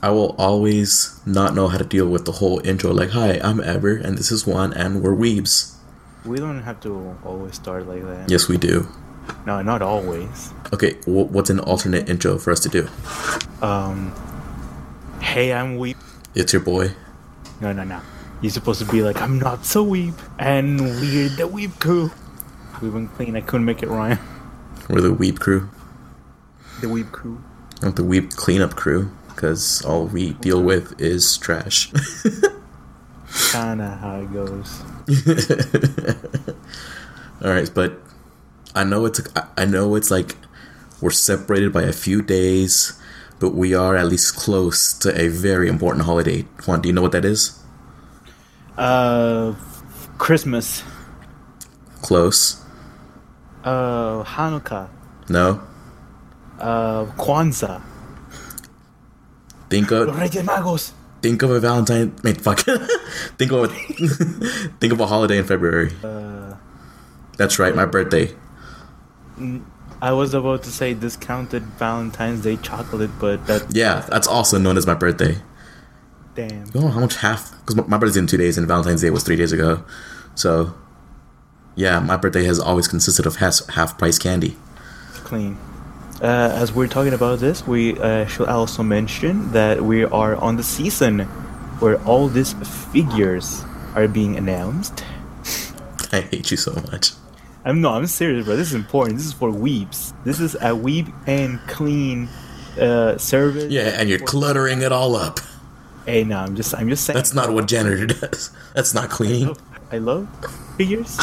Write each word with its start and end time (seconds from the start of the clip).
I 0.00 0.10
will 0.10 0.34
always 0.38 1.20
not 1.26 1.54
know 1.54 1.66
how 1.68 1.78
to 1.78 1.84
deal 1.84 2.06
with 2.06 2.24
the 2.24 2.32
whole 2.32 2.60
intro. 2.64 2.92
Like, 2.92 3.10
hi, 3.10 3.40
I'm 3.42 3.60
Ever, 3.60 3.96
and 3.96 4.16
this 4.16 4.30
is 4.30 4.46
Juan, 4.46 4.72
and 4.72 5.02
we're 5.02 5.14
weebs. 5.14 5.74
We 6.24 6.38
don't 6.38 6.62
have 6.62 6.80
to 6.82 7.16
always 7.24 7.56
start 7.56 7.88
like 7.88 8.02
that. 8.04 8.30
Yes, 8.30 8.48
we 8.48 8.58
do. 8.58 8.86
No, 9.44 9.60
not 9.60 9.82
always. 9.82 10.52
Okay, 10.72 10.94
wh- 11.04 11.30
what's 11.32 11.50
an 11.50 11.58
alternate 11.60 12.08
intro 12.08 12.38
for 12.38 12.52
us 12.52 12.60
to 12.60 12.68
do? 12.68 12.88
Um, 13.60 14.12
hey, 15.20 15.52
I'm 15.52 15.78
weeb. 15.78 15.96
It's 16.34 16.52
your 16.52 16.62
boy. 16.62 16.92
No, 17.60 17.72
no, 17.72 17.82
no. 17.82 18.00
You're 18.40 18.52
supposed 18.52 18.78
to 18.80 18.86
be 18.86 19.02
like, 19.02 19.20
I'm 19.20 19.40
not 19.40 19.64
so 19.66 19.84
weeb, 19.84 20.14
and 20.38 20.80
we're 20.80 21.28
the 21.28 21.48
weeb 21.48 21.80
crew. 21.80 22.12
We've 22.80 22.92
been 22.92 23.08
clean. 23.08 23.34
I 23.34 23.40
couldn't 23.40 23.64
make 23.64 23.82
it 23.82 23.88
rhyme. 23.88 24.20
We're 24.88 25.00
the 25.00 25.12
weeb 25.14 25.40
crew. 25.40 25.68
The 26.80 26.86
weeb 26.86 27.10
crew. 27.10 27.42
Not 27.82 27.96
the 27.96 28.02
weeb 28.02 28.34
cleanup 28.36 28.76
crew, 28.76 29.10
because 29.38 29.84
all 29.84 30.06
we 30.06 30.32
deal 30.42 30.60
with 30.60 31.00
is 31.00 31.38
trash. 31.38 31.92
Kinda 33.52 33.96
how 34.02 34.18
it 34.18 34.32
goes. 34.32 34.82
all 37.40 37.52
right, 37.52 37.70
but 37.72 38.00
I 38.74 38.82
know 38.82 39.06
it's 39.06 39.20
I 39.56 39.64
know 39.64 39.94
it's 39.94 40.10
like 40.10 40.34
we're 41.00 41.10
separated 41.10 41.72
by 41.72 41.82
a 41.82 41.92
few 41.92 42.20
days, 42.20 43.00
but 43.38 43.54
we 43.54 43.74
are 43.74 43.94
at 43.94 44.06
least 44.06 44.34
close 44.34 44.92
to 44.94 45.16
a 45.16 45.28
very 45.28 45.68
important 45.68 46.04
holiday. 46.04 46.42
Juan, 46.66 46.80
do 46.80 46.88
you 46.88 46.92
know 46.92 47.02
what 47.02 47.12
that 47.12 47.24
is? 47.24 47.62
Uh, 48.76 49.54
Christmas. 50.18 50.82
Close. 52.02 52.60
Uh, 53.62 54.24
Hanukkah. 54.24 54.88
No. 55.28 55.62
Uh, 56.58 57.04
Kwanzaa. 57.14 57.82
Think 59.70 59.90
of 59.90 60.16
Reyes 60.16 60.32
Magos. 60.32 60.92
think 61.22 61.42
of 61.42 61.50
a 61.50 61.60
Valentine. 61.60 62.14
Wait, 62.24 62.40
fuck. 62.40 62.60
think 63.38 63.52
of 63.52 63.64
a, 63.64 63.68
think 64.80 64.92
of 64.92 65.00
a 65.00 65.06
holiday 65.06 65.38
in 65.38 65.44
February. 65.44 65.92
Uh, 66.02 66.54
That's 67.36 67.58
right, 67.58 67.74
my 67.74 67.84
birthday. 67.84 68.34
I 70.00 70.12
was 70.12 70.34
about 70.34 70.62
to 70.64 70.70
say 70.70 70.94
discounted 70.94 71.62
Valentine's 71.78 72.42
Day 72.42 72.56
chocolate, 72.56 73.10
but 73.20 73.46
that 73.46 73.66
Yeah, 73.74 74.06
that's 74.08 74.26
also 74.28 74.58
known 74.58 74.76
as 74.76 74.86
my 74.86 74.94
birthday. 74.94 75.38
damn. 76.34 76.66
You 76.72 76.80
know 76.80 76.88
how 76.88 77.00
much 77.00 77.16
half? 77.16 77.50
Because 77.60 77.76
my, 77.76 77.84
my 77.86 77.98
birthday's 77.98 78.16
in 78.16 78.26
two 78.26 78.36
days, 78.36 78.56
and 78.58 78.66
Valentine's 78.66 79.02
Day 79.02 79.10
was 79.10 79.22
three 79.24 79.36
days 79.36 79.52
ago. 79.52 79.84
So, 80.34 80.74
yeah, 81.74 81.98
my 82.00 82.16
birthday 82.16 82.44
has 82.44 82.58
always 82.60 82.86
consisted 82.88 83.26
of 83.26 83.36
half, 83.36 83.66
half 83.70 83.98
price 83.98 84.18
candy. 84.18 84.56
clean. 85.24 85.58
Uh, 86.20 86.50
as 86.52 86.72
we're 86.72 86.88
talking 86.88 87.14
about 87.14 87.38
this, 87.38 87.66
we 87.66 87.98
uh, 88.00 88.26
should 88.26 88.48
also 88.48 88.82
mention 88.82 89.52
that 89.52 89.80
we 89.80 90.04
are 90.04 90.34
on 90.36 90.56
the 90.56 90.64
season 90.64 91.20
where 91.78 92.02
all 92.02 92.26
these 92.26 92.54
figures 92.92 93.64
are 93.94 94.08
being 94.08 94.36
announced. 94.36 95.04
I 96.12 96.22
hate 96.22 96.50
you 96.50 96.56
so 96.56 96.72
much. 96.90 97.12
I'm 97.64 97.80
no, 97.80 97.90
I'm 97.90 98.06
serious, 98.06 98.46
bro. 98.46 98.56
This 98.56 98.68
is 98.68 98.74
important. 98.74 99.18
This 99.18 99.26
is 99.26 99.32
for 99.32 99.50
weebs. 99.50 100.12
This 100.24 100.40
is 100.40 100.56
a 100.56 100.70
weeb 100.74 101.12
and 101.28 101.60
clean 101.68 102.28
uh, 102.80 103.16
service. 103.18 103.70
Yeah, 103.70 103.94
and 104.00 104.08
you're 104.08 104.18
cluttering 104.18 104.82
it 104.82 104.90
all 104.90 105.14
up. 105.14 105.38
Hey, 106.04 106.24
no, 106.24 106.38
I'm 106.38 106.56
just, 106.56 106.74
I'm 106.74 106.88
just 106.88 107.04
saying. 107.04 107.16
That's 107.16 107.34
not 107.34 107.52
what 107.52 107.68
janitor 107.68 108.06
does. 108.06 108.50
That's 108.74 108.94
not 108.94 109.10
cleaning. 109.10 109.56
I 109.92 109.98
love 109.98 110.28
figures, 110.76 111.18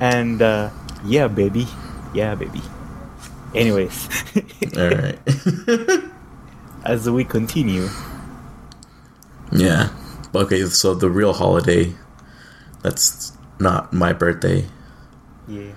and 0.00 0.40
uh, 0.42 0.70
yeah, 1.04 1.28
baby, 1.28 1.66
yeah, 2.14 2.34
baby. 2.34 2.62
Anyways, 3.54 4.08
All 4.76 4.88
right. 4.88 5.18
as 6.84 7.08
we 7.10 7.24
continue, 7.24 7.88
yeah. 9.52 9.90
Okay, 10.34 10.64
so 10.66 10.94
the 10.94 11.10
real 11.10 11.32
holiday 11.32 11.92
that's 12.82 13.32
not 13.58 13.92
my 13.92 14.12
birthday 14.12 14.64
yeah. 15.48 15.72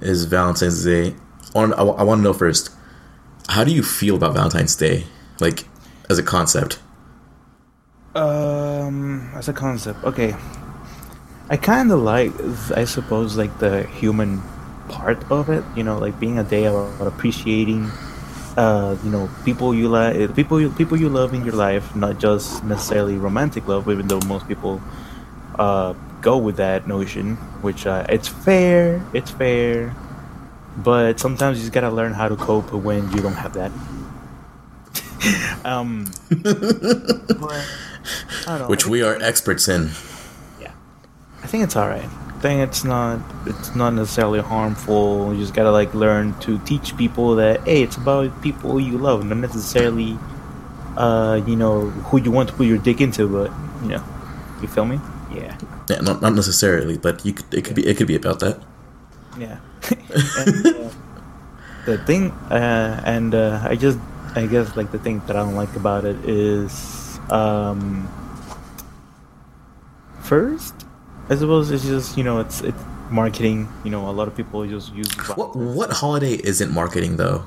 is 0.00 0.24
Valentine's 0.24 0.84
Day. 0.84 1.14
I 1.54 1.58
want, 1.58 1.74
I, 1.74 2.02
want 2.02 2.20
to 2.20 2.22
know 2.22 2.32
first, 2.32 2.70
how 3.48 3.64
do 3.64 3.72
you 3.72 3.82
feel 3.82 4.16
about 4.16 4.34
Valentine's 4.34 4.76
Day? 4.76 5.04
Like, 5.40 5.64
as 6.08 6.18
a 6.18 6.22
concept? 6.22 6.80
Um, 8.14 9.30
as 9.34 9.48
a 9.48 9.52
concept, 9.52 10.02
okay. 10.04 10.34
I 11.50 11.56
kind 11.56 11.90
of 11.90 12.00
like, 12.00 12.32
I 12.76 12.84
suppose, 12.84 13.36
like 13.36 13.58
the 13.58 13.86
human 13.86 14.42
part 14.90 15.22
of 15.30 15.48
it. 15.48 15.64
You 15.76 15.84
know, 15.84 15.98
like 15.98 16.18
being 16.18 16.38
a 16.38 16.44
day 16.44 16.66
about 16.66 17.06
appreciating, 17.06 17.90
uh, 18.56 18.96
you 19.04 19.10
know, 19.10 19.30
people 19.44 19.74
you 19.74 19.88
like, 19.88 20.34
people 20.34 20.60
you 20.60 20.70
people 20.70 20.98
you 20.98 21.08
love 21.08 21.32
in 21.32 21.44
your 21.44 21.54
life, 21.54 21.94
not 21.94 22.18
just 22.18 22.64
necessarily 22.64 23.16
romantic 23.16 23.66
love, 23.66 23.88
even 23.88 24.08
though 24.08 24.20
most 24.26 24.46
people, 24.48 24.82
uh, 25.58 25.94
go 26.20 26.36
with 26.36 26.56
that 26.56 26.86
notion. 26.86 27.36
Which 27.62 27.86
uh, 27.86 28.04
it's 28.08 28.28
fair, 28.28 29.00
it's 29.14 29.30
fair, 29.30 29.94
but 30.76 31.20
sometimes 31.20 31.58
you 31.58 31.62
just 31.62 31.72
gotta 31.72 31.90
learn 31.90 32.12
how 32.12 32.28
to 32.28 32.36
cope 32.36 32.72
when 32.72 33.10
you 33.12 33.22
don't 33.22 33.38
have 33.38 33.54
that. 33.54 33.70
um. 35.64 36.10
but, 36.30 37.64
I 38.46 38.58
don't 38.58 38.58
know. 38.60 38.66
Which 38.68 38.86
we 38.86 39.02
are 39.02 39.20
experts 39.20 39.68
in. 39.68 39.90
Yeah, 40.60 40.72
I 41.42 41.46
think 41.46 41.64
it's 41.64 41.76
all 41.76 41.88
right. 41.88 42.08
I 42.40 42.42
think 42.42 42.66
it's 42.66 42.84
not 42.84 43.20
it's 43.44 43.76
not 43.76 43.92
necessarily 43.92 44.40
harmful. 44.40 45.34
You 45.34 45.40
just 45.40 45.52
gotta 45.52 45.70
like 45.70 45.92
learn 45.92 46.32
to 46.40 46.56
teach 46.60 46.96
people 46.96 47.34
that 47.36 47.60
hey, 47.68 47.82
it's 47.82 47.98
about 47.98 48.32
people 48.40 48.80
you 48.80 48.96
love, 48.96 49.26
not 49.26 49.36
necessarily, 49.36 50.16
uh, 50.96 51.42
you 51.46 51.54
know, 51.54 51.90
who 52.08 52.16
you 52.16 52.30
want 52.30 52.48
to 52.48 52.54
put 52.54 52.66
your 52.66 52.78
dick 52.78 53.02
into. 53.02 53.28
But 53.28 53.52
you 53.82 53.88
know, 53.88 54.04
you 54.62 54.68
feel 54.68 54.86
me? 54.86 54.98
Yeah, 55.30 55.54
Yeah, 55.90 56.00
not, 56.00 56.22
not 56.22 56.32
necessarily, 56.32 56.96
but 56.96 57.26
you 57.26 57.34
could, 57.34 57.52
it 57.52 57.62
could 57.62 57.76
be 57.76 57.86
it 57.86 57.98
could 57.98 58.08
be 58.08 58.16
about 58.16 58.40
that. 58.40 58.58
yeah. 59.38 59.60
and, 60.38 60.66
uh, 60.66 60.90
the 61.84 61.98
thing, 62.06 62.30
uh, 62.48 63.02
and 63.04 63.34
uh, 63.34 63.60
I 63.68 63.76
just 63.76 63.98
I 64.34 64.46
guess 64.46 64.76
like 64.76 64.92
the 64.92 64.98
thing 64.98 65.20
that 65.26 65.36
I 65.36 65.40
don't 65.40 65.56
like 65.56 65.76
about 65.76 66.06
it 66.06 66.16
is, 66.24 67.20
um, 67.28 68.08
first, 70.22 70.86
I 71.30 71.36
suppose 71.36 71.70
it's 71.70 71.84
just 71.84 72.18
you 72.18 72.24
know 72.24 72.40
it's 72.40 72.60
it's 72.60 72.82
marketing. 73.10 73.68
You 73.84 73.90
know, 73.90 74.08
a 74.08 74.12
lot 74.12 74.28
of 74.28 74.36
people 74.36 74.66
just 74.66 74.92
use. 74.94 75.10
What 75.36 75.54
what 75.56 75.90
holiday 75.90 76.34
isn't 76.34 76.72
marketing 76.72 77.16
though? 77.16 77.46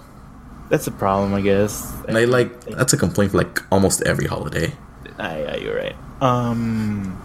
That's 0.70 0.88
a 0.88 0.92
problem, 0.92 1.34
I 1.34 1.42
guess. 1.42 1.94
And 2.08 2.18
I 2.18 2.24
like 2.26 2.62
that's 2.66 2.94
a 2.94 2.98
complaint 2.98 3.32
for 3.32 3.38
like 3.40 3.62
almost 3.72 4.02
every 4.04 4.26
holiday. 4.26 4.74
Ah, 5.20 5.36
yeah, 5.36 5.56
you're 5.58 5.76
right. 5.76 5.96
Um, 6.22 7.22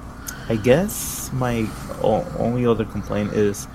I 0.48 0.56
guess 0.56 1.30
my 1.32 1.66
o- 2.02 2.26
only 2.38 2.66
other 2.66 2.84
complaint 2.84 3.32
is 3.32 3.68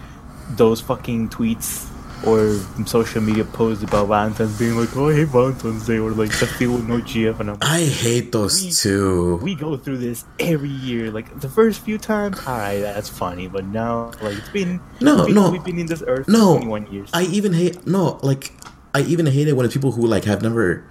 those 0.52 0.82
fucking 0.82 1.30
tweets 1.30 1.88
or 2.26 2.58
social 2.86 3.22
media 3.22 3.44
posts 3.44 3.84
about 3.84 4.08
Valentine's 4.08 4.58
being 4.58 4.76
like, 4.78 4.96
"Oh, 4.96 5.10
I 5.10 5.14
hate 5.16 5.28
Valentine's 5.30 5.86
Day," 5.86 5.98
or 6.00 6.12
like 6.12 6.30
the 6.40 6.48
feel 6.48 6.74
with 6.74 6.88
no 6.88 7.00
GF, 7.00 7.40
and 7.40 7.50
I'm 7.52 7.58
like, 7.60 7.70
I 7.70 7.82
hate 7.86 8.32
those 8.32 8.64
We- 8.64 8.72
too. 8.72 9.40
we 9.44 9.56
go 9.56 9.78
through 9.78 9.98
this 9.98 10.26
every 10.40 10.70
year. 10.70 11.12
Like 11.12 11.40
the 11.40 11.50
first 11.50 11.82
few 11.82 11.98
times, 11.98 12.40
alright, 12.48 12.82
that's 12.82 13.10
funny, 13.10 13.48
but 13.48 13.66
now, 13.66 14.12
like 14.22 14.38
it's 14.38 14.50
been 14.50 14.80
No, 15.02 15.18
it's 15.18 15.26
been- 15.28 15.36
no. 15.36 15.50
we've 15.52 15.64
been 15.64 15.80
in 15.80 15.88
this 15.88 16.04
earth 16.08 16.28
No, 16.28 16.54
for 16.56 16.60
21 16.62 16.88
years. 16.92 17.10
I 17.14 17.24
even 17.24 17.54
hate 17.54 17.86
no 17.88 18.20
like 18.24 18.54
I 18.96 19.02
even 19.02 19.26
hate 19.26 19.48
it 19.48 19.56
when 19.58 19.68
people 19.70 19.92
who 19.94 20.06
like 20.06 20.26
have 20.26 20.42
never 20.42 20.84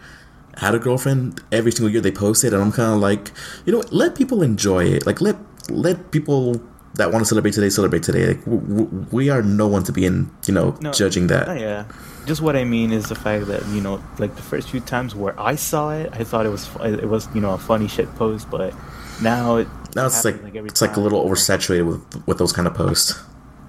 had 0.58 0.74
a 0.74 0.78
girlfriend 0.78 1.40
every 1.50 1.72
single 1.72 1.88
year 1.90 2.00
they 2.02 2.10
post 2.12 2.44
it 2.44 2.52
and 2.52 2.60
I'm 2.62 2.72
kind 2.72 2.92
of 2.92 3.00
like 3.00 3.32
you 3.64 3.72
know 3.72 3.78
what 3.78 3.92
let 3.92 4.14
people 4.14 4.42
enjoy 4.42 4.84
it 4.84 5.06
like 5.06 5.20
let 5.22 5.36
let 5.70 6.10
people 6.10 6.60
that 6.94 7.10
want 7.12 7.22
to 7.24 7.28
celebrate 7.28 7.52
today 7.54 7.70
celebrate 7.70 8.02
today 8.02 8.26
like 8.28 8.44
w- 8.44 8.60
w- 8.60 9.06
we 9.12 9.30
are 9.30 9.42
no 9.42 9.66
one 9.66 9.82
to 9.82 9.92
be 9.92 10.04
in 10.04 10.30
you 10.46 10.52
know 10.54 10.76
No, 10.80 10.92
judging 10.92 11.26
that 11.28 11.58
yeah. 11.58 11.84
Just 12.26 12.40
what 12.40 12.54
I 12.54 12.62
mean 12.62 12.92
is 12.92 13.08
the 13.08 13.16
fact 13.16 13.46
that 13.46 13.66
you 13.74 13.80
know, 13.80 14.00
like 14.18 14.36
the 14.36 14.42
first 14.42 14.70
few 14.70 14.78
times 14.78 15.12
where 15.12 15.34
I 15.40 15.56
saw 15.56 15.90
it, 15.90 16.08
I 16.12 16.22
thought 16.22 16.46
it 16.46 16.50
was 16.50 16.68
it 16.84 17.08
was 17.08 17.26
you 17.34 17.40
know 17.40 17.50
a 17.54 17.58
funny 17.58 17.88
shit 17.88 18.06
post, 18.14 18.48
but 18.48 18.72
now 19.20 19.56
it 19.56 19.66
now 19.96 20.06
it's 20.06 20.24
like, 20.24 20.36
every 20.54 20.68
it's 20.70 20.80
like 20.80 20.94
a 20.96 21.00
little 21.00 21.28
oversaturated 21.28 21.84
with 21.84 22.26
with 22.28 22.38
those 22.38 22.52
kind 22.52 22.68
of 22.68 22.74
posts 22.74 23.18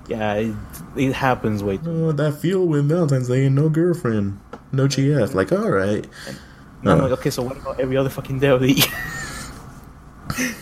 Yeah, 0.08 0.36
it, 0.36 0.54
it 0.96 1.14
happens 1.14 1.64
way. 1.64 1.78
Too. 1.78 1.90
oh 1.90 2.12
that 2.12 2.34
feel 2.36 2.64
with 2.68 2.88
Valentine's 2.88 3.28
Day 3.28 3.46
and 3.48 3.56
no 3.56 3.70
girlfriend 3.70 4.40
no 4.72 4.86
GF 4.86 5.34
like 5.34 5.52
all 5.52 5.72
right 5.72 6.06
And 6.28 6.90
I'm 6.92 7.00
Uh. 7.00 7.04
like, 7.10 7.12
okay, 7.20 7.32
so 7.32 7.42
what 7.42 7.58
about 7.58 7.80
every 7.80 7.98
other 7.98 8.10
fucking 8.12 8.38
day 8.38 8.50
of 8.50 8.60
the 8.62 8.72
year? 8.74 8.86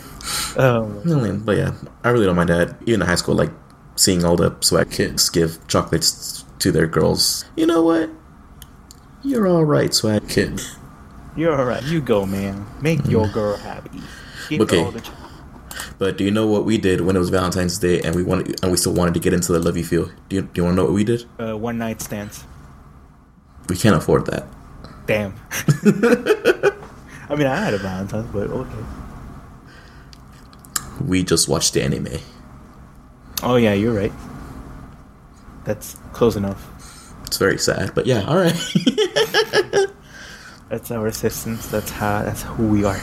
um, 0.58 1.00
I 1.06 1.14
mean, 1.20 1.38
but 1.40 1.56
yeah, 1.56 1.72
I 2.04 2.10
really 2.10 2.26
don't 2.26 2.36
mind 2.36 2.48
that. 2.50 2.76
Even 2.82 3.00
in 3.02 3.06
high 3.06 3.14
school, 3.16 3.34
like 3.34 3.50
seeing 3.96 4.24
all 4.24 4.36
the 4.36 4.54
swag 4.60 4.90
kids 4.90 5.28
give 5.30 5.58
chocolates 5.68 6.44
to 6.60 6.72
their 6.72 6.86
girls. 6.86 7.44
You 7.56 7.66
know 7.66 7.82
what? 7.82 8.10
You're 9.22 9.46
all 9.46 9.64
right, 9.64 9.92
swag 9.94 10.28
kid. 10.28 10.60
you're 11.36 11.54
alright. 11.58 11.82
You 11.84 12.00
go, 12.00 12.26
man. 12.26 12.66
Make 12.80 13.06
your 13.06 13.28
girl 13.28 13.56
happy. 13.56 14.00
Give 14.48 14.60
her 14.60 14.66
Mm. 14.66 14.72
Okay. 14.72 14.84
all 14.84 15.14
But 15.98 16.18
do 16.18 16.24
you 16.24 16.30
know 16.30 16.46
what 16.46 16.64
we 16.64 16.76
did 16.78 17.00
when 17.02 17.14
it 17.16 17.18
was 17.18 17.30
Valentine's 17.30 17.78
Day 17.78 18.00
and 18.02 18.14
we 18.14 18.22
wanted 18.22 18.60
and 18.62 18.70
we 18.72 18.76
still 18.76 18.92
wanted 18.94 19.14
to 19.14 19.20
get 19.20 19.32
into 19.32 19.52
the 19.52 19.58
love 19.60 19.76
you 19.76 19.84
feel? 19.84 20.10
Do 20.28 20.36
you, 20.36 20.42
do 20.42 20.50
you 20.56 20.64
want 20.64 20.72
to 20.74 20.76
know 20.76 20.84
what 20.84 20.92
we 20.94 21.04
did? 21.04 21.24
uh, 21.38 21.56
one 21.56 21.78
night 21.78 22.00
stands. 22.02 22.44
We 23.68 23.76
can't 23.76 23.96
afford 23.96 24.26
that. 24.26 24.46
Damn. 25.06 25.34
I 27.30 27.34
mean, 27.36 27.46
I 27.46 27.56
had 27.56 27.74
a 27.74 27.78
Valentine's, 27.78 28.26
but 28.32 28.48
okay. 28.50 28.84
We 31.06 31.24
just 31.24 31.48
watched 31.48 31.74
the 31.74 31.82
anime. 31.82 32.18
Oh 33.42 33.56
yeah, 33.56 33.72
you're 33.72 33.94
right. 33.94 34.12
That's 35.64 35.96
close 36.12 36.36
enough. 36.36 36.68
It's 37.26 37.38
very 37.38 37.58
sad, 37.58 37.94
but 37.94 38.06
yeah, 38.06 38.24
all 38.24 38.36
right. 38.36 38.54
That's 40.68 40.90
our 40.90 41.06
assistance. 41.06 41.66
That's 41.68 41.90
how. 41.90 42.22
That's 42.22 42.42
who 42.42 42.68
we 42.68 42.84
are. 42.84 42.96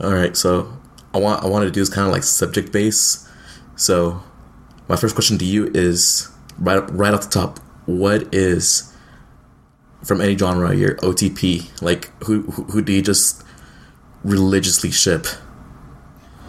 all 0.00 0.12
right, 0.12 0.36
so 0.36 0.72
I 1.12 1.18
want 1.18 1.44
I 1.44 1.48
wanted 1.48 1.66
to 1.66 1.70
do 1.70 1.80
is 1.80 1.88
kind 1.88 2.06
of 2.06 2.12
like 2.12 2.22
subject 2.22 2.72
base. 2.72 3.28
So 3.76 4.22
my 4.88 4.96
first 4.96 5.14
question 5.14 5.38
to 5.38 5.44
you 5.44 5.70
is 5.74 6.30
right 6.58 6.82
right 6.92 7.14
off 7.14 7.22
the 7.22 7.30
top, 7.30 7.58
what 7.86 8.32
is 8.34 8.94
from 10.04 10.20
any 10.20 10.36
genre 10.36 10.74
your 10.74 10.96
OTP? 10.96 11.82
Like 11.82 12.10
who 12.24 12.42
who, 12.42 12.64
who 12.64 12.82
do 12.82 12.92
you 12.92 13.02
just 13.02 13.44
religiously 14.24 14.90
ship? 14.90 15.26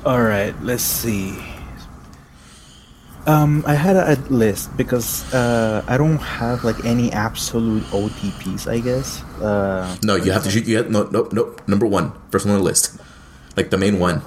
All 0.05 0.21
right, 0.21 0.53
let's 0.63 0.83
see. 0.83 1.37
Um, 3.27 3.63
I 3.67 3.75
had 3.75 3.95
a, 3.95 4.13
a 4.13 4.17
list 4.33 4.75
because 4.75 5.31
uh, 5.31 5.85
I 5.87 5.95
don't 5.97 6.17
have 6.17 6.63
like 6.63 6.83
any 6.85 7.11
absolute 7.11 7.83
OTPs. 7.93 8.65
I 8.67 8.79
guess. 8.79 9.21
Uh, 9.37 9.95
No, 10.03 10.15
you 10.15 10.31
have 10.31 10.43
to 10.43 10.49
shoot. 10.49 10.65
You 10.65 10.77
have, 10.77 10.89
no, 10.89 11.03
no, 11.13 11.29
no. 11.31 11.55
Number 11.67 11.85
one, 11.85 12.13
first 12.31 12.45
one 12.47 12.55
on 12.55 12.61
the 12.61 12.65
list, 12.65 12.97
like 13.55 13.69
the 13.69 13.77
main 13.77 13.99
one, 13.99 14.21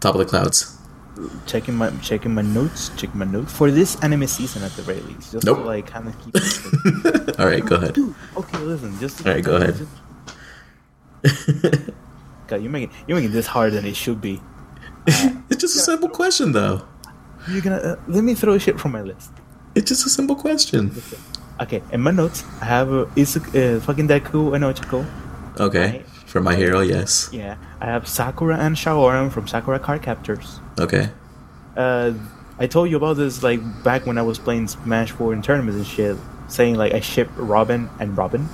top 0.00 0.14
of 0.14 0.18
the 0.18 0.26
clouds. 0.26 0.76
checking 1.48 1.74
my 1.80 1.88
checking 2.04 2.34
my 2.36 2.42
notes, 2.44 2.90
checking 3.00 3.16
my 3.18 3.24
notes 3.24 3.48
for 3.56 3.70
this 3.72 3.96
anime 4.04 4.26
season 4.28 4.60
at 4.62 4.72
the 4.76 4.82
very 4.84 5.00
least, 5.00 5.32
just 5.32 5.46
Nope. 5.46 5.60
to 5.60 5.64
like 5.64 5.86
kind 5.88 6.08
of 6.08 6.14
keep. 6.20 6.36
It 7.32 7.40
All 7.40 7.46
right, 7.48 7.64
go 7.64 7.76
ahead. 7.80 7.94
Dude, 7.96 8.12
okay, 8.36 8.58
listen, 8.58 8.92
just. 9.00 9.24
All 9.26 9.32
right, 9.32 9.40
go 9.42 9.56
ahead. 9.56 9.80
God, 12.48 12.62
you're 12.62 12.70
making 12.70 12.90
you're 13.06 13.16
making 13.16 13.32
this 13.32 13.46
harder 13.46 13.70
than 13.76 13.84
it 13.86 13.96
should 13.96 14.20
be. 14.20 14.40
It's 15.48 15.60
just 15.60 15.76
a 15.76 15.80
simple 15.80 16.08
question, 16.08 16.52
though. 16.52 16.82
You're 17.48 17.60
gonna 17.62 17.76
uh, 17.76 17.96
let 18.08 18.24
me 18.24 18.34
throw 18.34 18.58
shit 18.58 18.78
from 18.80 18.92
my 18.92 19.02
list. 19.02 19.30
It's 19.74 19.88
just 19.88 20.04
a 20.06 20.10
simple 20.10 20.34
question. 20.36 20.90
Okay, 21.60 21.82
in 21.92 22.00
my 22.00 22.10
notes, 22.10 22.44
I 22.60 22.64
have 22.66 22.88
uh, 22.92 23.04
Isu- 23.16 23.54
uh, 23.54 23.80
fucking 23.80 24.08
Deku 24.08 24.54
and 24.54 24.64
Ochako. 24.64 25.06
Okay, 25.60 25.90
Right. 25.90 26.06
for 26.26 26.40
my 26.40 26.54
hero, 26.56 26.80
yes. 26.80 27.30
Yeah, 27.32 27.56
I 27.80 27.86
have 27.86 28.08
Sakura 28.08 28.56
and 28.58 28.74
Shaoran 28.76 29.30
from 29.30 29.46
Sakura 29.46 29.78
Card 29.78 30.02
Captors. 30.02 30.60
Okay. 30.78 31.08
Uh, 31.76 32.12
I 32.58 32.66
told 32.66 32.90
you 32.90 32.96
about 32.96 33.16
this 33.16 33.42
like 33.42 33.60
back 33.84 34.06
when 34.06 34.18
I 34.18 34.22
was 34.22 34.38
playing 34.38 34.68
Smash 34.68 35.12
4 35.12 35.32
in 35.34 35.42
tournaments 35.42 35.76
and 35.76 35.86
shit, 35.86 36.16
saying 36.48 36.74
like 36.74 36.92
I 36.94 37.00
ship 37.00 37.28
Robin 37.36 37.88
and 38.00 38.16
Robin, 38.18 38.48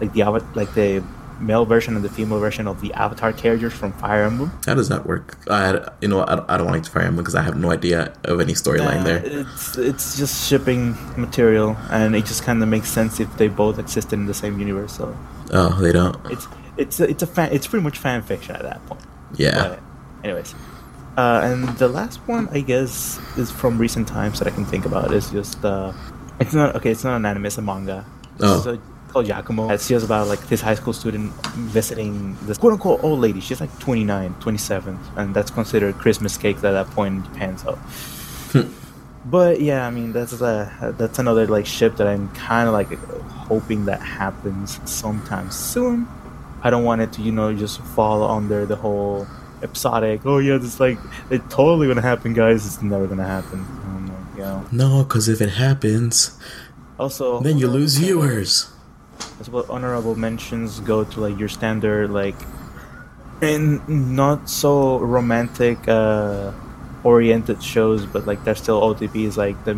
like 0.00 0.12
the 0.14 0.24
like 0.54 0.74
the 0.74 1.02
male 1.42 1.64
version 1.66 1.96
and 1.96 2.04
the 2.04 2.08
female 2.08 2.38
version 2.38 2.66
of 2.68 2.80
the 2.80 2.92
Avatar 2.94 3.32
characters 3.32 3.72
from 3.72 3.92
Fire 3.94 4.22
Emblem. 4.24 4.50
How 4.66 4.74
does 4.74 4.88
that 4.88 5.04
work? 5.04 5.36
I, 5.50 5.90
you 6.00 6.08
know, 6.08 6.24
I, 6.26 6.34
don't- 6.36 6.50
I 6.50 6.56
don't 6.56 6.68
like 6.68 6.84
to 6.84 6.90
Fire 6.90 7.02
Emblem 7.02 7.24
because 7.24 7.34
I 7.34 7.42
have 7.42 7.56
no 7.56 7.70
idea 7.72 8.12
of 8.24 8.40
any 8.40 8.54
storyline 8.54 9.00
Uh, 9.00 9.04
there. 9.04 9.22
It's 9.24 9.76
it's 9.76 10.16
just 10.16 10.48
shipping 10.48 10.96
material, 11.16 11.76
and 11.90 12.14
it 12.14 12.24
just 12.26 12.42
kind 12.44 12.62
of 12.62 12.68
makes 12.68 12.88
sense 12.88 13.18
if 13.20 13.30
they 13.36 13.48
both 13.48 13.78
existed 13.78 14.14
in 14.14 14.26
the 14.26 14.34
same 14.34 14.58
universe. 14.58 14.92
So 14.96 15.16
Oh, 15.52 15.80
they 15.80 15.92
don't. 15.92 16.16
it's 16.30 16.46
it's 16.78 17.00
a, 17.00 17.04
it's 17.10 17.22
a 17.22 17.26
fan, 17.26 17.52
it's 17.52 17.66
pretty 17.66 17.82
much 17.84 17.98
fan 17.98 18.22
fiction 18.22 18.54
at 18.56 18.62
that 18.62 18.80
point. 18.86 19.02
Yeah. 19.36 19.68
But 19.68 19.80
anyways, 20.24 20.54
uh, 21.18 21.40
and 21.44 21.68
the 21.78 21.88
last 21.88 22.18
one 22.28 22.48
I 22.52 22.60
guess 22.60 23.18
is 23.36 23.50
from 23.50 23.78
recent 23.78 24.06
times 24.08 24.38
that 24.38 24.48
I 24.48 24.52
can 24.52 24.64
think 24.64 24.86
about. 24.86 25.12
Is 25.12 25.30
just 25.30 25.62
uh, 25.64 25.92
it's 26.40 26.54
not 26.54 26.76
okay. 26.76 26.90
It's 26.90 27.04
not 27.04 27.16
an 27.16 27.26
anime. 27.26 27.46
It's 27.46 27.58
a 27.58 27.62
manga. 27.62 28.04
Oh. 28.40 28.78
Called 29.12 29.26
Yakumo. 29.26 29.70
It's 29.70 29.88
just 29.88 30.04
about 30.04 30.26
like 30.28 30.40
this 30.48 30.60
high 30.60 30.74
school 30.74 30.92
student 30.92 31.32
visiting 31.56 32.36
this 32.42 32.58
quote 32.58 32.72
unquote 32.72 33.02
old 33.04 33.20
lady. 33.20 33.40
She's 33.40 33.60
like 33.60 33.76
29, 33.78 34.34
27, 34.40 34.98
and 35.16 35.34
that's 35.34 35.50
considered 35.50 35.96
Christmas 35.96 36.36
cake 36.36 36.56
at 36.56 36.62
that 36.62 36.86
point 36.90 37.14
in 37.16 37.24
Japan. 37.24 37.58
So. 37.58 37.78
But 39.24 39.60
yeah, 39.60 39.86
I 39.86 39.90
mean 39.90 40.12
that's 40.12 40.42
uh, 40.42 40.94
that's 40.98 41.20
another 41.20 41.46
like 41.46 41.64
ship 41.64 41.96
that 41.96 42.08
I'm 42.08 42.28
kind 42.34 42.66
of 42.66 42.74
like 42.74 42.92
hoping 43.46 43.84
that 43.84 44.00
happens 44.00 44.80
sometime 44.90 45.50
soon. 45.52 46.08
I 46.64 46.70
don't 46.70 46.82
want 46.82 47.02
it 47.02 47.12
to 47.14 47.22
you 47.22 47.30
know 47.30 47.54
just 47.54 47.80
fall 47.80 48.28
under 48.28 48.66
the 48.66 48.74
whole 48.74 49.28
episodic. 49.62 50.22
Oh 50.24 50.38
yeah, 50.38 50.56
it's 50.56 50.80
like 50.80 50.98
it's 51.30 51.54
totally 51.54 51.86
gonna 51.86 52.02
happen, 52.02 52.34
guys. 52.34 52.66
It's 52.66 52.82
never 52.82 53.06
gonna 53.06 53.26
happen. 53.26 53.64
I'm 53.84 54.08
like. 54.08 54.72
No, 54.72 55.04
because 55.04 55.28
if 55.28 55.40
it 55.40 55.50
happens, 55.50 56.36
Also, 56.98 57.38
then 57.40 57.58
you 57.58 57.68
lose 57.68 57.98
viewers. 57.98 58.71
As 59.42 59.50
well 59.50 59.66
honorable 59.68 60.14
mentions 60.14 60.78
go 60.78 61.02
to 61.02 61.20
like 61.20 61.36
your 61.36 61.48
standard 61.48 62.10
like 62.10 62.36
and 63.40 63.82
not 63.88 64.48
so 64.48 65.00
romantic 65.00 65.78
uh 65.88 66.52
oriented 67.02 67.60
shows 67.60 68.06
but 68.06 68.24
like 68.24 68.44
they're 68.44 68.54
still 68.54 68.80
otps 68.80 69.36
like 69.36 69.58
the 69.64 69.74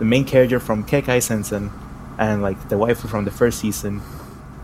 the 0.00 0.04
main 0.04 0.26
character 0.26 0.60
from 0.60 0.84
Kekkai 0.84 1.22
Sensen 1.22 1.70
and 2.18 2.42
like 2.42 2.68
the 2.68 2.76
wife 2.76 3.00
from 3.00 3.24
the 3.24 3.30
first 3.30 3.58
season 3.60 4.02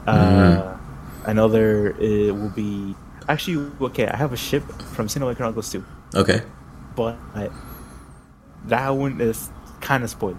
uh 0.07 0.77
another 1.25 1.97
it 1.99 2.37
will 2.37 2.51
be 2.51 2.95
actually 3.27 3.73
okay 3.81 4.07
i 4.07 4.17
have 4.17 4.35
a 4.35 4.37
ship 4.37 4.65
from 4.95 5.07
Xenoblade 5.07 5.37
chronicles 5.37 5.73
2 5.73 5.83
Okay. 6.15 6.43
but 6.95 7.17
that 8.67 8.91
one 8.91 9.19
is 9.19 9.49
kind 9.81 10.05
of 10.05 10.11
spoiled 10.11 10.37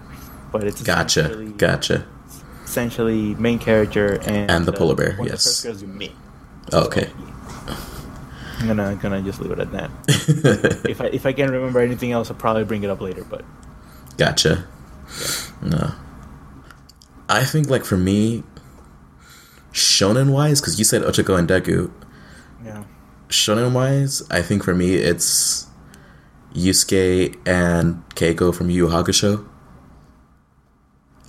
but 0.52 0.62
it's 0.68 0.82
Gotcha. 0.82 1.50
Gotcha. 1.56 2.06
Essentially 2.72 3.34
main 3.34 3.58
character 3.58 4.14
and 4.22 4.50
And 4.50 4.64
the 4.64 4.72
uh, 4.72 4.76
polar 4.76 4.94
bear, 4.94 5.16
the 5.16 5.24
yes. 5.24 5.64
you 5.64 5.86
meet. 5.86 6.12
Oh, 6.72 6.86
okay. 6.86 7.10
I'm 8.58 8.66
gonna 8.66 8.98
gonna 9.02 9.20
just 9.20 9.40
leave 9.40 9.50
it 9.50 9.58
at 9.58 9.72
that. 9.72 9.90
if 10.88 11.00
I 11.00 11.06
if 11.06 11.26
I 11.26 11.32
can 11.32 11.50
remember 11.50 11.80
anything 11.80 12.12
else, 12.12 12.30
I'll 12.30 12.36
probably 12.36 12.64
bring 12.64 12.82
it 12.82 12.90
up 12.90 13.00
later. 13.00 13.24
But 13.28 13.44
Gotcha. 14.16 14.64
No. 15.60 15.92
I 17.28 17.44
think 17.44 17.68
like 17.68 17.84
for 17.84 17.98
me, 17.98 18.44
shonen 19.72 20.32
wise, 20.32 20.60
because 20.60 20.78
you 20.78 20.84
said 20.84 21.02
Ochako 21.02 21.38
and 21.38 21.48
Deku. 21.48 21.90
yeah, 22.64 22.84
Shonen 23.28 23.72
wise, 23.72 24.22
I 24.30 24.42
think 24.42 24.64
for 24.64 24.74
me 24.74 24.94
it's 24.94 25.66
Yusuke 26.54 27.36
and 27.46 28.02
Keiko 28.14 28.54
from 28.54 28.70
Yu 28.70 28.88
Hakusho. 28.88 29.46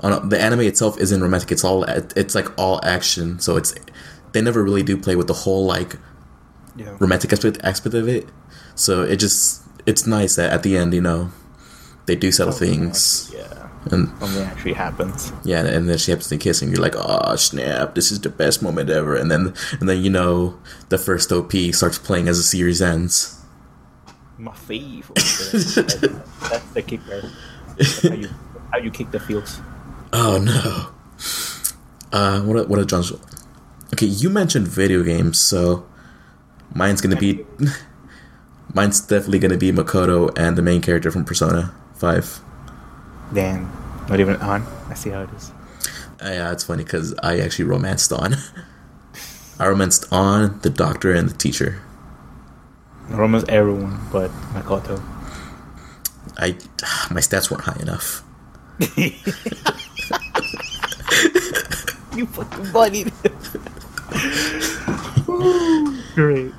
The 0.03 0.39
anime 0.39 0.61
itself 0.61 0.99
isn't 0.99 1.21
romantic. 1.21 1.51
It's 1.51 1.63
all 1.63 1.83
it's 1.83 2.35
like 2.35 2.47
all 2.57 2.79
action. 2.83 3.39
So 3.39 3.55
it's 3.57 3.73
they 4.33 4.41
never 4.41 4.61
really 4.63 4.83
do 4.83 4.97
play 4.97 5.15
with 5.15 5.27
the 5.27 5.33
whole 5.33 5.65
like 5.65 5.95
yeah, 6.75 6.95
romantic 6.99 7.31
aspect 7.31 7.59
aspect 7.63 7.95
of 7.95 8.07
it. 8.07 8.27
So 8.75 9.03
it 9.03 9.17
just 9.17 9.61
it's 9.85 10.05
nice 10.05 10.35
that 10.35 10.51
at 10.51 10.63
the 10.63 10.75
end, 10.77 10.93
you 10.93 11.01
know, 11.01 11.31
they 12.05 12.15
do 12.15 12.31
settle 12.31 12.53
things. 12.53 13.31
yeah. 13.33 13.69
And 13.91 14.07
Something 14.19 14.43
actually 14.43 14.73
happens. 14.73 15.33
yeah, 15.43 15.65
and 15.65 15.89
then 15.89 15.97
she 15.97 16.11
happens 16.11 16.29
to 16.29 16.37
kiss 16.37 16.61
him. 16.61 16.69
You're 16.71 16.79
like, 16.81 16.95
oh 16.95 17.35
snap! 17.35 17.95
This 17.95 18.13
is 18.13 18.21
the 18.21 18.29
best 18.29 18.61
moment 18.63 18.89
ever. 18.89 19.13
And 19.15 19.29
then 19.29 19.53
and 19.79 19.89
then 19.89 20.01
you 20.01 20.09
know 20.09 20.57
the 20.87 20.97
first 20.97 21.31
OP 21.33 21.51
starts 21.73 21.97
playing 21.97 22.29
as 22.29 22.37
the 22.37 22.43
series 22.43 22.81
ends. 22.81 23.41
My 24.37 24.53
favorite. 24.53 25.15
that's, 25.15 25.75
that's 25.75 26.71
the 26.73 26.81
kicker. 26.81 27.29
That's 27.77 28.07
how 28.07 28.15
you 28.15 28.29
how 28.71 28.77
you 28.79 28.89
kick 28.89 29.11
the 29.11 29.19
fields. 29.19 29.59
Oh 30.15 30.37
no. 30.37 30.89
Uh, 32.11 32.41
what 32.41 32.55
are, 32.55 32.67
what 32.67 32.77
are 32.77 32.85
John's? 32.85 33.11
Okay, 33.93 34.05
you 34.05 34.29
mentioned 34.29 34.67
video 34.67 35.01
games, 35.01 35.39
so 35.39 35.87
mine's 36.75 37.01
gonna 37.01 37.15
be 37.15 37.43
mine's 38.75 39.01
definitely 39.01 39.39
gonna 39.39 39.57
be 39.57 39.71
Makoto 39.71 40.31
and 40.37 40.55
the 40.55 40.61
main 40.61 40.81
character 40.81 41.09
from 41.09 41.25
Persona 41.25 41.73
Five. 41.95 42.41
Damn, 43.33 43.71
not 44.07 44.19
even 44.19 44.35
on. 44.35 44.67
I 44.87 44.93
see 44.93 45.09
how 45.09 45.23
it 45.23 45.31
is. 45.35 45.51
Uh, 46.23 46.29
yeah, 46.29 46.51
it's 46.51 46.63
funny 46.63 46.83
because 46.83 47.15
I 47.23 47.39
actually 47.39 47.65
romanced 47.65 48.13
on. 48.13 48.35
I 49.59 49.67
romanced 49.67 50.13
on 50.13 50.59
the 50.59 50.69
doctor 50.69 51.11
and 51.11 51.27
the 51.27 51.37
teacher. 51.37 51.81
Almost 53.11 53.49
everyone, 53.49 53.99
but 54.11 54.29
Makoto. 54.53 55.01
I 56.37 56.51
my 57.11 57.19
stats 57.19 57.49
weren't 57.49 57.63
high 57.63 57.81
enough. 57.81 58.23
you 62.15 62.25
fucking 62.27 62.71
buddy. 62.71 63.05
Great. 66.15 66.51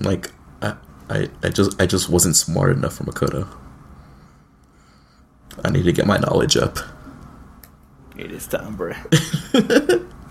Like 0.00 0.30
I, 0.62 0.76
I, 1.08 1.28
I 1.42 1.48
just 1.48 1.80
I 1.80 1.86
just 1.86 2.08
wasn't 2.08 2.36
smart 2.36 2.72
enough 2.72 2.94
for 2.96 3.04
Makoto. 3.04 3.48
I 5.64 5.70
need 5.70 5.84
to 5.84 5.92
get 5.92 6.06
my 6.06 6.18
knowledge 6.18 6.56
up. 6.56 6.78
It 8.16 8.30
is 8.30 8.46
time, 8.46 8.76
bro. 8.76 8.92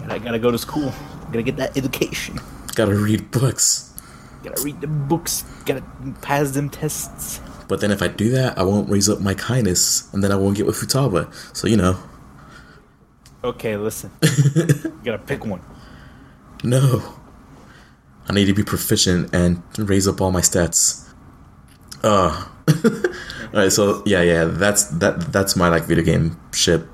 I 0.09 0.17
gotta 0.17 0.39
go 0.39 0.51
to 0.51 0.57
school. 0.57 0.91
Gotta 1.27 1.43
get 1.43 1.57
that 1.57 1.77
education. 1.77 2.39
Gotta 2.75 2.95
read 2.95 3.31
books. 3.31 3.93
Gotta 4.43 4.61
read 4.63 4.81
the 4.81 4.88
books. 4.88 5.43
Gotta 5.65 5.83
pass 6.21 6.51
them 6.51 6.69
tests. 6.69 7.41
But 7.67 7.81
then 7.81 7.91
if 7.91 8.01
I 8.01 8.07
do 8.07 8.31
that, 8.31 8.57
I 8.57 8.63
won't 8.63 8.89
raise 8.89 9.09
up 9.09 9.19
my 9.19 9.35
kindness, 9.35 10.11
and 10.13 10.23
then 10.23 10.31
I 10.31 10.35
won't 10.35 10.57
get 10.57 10.65
with 10.65 10.75
Futaba. 10.75 11.31
So 11.55 11.67
you 11.67 11.77
know, 11.77 11.99
Okay, 13.43 13.77
listen. 13.77 14.12
you 14.22 15.00
gotta 15.03 15.17
pick 15.19 15.46
one. 15.46 15.62
No. 16.63 17.01
I 18.27 18.34
need 18.34 18.46
to 18.46 18.53
be 18.53 18.63
proficient 18.63 19.34
and 19.34 19.62
raise 19.77 20.08
up 20.08 20.22
all 20.22 20.31
my 20.31 20.41
stats. 20.41 21.05
Uh. 22.01 22.46
all 22.69 22.84
right, 23.51 23.72
so 23.74 24.01
yeah, 24.05 24.22
yeah, 24.22 24.46
that's 24.46 24.86
that 24.86 25.34
that's 25.34 25.58
my 25.58 25.67
like 25.67 25.84
video 25.84 26.01
game 26.01 26.39
ship. 26.53 26.88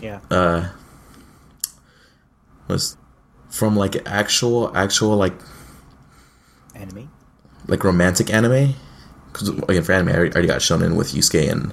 Yeah. 0.00 0.18
Uh 0.28 0.70
was 2.66 2.96
from 3.48 3.76
like 3.76 3.94
actual 4.08 4.76
actual 4.76 5.16
like 5.16 5.34
Anime. 6.74 7.08
like 7.68 7.84
romantic 7.84 8.32
anime. 8.32 8.74
Because 9.32 9.50
again, 9.50 9.84
for 9.84 9.92
anime, 9.92 10.08
I 10.08 10.14
already, 10.16 10.48
got 10.48 10.60
shonen 10.60 10.96
with 10.96 11.12
Yusuke 11.12 11.48
and 11.48 11.72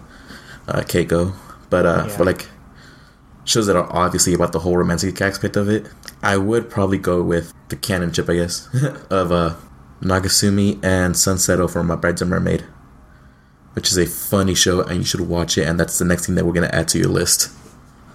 uh, 0.67 0.81
Keiko. 0.81 1.33
But 1.71 1.85
uh, 1.87 2.03
Yeah. 2.07 2.15
for 2.17 2.25
like 2.25 2.45
shows 3.45 3.67
that 3.67 3.75
are 3.75 3.87
obviously 3.91 4.33
about 4.33 4.51
the 4.51 4.59
whole 4.59 4.75
romantic 4.75 5.21
aspect 5.21 5.55
of 5.55 5.69
it, 5.69 5.87
I 6.21 6.37
would 6.37 6.69
probably 6.69 6.97
go 6.97 7.21
with 7.21 7.53
the 7.69 7.75
canon 7.75 8.11
ship, 8.11 8.29
I 8.29 8.35
guess, 8.35 8.67
of 9.09 9.31
uh, 9.31 9.55
Nagasumi 10.01 10.83
and 10.83 11.15
Sun 11.15 11.37
Seto 11.37 11.71
for 11.71 11.83
My 11.83 11.95
Brides 11.95 12.21
a 12.21 12.25
Mermaid, 12.25 12.65
which 13.73 13.91
is 13.91 13.97
a 13.97 14.05
funny 14.05 14.55
show 14.55 14.81
and 14.81 14.97
you 14.97 15.05
should 15.05 15.21
watch 15.21 15.57
it. 15.57 15.67
And 15.67 15.79
that's 15.79 15.97
the 15.97 16.05
next 16.05 16.25
thing 16.25 16.35
that 16.35 16.45
we're 16.45 16.53
gonna 16.53 16.69
add 16.73 16.87
to 16.89 16.97
your 16.97 17.09
list. 17.09 17.51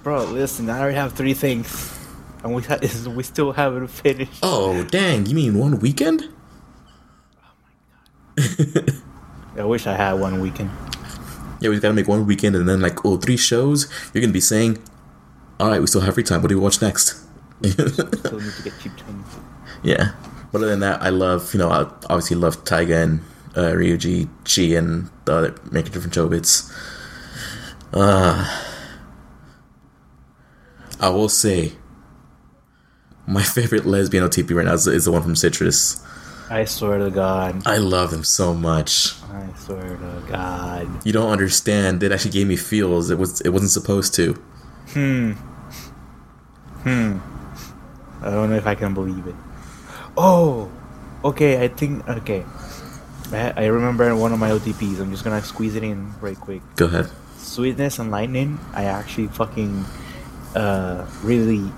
Bro, 0.03 0.25
listen, 0.27 0.69
I 0.69 0.81
already 0.81 0.97
have 0.97 1.13
three 1.13 1.35
things. 1.35 1.99
And 2.43 2.55
we, 2.55 2.63
ha- 2.63 2.79
we 3.15 3.23
still 3.23 3.53
haven't 3.53 3.89
finished. 3.89 4.41
Oh 4.43 4.83
dang! 4.85 5.27
You 5.27 5.35
mean 5.35 5.59
one 5.59 5.79
weekend? 5.79 6.29
I 9.57 9.65
wish 9.65 9.87
I 9.87 9.95
had 9.95 10.15
one 10.15 10.41
weekend. 10.41 10.71
Yeah, 11.61 11.69
we 11.69 11.79
gotta 11.79 11.93
make 11.93 12.09
one 12.09 12.27
weekend 12.27 12.57
and 12.57 12.67
then 12.67 12.81
like 12.81 13.05
oh 13.05 13.19
three 13.19 13.37
shows. 13.37 13.91
You're 14.15 14.23
gonna 14.23 14.33
be 14.33 14.41
saying, 14.41 14.79
"All 15.61 15.69
right, 15.69 15.81
we 15.81 15.87
still 15.87 16.01
have 16.01 16.15
free 16.15 16.23
time. 16.23 16.43
What 16.43 16.49
do 16.49 16.57
we 16.57 16.63
watch 16.63 16.81
next?" 16.83 17.15
Still 17.63 17.87
need 18.41 18.53
to 18.55 18.63
get 18.65 18.73
cheap 18.81 18.97
twins. 18.97 19.27
yeah. 19.83 20.13
But 20.51 20.59
other 20.59 20.71
than 20.71 20.81
that, 20.81 21.03
I 21.03 21.11
love 21.11 21.53
you 21.55 21.59
know 21.59 21.71
I 21.71 21.83
obviously 22.09 22.37
love 22.37 22.65
Taiga 22.65 22.97
and 22.97 23.21
uh, 23.55 23.73
Ryuji, 23.73 24.29
Chi, 24.45 24.77
and 24.77 25.11
the 25.25 25.33
other 25.35 25.55
making 25.71 25.93
different 25.93 26.15
Chobits. 26.15 26.73
Uh, 27.93 28.47
I 31.01 31.09
will 31.09 31.29
say, 31.29 31.73
my 33.27 33.43
favorite 33.43 33.87
lesbian 33.87 34.25
OTP 34.25 34.55
right 34.55 34.67
now 34.67 34.75
is, 34.75 34.87
is 34.87 35.05
the 35.07 35.13
one 35.13 35.23
from 35.23 35.35
Citrus. 35.35 36.05
I 36.51 36.65
swear 36.65 36.99
to 36.99 37.11
God. 37.11 37.63
I 37.67 37.77
love 37.77 38.11
them 38.11 38.25
so 38.25 38.53
much. 38.55 39.15
I 39.33 39.49
swear 39.57 39.97
to 39.97 40.25
God. 40.29 41.07
You 41.07 41.13
don't 41.13 41.31
understand. 41.31 42.03
It 42.03 42.11
actually 42.11 42.33
gave 42.33 42.49
me 42.49 42.57
feels. 42.57 43.11
It 43.11 43.19
was 43.19 43.41
it 43.43 43.51
wasn't 43.51 43.71
supposed 43.71 44.15
to. 44.15 44.41
Hmm. 44.93 45.33
Hmm. 46.83 47.19
I 48.23 48.31
don't 48.31 48.51
know 48.51 48.57
if 48.57 48.67
I 48.67 48.75
can 48.75 48.95
believe 48.95 49.27
it. 49.27 49.35
Oh! 50.17 50.71
Okay, 51.25 51.63
I 51.63 51.69
think. 51.69 52.07
Okay. 52.09 52.45
I, 53.33 53.53
I 53.57 53.67
remember 53.67 54.15
one 54.17 54.33
of 54.33 54.39
my 54.39 54.51
OTPs. 54.51 55.01
I'm 55.01 55.11
just 55.11 55.25
gonna 55.25 55.43
squeeze 55.43 55.77
it 55.77 55.83
in 55.83 56.13
right 56.21 56.39
quick. 56.39 56.63
Go 56.77 56.87
ahead. 56.87 57.09
Sweetness 57.39 57.99
and 57.99 58.11
Lightning, 58.11 58.59
I 58.75 58.85
actually 58.85 59.29
fucking 59.29 59.85
uh, 60.55 61.07
really. 61.23 61.71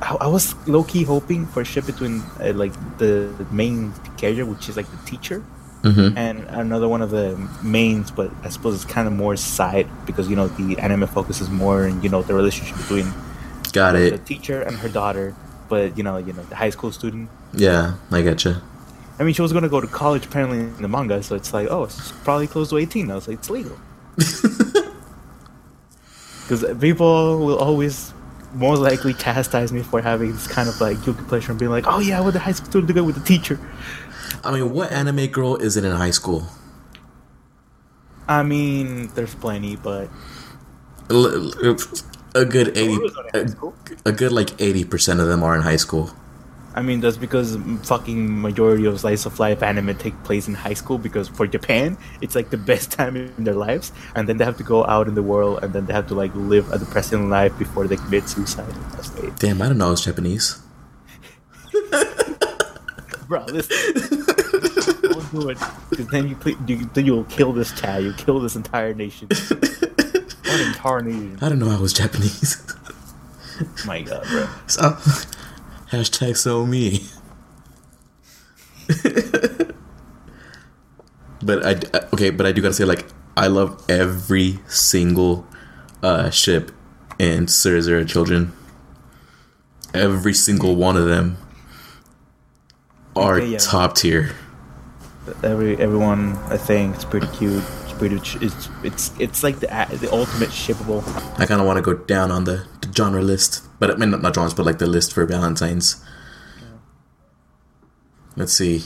I, 0.00 0.16
I 0.22 0.26
was 0.28 0.54
low 0.66 0.84
key 0.84 1.02
hoping 1.02 1.46
for 1.46 1.62
a 1.62 1.64
ship 1.64 1.86
between 1.86 2.22
uh, 2.40 2.52
like 2.54 2.72
the, 2.98 3.32
the 3.36 3.46
main 3.50 3.92
character, 4.16 4.46
which 4.46 4.68
is 4.68 4.76
like 4.76 4.86
the 4.90 5.10
teacher, 5.10 5.42
Mm-hmm. 5.82 6.18
and 6.18 6.40
another 6.48 6.88
one 6.88 7.02
of 7.02 7.10
the 7.10 7.36
mains, 7.62 8.10
but 8.10 8.32
I 8.42 8.48
suppose 8.48 8.74
it's 8.74 8.84
kind 8.84 9.06
of 9.06 9.14
more 9.14 9.36
side 9.36 9.86
because 10.06 10.28
you 10.28 10.34
know 10.34 10.48
the 10.48 10.78
anime 10.80 11.06
focuses 11.06 11.48
more 11.50 11.84
on 11.84 12.02
you 12.02 12.08
know 12.08 12.22
the 12.22 12.34
relationship 12.34 12.76
between 12.78 13.12
Got 13.72 13.94
it 13.96 14.10
the 14.10 14.18
teacher 14.18 14.60
and 14.62 14.76
her 14.78 14.88
daughter, 14.88 15.36
but 15.68 15.96
you 15.96 16.02
know 16.02 16.16
you 16.16 16.32
know 16.32 16.42
the 16.44 16.56
high 16.56 16.70
school 16.70 16.90
student. 16.90 17.30
Yeah, 17.52 17.94
I 18.10 18.22
getcha. 18.22 18.60
I 19.20 19.24
mean, 19.24 19.34
she 19.34 19.42
was 19.42 19.52
gonna 19.52 19.68
go 19.68 19.80
to 19.80 19.86
college 19.86 20.26
apparently 20.26 20.58
in 20.58 20.82
the 20.82 20.88
manga, 20.88 21.22
so 21.22 21.36
it's 21.36 21.52
like, 21.52 21.68
oh, 21.70 21.84
it's 21.84 22.12
probably 22.24 22.46
close 22.46 22.70
to 22.70 22.78
eighteen. 22.78 23.10
I 23.10 23.14
was 23.14 23.28
like, 23.28 23.38
it's 23.38 23.50
legal. 23.50 23.78
Because 26.48 26.64
people 26.80 27.40
will 27.44 27.58
always 27.58 28.14
most 28.54 28.80
likely 28.80 29.12
chastise 29.12 29.70
me 29.70 29.82
for 29.82 30.00
having 30.00 30.32
this 30.32 30.46
kind 30.46 30.66
of 30.66 30.80
like 30.80 31.04
guilty 31.04 31.22
pleasure 31.24 31.52
and 31.52 31.58
being 31.58 31.70
like, 31.70 31.84
oh 31.86 31.98
yeah, 31.98 32.22
I 32.22 32.30
to 32.30 32.38
high 32.38 32.52
school 32.52 32.70
student 32.70 32.88
to 32.88 32.94
go 32.94 33.04
with 33.04 33.16
the 33.16 33.24
teacher. 33.24 33.60
I 34.44 34.52
mean, 34.52 34.72
what 34.72 34.92
anime 34.92 35.26
girl 35.26 35.56
isn't 35.56 35.84
in 35.84 35.92
high 35.92 36.10
school? 36.10 36.46
I 38.28 38.42
mean, 38.42 39.08
there's 39.14 39.34
plenty, 39.34 39.76
but 39.76 40.10
a 41.10 42.44
good 42.44 42.76
eighty, 42.76 42.96
Boruto's 42.96 43.14
not 43.14 43.34
in 43.34 43.52
high 43.52 43.68
a, 44.04 44.10
a 44.10 44.12
good 44.12 44.32
like 44.32 44.60
eighty 44.60 44.84
percent 44.84 45.20
of 45.20 45.28
them 45.28 45.42
are 45.42 45.54
in 45.54 45.62
high 45.62 45.76
school. 45.76 46.10
I 46.74 46.82
mean 46.82 47.00
that's 47.00 47.16
because 47.16 47.56
fucking 47.82 48.40
majority 48.40 48.84
of 48.84 49.00
slice 49.00 49.26
of 49.26 49.40
life 49.40 49.62
anime 49.62 49.96
take 49.96 50.22
place 50.22 50.46
in 50.46 50.54
high 50.54 50.74
school 50.74 50.98
because 50.98 51.26
for 51.26 51.46
Japan 51.46 51.96
it's 52.20 52.36
like 52.36 52.50
the 52.50 52.56
best 52.56 52.92
time 52.98 53.16
in 53.16 53.44
their 53.44 53.54
lives, 53.54 53.92
and 54.14 54.28
then 54.28 54.36
they 54.36 54.44
have 54.44 54.58
to 54.58 54.62
go 54.62 54.84
out 54.84 55.08
in 55.08 55.14
the 55.14 55.22
world 55.22 55.64
and 55.64 55.72
then 55.72 55.86
they 55.86 55.94
have 55.94 56.06
to 56.08 56.14
like 56.14 56.34
live 56.34 56.70
a 56.70 56.78
depressing 56.78 57.30
life 57.30 57.56
before 57.58 57.86
they 57.86 57.96
commit 57.96 58.28
suicide. 58.28 58.72
Damn, 59.38 59.62
I 59.62 59.68
don't 59.68 59.78
know. 59.78 59.92
It's 59.92 60.04
Japanese. 60.04 60.60
bro. 63.28 63.44
Listen, 63.44 63.76
don't 65.02 65.30
do 65.32 65.48
it 65.50 65.58
because 65.90 66.06
then 66.08 66.28
you, 66.28 66.36
ple- 66.36 66.56
you 66.66 66.90
then 66.94 67.06
you'll 67.06 67.24
kill 67.24 67.52
this 67.52 67.72
child. 67.78 68.04
You 68.04 68.12
kill 68.14 68.40
this 68.40 68.56
entire 68.56 68.94
nation. 68.94 69.28
Entire 69.30 71.02
nation. 71.02 71.38
I 71.42 71.48
don't 71.48 71.58
know. 71.58 71.70
I 71.70 71.78
was 71.80 71.92
Japanese. 71.92 72.62
My 73.86 74.00
God, 74.02 74.24
bro. 74.28 74.48
so, 74.66 74.90
hashtag 75.90 76.36
so 76.36 76.64
me. 76.64 77.02
but 81.42 81.64
I 81.64 81.70
I- 81.96 82.06
okay, 82.12 82.30
but 82.30 82.46
I 82.46 82.52
do 82.52 82.62
gotta 82.62 82.74
say 82.74 82.84
like 82.84 83.06
I 83.36 83.46
love 83.48 83.84
every 83.88 84.58
single 84.66 85.46
uh, 86.02 86.30
ship 86.30 86.72
in 87.18 87.46
Zero 87.48 87.80
Zero 87.80 88.04
Children. 88.04 88.52
Every 89.94 90.34
single 90.34 90.76
one 90.76 90.96
of 90.96 91.06
them 91.06 91.38
are 93.18 93.36
Okay, 93.38 93.46
yeah. 93.48 93.58
top 93.58 93.94
tier. 93.94 94.30
Every 95.42 95.76
everyone, 95.76 96.36
I 96.48 96.56
think, 96.56 96.94
it's 96.94 97.04
pretty 97.04 97.26
cute. 97.36 97.62
It's 97.84 97.92
pretty. 97.92 98.16
It's 98.16 98.68
it's 98.82 99.12
it's 99.20 99.42
like 99.42 99.60
the 99.60 99.66
the 100.00 100.08
ultimate 100.10 100.48
shippable. 100.48 101.02
I 101.38 101.44
kind 101.46 101.60
of 101.60 101.66
want 101.66 101.76
to 101.76 101.82
go 101.82 101.94
down 101.94 102.30
on 102.30 102.44
the, 102.44 102.64
the 102.80 102.90
genre 102.92 103.20
list, 103.22 103.62
but 103.78 103.90
I 103.90 103.96
mean 103.96 104.10
not, 104.10 104.22
not 104.22 104.34
genres, 104.34 104.54
but 104.54 104.64
like 104.64 104.78
the 104.78 104.86
list 104.86 105.12
for 105.12 105.26
Valentine's. 105.26 106.02
Let's 108.36 108.52
see. 108.52 108.84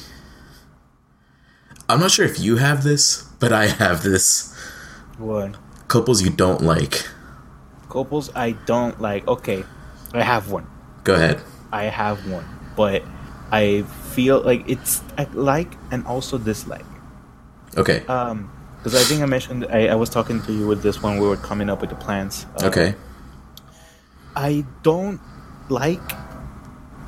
I'm 1.89 2.01
not 2.01 2.11
sure 2.11 2.25
if 2.25 2.41
you 2.41 2.57
have 2.57 2.83
this, 2.85 3.23
but 3.39 3.53
I 3.53 3.67
have 3.67 4.03
this. 4.03 4.53
What? 5.19 5.57
Couples 5.89 6.23
you 6.23 6.31
don't 6.31 6.63
like. 6.63 7.07
Couples 7.91 8.31
I 8.35 8.53
don't 8.53 9.01
like. 9.01 9.29
Okay, 9.29 9.63
I 10.15 10.23
have 10.23 10.51
one. 10.51 10.67
Go 11.05 11.15
ahead. 11.15 11.41
I 11.71 11.85
have 11.85 12.27
one, 12.29 12.47
but 12.77 13.03
I 13.51 13.85
feel 14.13 14.41
like 14.43 14.69
it's 14.69 15.03
I 15.19 15.25
like 15.33 15.73
and 15.91 16.07
also 16.07 16.39
dislike. 16.39 16.85
Okay. 17.77 18.05
Um, 18.07 18.51
because 18.79 19.01
I 19.01 19.05
think 19.05 19.23
I 19.23 19.27
mentioned 19.27 19.67
I, 19.71 19.89
I 19.89 19.95
was 19.95 20.11
talking 20.11 20.43
to 20.43 20.53
you 20.53 20.67
with 20.67 20.83
this 20.83 21.03
when 21.03 21.19
we 21.19 21.27
were 21.27 21.37
coming 21.37 21.71
up 21.71 21.81
with 21.81 21.91
the 21.91 21.97
plans. 21.97 22.47
Uh, 22.61 22.67
okay. 22.67 22.95
I 24.35 24.65
don't 24.83 25.21
like 25.69 26.01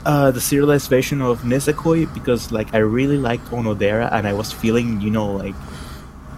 uh, 0.07 0.31
the 0.31 0.41
serialized 0.41 0.89
version 0.89 1.21
of 1.21 1.43
Nisekoi 1.43 2.13
because 2.15 2.53
like 2.53 2.75
I 2.75 2.79
really 2.79 3.19
liked 3.19 3.47
Onodera 3.47 4.13
and 4.13 4.27
I 4.27 4.33
was 4.35 4.53
feeling 4.53 5.01
you 5.01 5.11
know 5.11 5.33
like 5.33 5.55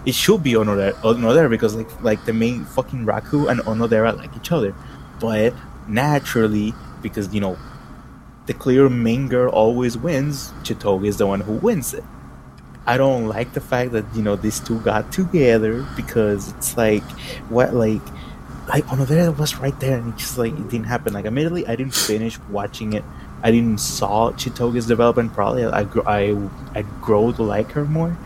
it 0.07 0.15
should 0.15 0.43
be 0.43 0.53
Onodera, 0.53 0.93
Onodera 1.03 1.51
because 1.51 1.75
like 1.75 1.91
like 2.03 2.25
the 2.25 2.33
main 2.33 2.65
fucking 2.65 3.05
Raku 3.05 3.51
and 3.51 3.61
Onodera 3.61 4.17
like 4.17 4.35
each 4.37 4.53
other, 4.53 4.75
but 5.21 5.53
naturally 5.89 6.73
because 7.03 7.33
you 7.35 7.41
know 7.41 7.59
the 8.47 8.55
clear 8.55 8.88
main 8.88 9.29
girl 9.29 9.50
always 9.50 9.99
wins, 9.99 10.53
Chitoge 10.62 11.07
is 11.07 11.17
the 11.19 11.26
one 11.26 11.41
who 11.41 11.55
wins 11.55 11.93
it. 11.95 12.05
I 12.87 12.97
don't 12.97 13.26
like 13.26 13.53
the 13.53 13.61
fact 13.61 13.93
that 13.93 14.05
you 14.15 14.23
know 14.23 14.37
these 14.37 14.61
two 14.61 14.79
got 14.81 15.11
together 15.11 15.85
because 15.97 16.53
it's 16.53 16.76
like 16.76 17.03
what 17.50 17.75
like 17.75 18.03
like 18.69 18.85
Onodera 18.87 19.37
was 19.37 19.57
right 19.57 19.79
there 19.81 19.99
and 19.99 20.15
it 20.15 20.17
just 20.19 20.38
like 20.38 20.53
it 20.53 20.69
didn't 20.71 20.87
happen. 20.87 21.12
Like 21.12 21.25
immediately 21.25 21.67
I 21.67 21.75
didn't 21.75 21.95
finish 21.95 22.38
watching 22.49 22.93
it. 22.93 23.05
I 23.43 23.50
didn't 23.50 23.79
saw 23.79 24.31
Chitoge's 24.33 24.87
development. 24.87 25.33
Probably 25.33 25.65
I 25.65 25.83
I 26.07 26.49
I 26.76 26.83
grow 27.03 27.33
to 27.33 27.43
like 27.43 27.73
her 27.73 27.85
more. 27.85 28.17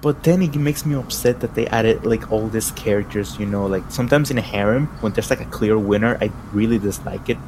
But 0.00 0.24
then 0.24 0.42
it 0.42 0.56
makes 0.56 0.84
me 0.84 0.96
upset 0.96 1.40
that 1.40 1.54
they 1.54 1.66
added 1.68 2.06
like 2.06 2.32
all 2.32 2.48
these 2.48 2.70
characters. 2.70 3.38
You 3.38 3.44
know, 3.44 3.66
like 3.66 3.84
sometimes 3.90 4.30
in 4.30 4.38
a 4.38 4.42
harem 4.42 4.86
when 5.02 5.12
there's 5.12 5.28
like 5.28 5.42
a 5.42 5.50
clear 5.52 5.78
winner, 5.78 6.16
I 6.22 6.32
really 6.52 6.78
dislike 6.78 7.28
it 7.28 7.38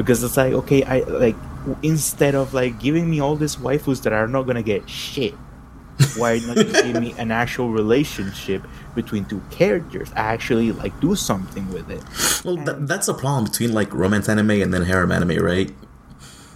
because 0.00 0.24
it's 0.24 0.38
like 0.38 0.54
okay, 0.54 0.82
I 0.82 1.00
like 1.00 1.36
instead 1.82 2.34
of 2.34 2.54
like 2.54 2.80
giving 2.80 3.10
me 3.10 3.20
all 3.20 3.36
these 3.36 3.56
waifus 3.56 4.02
that 4.04 4.14
are 4.14 4.26
not 4.26 4.46
gonna 4.48 4.62
get 4.62 4.88
shit, 4.88 5.34
Why 6.16 6.38
not 6.38 6.56
give 6.56 7.00
me 7.00 7.14
an 7.18 7.30
actual 7.30 7.70
relationship 7.70 8.66
between 8.94 9.24
two 9.26 9.42
characters? 9.50 10.10
I 10.16 10.32
actually, 10.32 10.72
like 10.72 10.98
do 11.00 11.14
something 11.14 11.70
with 11.72 11.90
it. 11.90 12.02
Well, 12.44 12.56
th- 12.56 12.88
that's 12.88 13.06
the 13.06 13.14
problem 13.14 13.44
between 13.44 13.72
like 13.72 13.92
romance 13.92 14.28
anime 14.28 14.50
and 14.50 14.72
then 14.72 14.82
harem 14.82 15.12
anime, 15.12 15.42
right? 15.42 15.70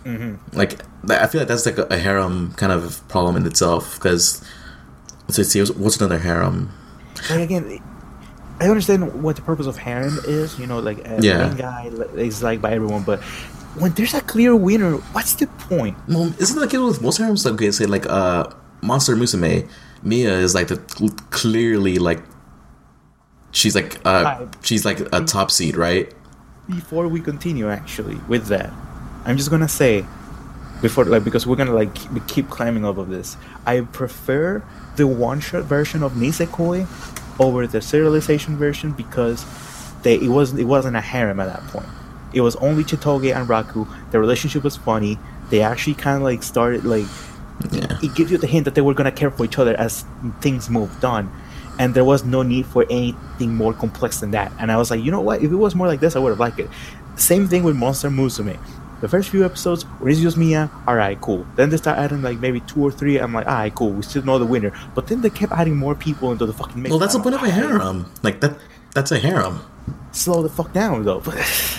Mm-hmm. 0.04 0.56
Like, 0.56 0.78
th- 1.06 1.20
I 1.20 1.26
feel 1.26 1.40
like 1.42 1.48
that's 1.48 1.66
like 1.66 1.78
a, 1.78 1.84
a 1.90 1.98
harem 1.98 2.52
kind 2.54 2.72
of 2.72 3.06
problem 3.08 3.36
in 3.36 3.46
itself 3.46 3.96
because 3.96 4.42
let's 5.28 5.48
see, 5.48 5.60
what's 5.60 5.98
another 5.98 6.18
harem? 6.18 6.70
Like 7.28 7.40
again, 7.40 7.80
I 8.60 8.68
understand 8.68 9.22
what 9.22 9.36
the 9.36 9.42
purpose 9.42 9.66
of 9.66 9.76
harem 9.76 10.18
is. 10.26 10.58
You 10.58 10.66
know, 10.66 10.78
like 10.78 11.06
a 11.06 11.18
Yeah. 11.20 11.46
main 11.48 11.56
guy 11.56 11.90
is 12.16 12.42
liked 12.42 12.62
by 12.62 12.72
everyone, 12.72 13.02
but 13.02 13.20
when 13.80 13.92
there's 13.92 14.14
a 14.14 14.20
clear 14.20 14.54
winner, 14.54 14.92
what's 15.12 15.34
the 15.34 15.46
point? 15.68 15.96
Well, 16.08 16.32
isn't 16.38 16.54
that 16.58 16.60
the 16.60 16.68
case 16.68 16.80
with 16.80 17.02
most 17.02 17.18
harems? 17.18 17.44
Like, 17.44 17.54
okay, 17.54 17.70
say 17.72 17.86
like 17.86 18.06
uh, 18.06 18.46
Monster 18.82 19.16
Musume, 19.16 19.68
Mia 20.02 20.32
is 20.38 20.54
like 20.54 20.68
the 20.68 20.76
clearly 21.30 21.98
like 21.98 22.22
she's 23.50 23.74
like 23.74 23.98
uh, 24.04 24.46
she's 24.62 24.84
like 24.84 25.00
a 25.12 25.20
top 25.24 25.50
seed, 25.50 25.76
right? 25.76 26.12
before 26.66 27.06
we 27.08 27.20
continue 27.20 27.68
actually 27.68 28.14
with 28.26 28.46
that 28.46 28.72
i'm 29.26 29.36
just 29.36 29.50
gonna 29.50 29.68
say 29.68 30.02
before 30.80 31.04
like 31.04 31.22
because 31.22 31.46
we're 31.46 31.56
gonna 31.56 31.74
like 31.74 31.94
keep 32.26 32.48
climbing 32.48 32.86
up 32.86 32.96
of 32.96 33.10
this 33.10 33.36
i 33.66 33.82
prefer 33.82 34.62
the 34.96 35.06
one 35.06 35.40
shot 35.40 35.62
version 35.64 36.02
of 36.02 36.12
nisekoi 36.12 36.86
over 37.38 37.66
the 37.66 37.78
serialization 37.78 38.56
version 38.56 38.92
because 38.92 39.44
they 40.02 40.14
it 40.16 40.28
wasn't 40.28 40.60
it 40.60 40.64
wasn't 40.64 40.94
a 40.96 41.00
harem 41.00 41.40
at 41.40 41.46
that 41.46 41.62
point 41.68 41.86
it 42.32 42.40
was 42.40 42.56
only 42.56 42.84
chitoge 42.84 43.34
and 43.34 43.48
raku 43.48 43.86
the 44.10 44.18
relationship 44.18 44.62
was 44.64 44.76
funny 44.76 45.18
they 45.50 45.60
actually 45.62 45.94
kind 45.94 46.16
of 46.16 46.22
like 46.22 46.42
started 46.42 46.84
like 46.84 47.06
Yeah. 47.70 47.86
it 48.02 48.14
gives 48.16 48.30
you 48.32 48.38
the 48.38 48.48
hint 48.48 48.64
that 48.64 48.74
they 48.74 48.80
were 48.82 48.94
gonna 48.94 49.12
care 49.12 49.30
for 49.30 49.44
each 49.44 49.58
other 49.58 49.74
as 49.78 50.04
things 50.40 50.68
moved 50.68 51.04
on, 51.04 51.30
and 51.78 51.94
there 51.94 52.04
was 52.04 52.24
no 52.24 52.42
need 52.42 52.66
for 52.66 52.84
anything 52.90 53.54
more 53.54 53.72
complex 53.72 54.18
than 54.18 54.32
that. 54.32 54.50
And 54.58 54.72
I 54.72 54.76
was 54.76 54.90
like, 54.90 55.00
you 55.04 55.12
know 55.12 55.20
what? 55.20 55.40
If 55.40 55.52
it 55.52 55.60
was 55.66 55.74
more 55.76 55.86
like 55.86 56.00
this, 56.00 56.16
I 56.16 56.18
would 56.18 56.30
have 56.30 56.40
liked 56.40 56.58
it. 56.58 56.68
Same 57.14 57.46
thing 57.46 57.62
with 57.62 57.76
Monster 57.76 58.10
Musume. 58.10 58.58
The 59.00 59.08
first 59.08 59.28
few 59.28 59.44
episodes, 59.44 59.82
when 60.00 60.10
it's 60.12 60.20
just 60.20 60.36
Mia, 60.36 60.70
alright, 60.88 61.20
cool. 61.20 61.46
Then 61.56 61.68
they 61.70 61.76
start 61.76 61.98
adding 61.98 62.22
like 62.22 62.38
maybe 62.38 62.60
two 62.60 62.82
or 62.82 62.90
three. 62.90 63.18
I'm 63.18 63.34
like, 63.34 63.46
alright, 63.46 63.74
cool. 63.74 63.90
We 63.90 64.02
still 64.02 64.22
know 64.22 64.38
the 64.38 64.46
winner. 64.46 64.72
But 64.94 65.08
then 65.08 65.20
they 65.20 65.30
kept 65.30 65.52
adding 65.52 65.76
more 65.76 65.94
people 65.94 66.32
into 66.32 66.46
the 66.46 66.52
fucking 66.52 66.80
mix. 66.80 66.90
Well, 66.90 66.98
that's 66.98 67.12
the 67.12 67.18
I'm 67.18 67.22
point 67.22 67.34
of 67.34 67.42
a 67.42 67.50
harem. 67.50 68.10
Like 68.22 68.40
that. 68.40 68.56
That's 68.94 69.10
a 69.10 69.18
harem. 69.18 69.60
Slow 70.12 70.42
the 70.42 70.48
fuck 70.48 70.72
down, 70.72 71.04
though. 71.04 71.22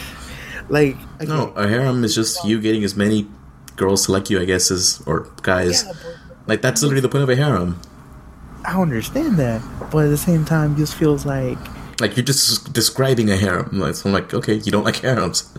like, 0.69 0.98
I 1.19 1.25
No, 1.25 1.53
a 1.55 1.67
harem 1.67 2.03
is 2.03 2.13
just 2.13 2.43
you 2.45 2.60
getting 2.62 2.84
as 2.84 2.95
many 2.95 3.27
girls 3.75 4.05
to 4.05 4.12
like 4.12 4.29
you, 4.29 4.39
I 4.39 4.45
guess, 4.45 4.69
as 4.72 5.01
or 5.05 5.27
guys. 5.41 5.84
Yeah, 5.86 5.93
Like 6.48 6.62
that's 6.62 6.81
literally 6.81 7.01
the 7.01 7.10
point 7.10 7.24
of 7.24 7.29
a 7.29 7.36
harem. 7.36 7.79
I 8.65 8.81
understand 8.81 9.38
that, 9.38 9.62
but 9.91 10.05
at 10.05 10.10
the 10.10 10.17
same 10.17 10.43
time, 10.43 10.74
it 10.74 10.77
just 10.77 10.95
feels 10.95 11.25
like 11.25 11.57
Like 12.01 12.17
you're 12.17 12.25
just 12.25 12.74
describing 12.74 13.29
a 13.31 13.38
harem. 13.38 13.79
Like, 13.79 13.95
so 13.95 14.10
I'm 14.10 14.13
like, 14.13 14.34
okay, 14.34 14.55
you 14.55 14.72
don't 14.72 14.84
like 14.84 14.98
harems. 14.98 15.51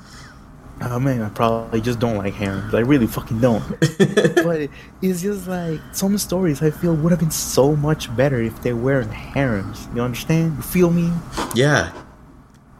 Oh 0.82 0.98
man, 0.98 1.22
I 1.22 1.30
probably 1.30 1.80
just 1.80 1.98
don't 1.98 2.18
like 2.18 2.34
harems. 2.34 2.74
I 2.74 2.80
really 2.80 3.06
fucking 3.06 3.40
don't. 3.40 3.66
but 3.80 4.68
it's 5.00 5.22
just 5.22 5.48
like 5.48 5.80
some 5.92 6.18
stories 6.18 6.62
I 6.62 6.70
feel 6.70 6.94
would 6.94 7.12
have 7.12 7.20
been 7.20 7.30
so 7.30 7.74
much 7.74 8.14
better 8.14 8.42
if 8.42 8.60
they 8.62 8.74
weren't 8.74 9.10
harems. 9.10 9.88
You 9.94 10.02
understand? 10.02 10.56
You 10.56 10.62
feel 10.62 10.90
me? 10.90 11.10
Yeah. 11.54 11.92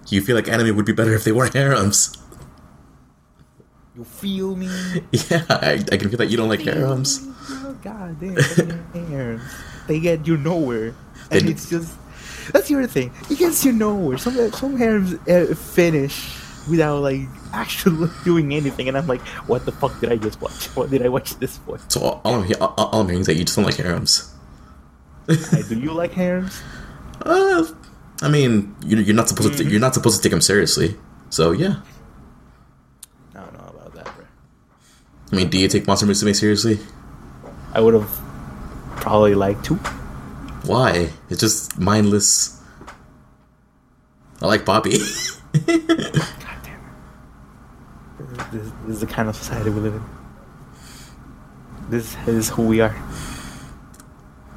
You 0.09 0.21
feel 0.21 0.37
like 0.37 0.47
anime 0.47 0.77
would 0.77 0.85
be 0.85 0.93
better 0.93 1.15
if 1.15 1.25
they 1.25 1.33
weren't 1.33 1.55
harems. 1.55 2.17
You 3.97 4.05
feel 4.05 4.55
me? 4.55 4.69
Yeah, 5.31 5.45
I, 5.49 5.83
I 5.91 5.97
can 5.97 6.11
feel 6.11 6.19
that 6.19 6.29
you 6.29 6.37
don't 6.37 6.51
like 6.51 6.61
harems. 6.61 7.21
God 7.83 8.21
damn, 8.21 8.37
harems. 9.09 9.43
They 9.87 10.01
get 10.01 10.27
you 10.27 10.37
nowhere, 10.37 10.95
and 11.31 11.49
it's 11.49 11.71
just 11.71 11.97
that's 12.53 12.69
the 12.69 12.75
other 12.75 12.87
thing. 12.87 13.11
It 13.31 13.39
gets 13.39 13.65
you 13.65 13.73
nowhere. 13.73 14.19
Some 14.19 14.53
some 14.53 14.77
harems 14.77 15.15
uh, 15.29 15.55
finish 15.55 16.36
without 16.69 17.01
like 17.01 17.21
actually 17.53 18.09
doing 18.25 18.55
anything, 18.55 18.89
and 18.89 18.97
I'm 18.97 19.07
like, 19.07 19.23
what 19.49 19.65
the 19.65 19.73
fuck 19.73 19.99
did 20.01 20.13
I 20.13 20.17
just 20.17 20.41
watch? 20.41 20.67
What 20.77 20.91
did 20.91 21.05
I 21.05 21.09
watch 21.09 21.35
this 21.37 21.59
for? 21.59 21.79
So 21.89 22.01
all, 22.01 22.21
all 22.25 22.35
I'm, 22.35 22.53
all, 22.61 22.75
all 22.77 23.01
I'm 23.01 23.07
hearing 23.07 23.21
is 23.21 23.27
that 23.27 23.35
you 23.35 23.45
just 23.45 23.57
don't 23.57 23.65
like 23.65 23.77
harems. 23.77 24.33
Do 25.27 25.79
you 25.79 25.93
like 25.93 26.13
harems? 26.13 26.61
Uh, 27.25 27.65
I 28.21 28.29
mean, 28.29 28.77
you're, 28.85 29.01
you're 29.01 29.17
not 29.17 29.27
supposed 29.27 29.57
to 29.57 29.65
you're 29.65 29.81
not 29.81 29.95
supposed 29.95 30.19
to 30.19 30.23
take 30.23 30.31
them 30.31 30.43
seriously. 30.43 30.97
So 31.31 31.53
yeah. 31.53 31.77
I 33.35 33.41
don't 33.41 33.55
know 33.55 33.73
about 33.75 33.95
that, 33.95 34.05
bro. 34.15 34.25
I 35.33 35.37
mean, 35.37 35.49
do 35.49 35.59
you 35.59 35.67
take 35.67 35.87
Monster 35.87 36.07
Musume 36.07 36.37
seriously? 36.37 36.79
I 37.73 37.81
would 37.81 37.95
have 37.95 38.11
probably 38.97 39.35
liked 39.35 39.65
to. 39.67 39.77
Why? 40.67 41.11
It's 41.31 41.41
just 41.41 41.79
mindless. 41.79 42.61
I 44.43 44.47
like 44.47 44.65
Papi. 44.65 45.01
God 48.37 48.47
damn 48.51 48.61
it. 48.61 48.65
This, 48.65 48.73
this 48.87 48.95
is 48.97 49.01
the 49.01 49.07
kind 49.07 49.29
of 49.29 49.37
society 49.37 49.71
we 49.71 49.81
live 49.81 49.95
in. 49.95 50.05
This 51.89 52.17
is 52.27 52.49
who 52.51 52.63
we 52.67 52.81
are. 52.81 52.95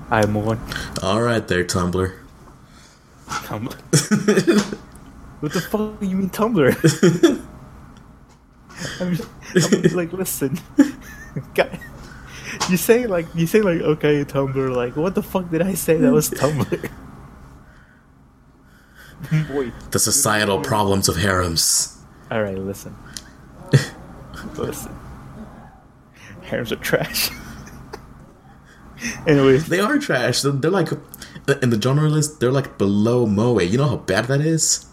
I 0.10 0.26
move 0.26 0.48
on. 0.48 0.60
all 1.04 1.22
right, 1.22 1.48
there, 1.48 1.64
Tumblr. 1.64 2.12
Tumblr. 3.28 3.76
what 5.40 5.54
the 5.54 5.62
fuck 5.62 6.00
do 6.00 6.06
you 6.08 6.16
mean 6.18 6.30
Tumblr? 6.32 7.46
I'm, 9.02 9.18
I'm 9.56 9.96
like, 9.96 10.14
listen, 10.14 10.60
God, 11.54 11.78
you 12.70 12.78
say 12.78 13.06
like 13.08 13.28
you 13.36 13.46
say 13.46 13.62
like 13.62 13.82
okay 13.82 14.24
Tumblr 14.26 14.76
like 14.76 14.96
what 14.96 15.16
the 15.16 15.22
fuck 15.24 15.50
did 15.52 15.62
I 15.62 15.74
say 15.76 15.98
that 15.98 16.12
was 16.12 16.30
Tumblr? 16.32 16.90
Boy, 19.50 19.72
The 19.92 20.00
societal 20.00 20.62
problems 20.62 21.10
of 21.10 21.18
harems. 21.18 21.98
all 22.32 22.42
right, 22.42 22.58
listen, 22.58 22.96
listen. 24.56 24.96
Harems 26.44 26.72
are 26.72 26.76
trash. 26.78 27.30
Anyways, 29.28 29.68
They 29.68 29.80
are 29.80 29.98
trash. 29.98 30.42
They're, 30.42 30.72
like 30.72 30.92
uh, 30.92 30.98
in 31.62 31.70
the 31.70 31.82
genre 31.82 32.10
list. 32.10 32.40
They're 32.40 32.52
like 32.52 32.78
below 32.78 33.26
Moe. 33.26 33.60
You 33.60 33.78
know 33.78 33.88
how 33.88 33.98
bad 33.98 34.26
that 34.26 34.42
is. 34.42 34.86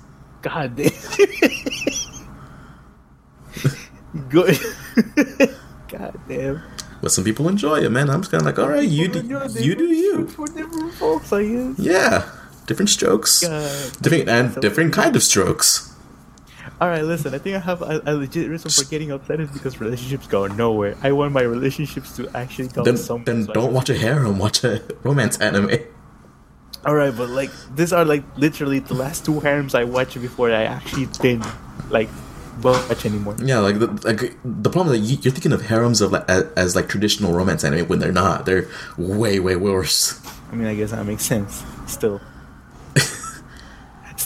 God 0.43 0.77
damn. 0.77 0.91
Good. 4.29 4.59
God 5.89 6.19
damn. 6.29 6.63
But 7.03 7.13
some 7.13 7.25
people 7.25 7.49
enjoy 7.49 7.81
it, 7.81 7.91
man. 7.91 8.09
I'm 8.11 8.21
just 8.21 8.31
kind 8.31 8.43
of 8.43 8.47
like, 8.47 8.59
all 8.59 8.69
right, 8.69 8.89
you 8.89 9.09
do, 9.09 9.21
you 9.61 9.75
do 9.75 9.85
you. 9.85 10.27
Different 10.27 10.95
folks, 10.95 11.33
I 11.33 11.45
guess. 11.45 11.79
Yeah, 11.79 12.29
different 12.67 12.89
strokes, 12.89 13.43
God. 13.43 13.93
different 14.01 14.29
and 14.29 14.61
different 14.63 14.93
kind 14.93 15.15
of 15.15 15.23
strokes. 15.23 15.95
All 16.79 16.89
right, 16.89 17.03
listen. 17.03 17.35
I 17.35 17.39
think 17.39 17.57
I 17.57 17.61
have 17.61 17.81
a, 17.81 18.03
a 18.05 18.15
legit 18.15 18.51
reason 18.51 18.71
for 18.71 18.89
getting 18.91 19.11
upset 19.11 19.41
is 19.41 19.51
because 19.51 19.81
relationships 19.81 20.27
go 20.27 20.47
nowhere. 20.47 20.95
I 21.03 21.13
want 21.13 21.33
my 21.33 21.43
relationships 21.43 22.15
to 22.17 22.29
actually 22.37 22.69
go 22.69 22.83
Then, 22.85 22.99
somewhere. 22.99 23.25
then 23.25 23.45
so 23.45 23.53
don't 23.55 23.73
watch 23.73 23.89
a 23.89 23.95
harem. 23.97 24.39
Watch 24.39 24.63
a 24.63 24.83
romance 25.03 25.39
anime. 25.41 25.71
All 26.85 26.95
right, 26.95 27.17
but 27.17 27.31
like 27.31 27.51
these 27.75 27.93
are 27.93 28.05
like 28.05 28.23
literally 28.37 28.81
the 28.81 28.95
last 28.95 29.25
two 29.25 29.41
harems 29.41 29.75
I 29.75 29.85
watched 29.85 30.21
before 30.21 30.53
I 30.53 30.65
actually 30.65 31.07
didn't 31.07 31.47
like 31.91 32.11
watch 32.63 33.07
anymore. 33.07 33.37
Yeah, 33.43 33.59
like 33.61 33.79
the 33.79 33.87
like 34.05 34.37
the 34.45 34.71
problem 34.71 34.95
that 34.95 34.99
you, 35.01 35.17
you're 35.23 35.33
thinking 35.33 35.53
of 35.53 35.63
harems 35.63 36.01
of 36.03 36.13
like, 36.13 36.29
as, 36.29 36.45
as 36.57 36.77
like 36.77 36.89
traditional 36.89 37.33
romance 37.33 37.65
anime 37.65 37.89
when 37.89 37.99
they're 38.01 38.13
not. 38.13 38.45
They're 38.45 38.69
way 38.99 39.41
way 39.41 39.57
worse. 39.57 40.21
I 40.53 40.57
mean, 40.57 40.69
I 40.69 40.75
guess 40.75 40.91
that 40.91 41.05
makes 41.07 41.25
sense. 41.25 41.65
Still. 41.87 42.21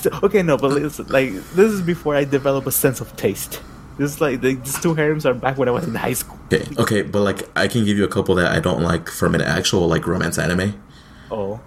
Still, 0.00 0.18
okay, 0.24 0.42
no, 0.42 0.56
but 0.56 0.72
listen, 0.72 1.06
like 1.08 1.32
this 1.52 1.70
is 1.72 1.82
before 1.82 2.16
I 2.16 2.24
develop 2.24 2.66
a 2.66 2.72
sense 2.72 3.00
of 3.02 3.14
taste. 3.16 3.60
This 3.98 4.14
is 4.14 4.20
like 4.20 4.40
the, 4.40 4.54
these 4.54 4.80
two 4.80 4.94
harems 4.94 5.26
are 5.26 5.34
back 5.34 5.58
when 5.58 5.68
I 5.68 5.72
was 5.72 5.86
in 5.86 5.94
high 5.94 6.14
school. 6.14 6.38
Okay, 6.50 6.66
okay, 6.78 7.02
but 7.02 7.20
like 7.20 7.42
I 7.54 7.68
can 7.68 7.84
give 7.84 7.98
you 7.98 8.04
a 8.04 8.08
couple 8.08 8.34
that 8.36 8.50
I 8.50 8.60
don't 8.60 8.80
like 8.82 9.10
from 9.10 9.34
an 9.34 9.42
actual 9.42 9.88
like 9.88 10.06
romance 10.06 10.38
anime. 10.38 10.82
Oh, 11.30 11.60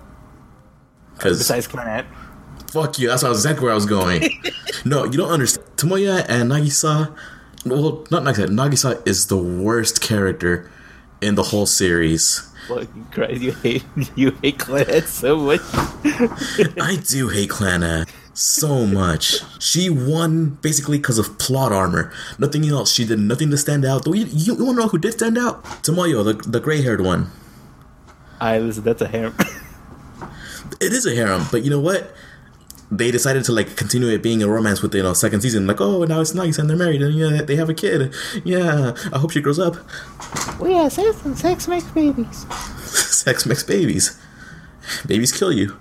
Because 1.13 1.37
besides 1.37 1.67
Clannad. 1.67 2.05
fuck 2.71 2.97
you, 2.97 3.07
that's 3.07 3.21
exactly 3.21 3.63
where 3.65 3.71
I 3.71 3.75
was 3.75 3.85
going. 3.85 4.23
no, 4.85 5.03
you 5.05 5.11
don't 5.11 5.29
understand. 5.29 5.67
Tomoya 5.77 6.25
and 6.27 6.49
Nagisa, 6.51 7.15
well, 7.67 8.03
not 8.09 8.23
Nagisa. 8.23 8.47
Nagisa 8.47 9.07
is 9.07 9.27
the 9.27 9.37
worst 9.37 10.01
character 10.01 10.71
in 11.21 11.35
the 11.35 11.43
whole 11.43 11.67
series. 11.67 12.49
Fucking 12.67 13.07
Christ, 13.11 13.41
you 13.41 13.51
hate 13.51 13.83
you 14.15 14.31
hate 14.41 14.57
Clannad 14.57 15.05
so 15.05 15.37
much. 15.37 15.61
I 16.81 16.95
do 16.95 17.27
hate 17.29 17.49
Clannad 17.51 18.09
so 18.33 18.85
much. 18.85 19.41
She 19.61 19.89
won 19.89 20.57
basically 20.61 20.97
because 20.97 21.17
of 21.17 21.37
plot 21.37 21.71
armor. 21.71 22.11
Nothing 22.39 22.67
else. 22.67 22.91
She 22.91 23.05
did 23.05 23.19
nothing 23.19 23.51
to 23.51 23.57
stand 23.57 23.85
out. 23.85 24.05
Though 24.05 24.13
you, 24.13 24.25
you, 24.25 24.55
you 24.55 24.65
want 24.65 24.77
to 24.77 24.83
know 24.83 24.87
who 24.89 24.97
did 24.97 25.13
stand 25.13 25.37
out? 25.37 25.63
Tomoyo, 25.83 26.23
the 26.23 26.49
the 26.49 26.59
gray 26.59 26.81
haired 26.81 27.01
one. 27.01 27.31
I 28.39 28.59
listen, 28.59 28.83
that's 28.83 29.01
a 29.01 29.07
harem. 29.07 29.35
It 30.79 30.91
is 30.91 31.05
a 31.05 31.15
harem, 31.15 31.45
but 31.49 31.63
you 31.63 31.69
know 31.69 31.79
what? 31.79 32.13
They 32.91 33.09
decided 33.09 33.45
to 33.45 33.53
like 33.53 33.77
continue 33.77 34.09
it 34.09 34.21
being 34.21 34.43
a 34.43 34.49
romance 34.49 34.81
with 34.81 34.93
you 34.93 35.01
know 35.01 35.13
second 35.13 35.41
season. 35.41 35.65
Like, 35.65 35.79
oh, 35.79 36.03
now 36.03 36.19
it's 36.19 36.33
nice 36.33 36.57
and 36.57 36.69
they're 36.69 36.75
married 36.75 37.01
and 37.01 37.15
yeah, 37.15 37.41
they 37.41 37.55
have 37.55 37.69
a 37.69 37.73
kid. 37.73 38.13
Yeah, 38.43 38.93
I 39.13 39.19
hope 39.19 39.31
she 39.31 39.39
grows 39.39 39.59
up. 39.59 39.77
well, 40.59 40.69
yeah, 40.69 40.87
sex, 40.89 41.17
sex 41.39 41.67
makes 41.69 41.85
babies. 41.91 42.45
sex 42.83 43.45
makes 43.45 43.63
babies. 43.63 44.19
Babies 45.07 45.31
kill 45.31 45.53
you. 45.53 45.77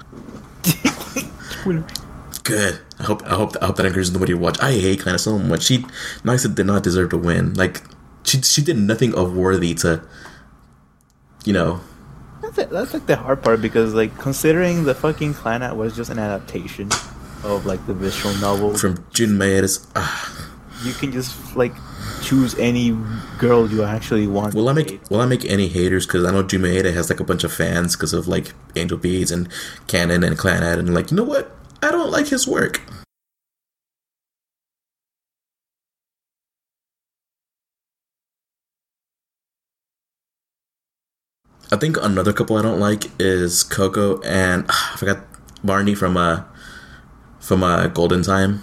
Good. 2.45 2.81
I 2.99 3.05
hope 3.05 3.23
I 3.25 3.35
hope 3.35 3.57
I 3.61 3.67
hope 3.67 3.77
that 3.77 3.87
encourages 3.87 4.13
nobody 4.13 4.33
to 4.33 4.39
watch. 4.39 4.59
I 4.61 4.73
hate 4.73 5.07
of 5.07 5.21
so 5.21 5.39
much. 5.39 5.63
She 5.63 5.79
Nagisa 6.25 6.55
did 6.55 6.67
not 6.67 6.83
deserve 6.83 7.11
to 7.11 7.19
win. 7.19 7.55
Like 7.55 7.83
she 8.25 8.41
she 8.43 8.63
did 8.63 8.77
nothing 8.77 9.15
of 9.15 9.37
worthy 9.37 9.75
to. 9.77 10.03
You 11.45 11.53
know. 11.53 11.81
That's 12.41 12.59
it. 12.59 12.71
That's 12.71 12.93
like 12.95 13.07
the 13.07 13.17
hard 13.17 13.43
part 13.43 13.63
because 13.63 13.95
like 13.95 14.17
considering 14.19 14.85
the 14.85 14.95
fucking 14.95 15.35
Clannad 15.35 15.77
was 15.77 15.95
just 15.97 16.11
an 16.11 16.19
adaptation 16.19 16.91
of 17.45 17.67
like 17.67 17.85
the 17.87 17.95
visual 17.95 18.35
novel 18.37 18.77
from 18.77 19.05
Jun 19.13 19.31
Maeda's. 19.31 19.87
Uh, 19.95 20.49
you 20.85 20.93
can 20.93 21.13
just 21.13 21.57
like 21.57 21.73
choose 22.23 22.57
any 22.59 22.97
girl 23.39 23.71
you 23.71 23.85
actually 23.85 24.27
want. 24.27 24.55
Will 24.55 24.69
I 24.69 24.73
make 24.73 25.01
Will 25.11 25.21
I 25.21 25.27
make 25.27 25.45
any 25.45 25.69
haters? 25.69 26.07
Because 26.07 26.25
I 26.25 26.33
know 26.33 26.43
Jun 26.43 26.63
Maeda 26.63 26.93
has 26.93 27.09
like 27.09 27.21
a 27.21 27.25
bunch 27.25 27.45
of 27.45 27.53
fans 27.53 27.97
because 27.97 28.13
of 28.13 28.27
like 28.27 28.53
Angel 28.75 28.99
Beats 28.99 29.31
and 29.31 29.49
Kanon 29.87 30.27
and 30.27 30.37
Clannad, 30.37 30.79
and 30.79 30.93
like 30.93 31.11
you 31.11 31.17
know 31.17 31.25
what? 31.25 31.57
I 31.83 31.91
don't 31.91 32.11
like 32.11 32.29
his 32.29 32.47
work. 32.47 32.81
I 41.73 41.77
think 41.77 41.97
another 42.03 42.33
couple 42.33 42.57
I 42.57 42.63
don't 42.63 42.79
like 42.81 43.05
is 43.19 43.63
Koko 43.63 44.21
and 44.23 44.65
uh, 44.69 44.73
I 44.93 44.97
forgot 44.97 45.25
Banri 45.65 45.97
from 45.97 46.17
uh 46.17 46.45
from 47.41 47.63
uh 47.63 47.87
Golden 47.89 48.23
Time. 48.23 48.61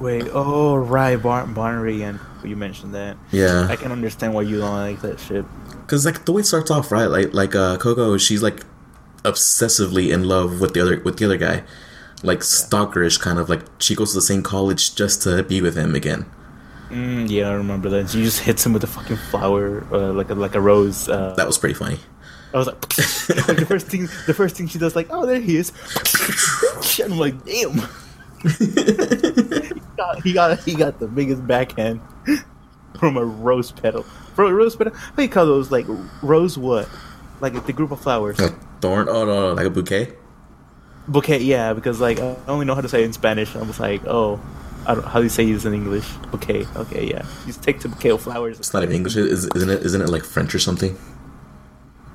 Wait, 0.00 0.26
oh 0.32 0.76
right, 0.76 1.16
Bar- 1.16 1.46
Banri 1.46 2.02
and 2.02 2.18
you 2.44 2.56
mentioned 2.56 2.94
that. 2.94 3.16
Yeah, 3.30 3.66
I 3.68 3.76
can 3.76 3.92
understand 3.92 4.34
why 4.34 4.42
you 4.42 4.58
don't 4.58 4.74
like 4.74 5.00
that 5.02 5.20
shit. 5.20 5.44
Cause 5.86 6.04
like 6.04 6.24
the 6.24 6.32
way 6.32 6.40
it 6.40 6.46
starts 6.46 6.70
off, 6.70 6.90
right? 6.92 7.06
Like 7.06 7.34
like 7.34 7.54
uh 7.54 7.76
Koko, 7.76 8.16
she's 8.18 8.42
like 8.42 8.64
obsessively 9.24 10.12
in 10.12 10.24
love 10.24 10.60
with 10.60 10.74
the 10.74 10.80
other 10.80 11.00
with 11.00 11.18
the 11.18 11.24
other 11.26 11.36
guy, 11.36 11.64
like 12.22 12.40
stalkerish 12.40 13.20
kind 13.20 13.38
of 13.38 13.48
like 13.48 13.62
she 13.78 13.94
goes 13.94 14.10
to 14.12 14.16
the 14.16 14.22
same 14.22 14.42
college 14.42 14.94
just 14.94 15.22
to 15.22 15.42
be 15.42 15.60
with 15.60 15.76
him 15.76 15.94
again. 15.94 16.26
Mm, 16.90 17.28
yeah, 17.28 17.48
I 17.48 17.52
remember 17.52 17.90
that. 17.90 18.10
She 18.10 18.22
just 18.22 18.40
hits 18.40 18.64
him 18.64 18.72
with 18.72 18.82
a 18.82 18.86
fucking 18.86 19.16
flower, 19.16 19.86
uh, 19.92 20.12
like 20.12 20.30
a 20.30 20.34
like 20.34 20.54
a 20.54 20.60
rose. 20.60 21.08
Uh, 21.08 21.34
that 21.36 21.46
was 21.46 21.58
pretty 21.58 21.74
funny. 21.74 21.98
I 22.54 22.56
was 22.56 22.66
like, 22.66 22.76
like, 23.46 23.56
the 23.58 23.66
first 23.66 23.88
thing, 23.88 24.08
the 24.26 24.32
first 24.34 24.56
thing 24.56 24.68
she 24.68 24.78
does, 24.78 24.96
like, 24.96 25.08
oh, 25.10 25.26
there 25.26 25.40
he 25.40 25.56
is. 25.56 25.70
and 26.98 27.12
I'm 27.12 27.18
like, 27.18 27.44
damn. 27.44 27.72
he, 28.58 29.80
got, 29.96 30.22
he 30.22 30.32
got 30.32 30.60
he 30.60 30.74
got 30.74 30.98
the 30.98 31.08
biggest 31.08 31.46
backhand 31.46 32.00
from 32.98 33.16
a 33.16 33.24
rose 33.24 33.72
petal. 33.72 34.04
From 34.34 34.46
a 34.46 34.54
rose 34.54 34.76
petal. 34.76 34.94
What 34.94 35.16
do 35.16 35.22
you 35.22 35.28
call 35.28 35.44
those? 35.44 35.70
Like 35.70 35.86
rose 36.22 36.56
what? 36.56 36.88
Like 37.40 37.66
the 37.66 37.72
group 37.72 37.90
of 37.90 38.00
flowers. 38.00 38.38
A 38.40 38.48
thorn? 38.80 39.08
Oh 39.08 39.26
no, 39.26 39.48
no, 39.48 39.52
like 39.54 39.66
a 39.66 39.70
bouquet. 39.70 40.14
Bouquet, 41.08 41.42
yeah, 41.42 41.72
because 41.72 42.00
like 42.00 42.20
I 42.20 42.36
only 42.46 42.66
know 42.66 42.74
how 42.74 42.82
to 42.82 42.88
say 42.88 43.02
it 43.02 43.06
in 43.06 43.12
Spanish. 43.12 43.56
I 43.56 43.62
was 43.62 43.80
like, 43.80 44.04
oh, 44.06 44.40
how 44.86 45.18
do 45.18 45.22
you 45.22 45.28
say 45.28 45.50
this 45.50 45.64
in 45.64 45.74
English? 45.74 46.08
Bouquet. 46.30 46.66
Okay, 46.76 47.06
yeah. 47.08 47.26
You 47.46 47.52
take 47.52 47.80
the 47.80 47.88
bouquet 47.88 48.10
of 48.10 48.22
flowers. 48.22 48.58
It's 48.58 48.72
not 48.72 48.82
even 48.82 48.94
English, 48.94 49.16
is, 49.16 49.48
isn't 49.54 49.70
it? 49.70 49.82
Isn't 49.82 50.02
it 50.02 50.08
like 50.08 50.24
French 50.24 50.54
or 50.54 50.58
something? 50.58 50.96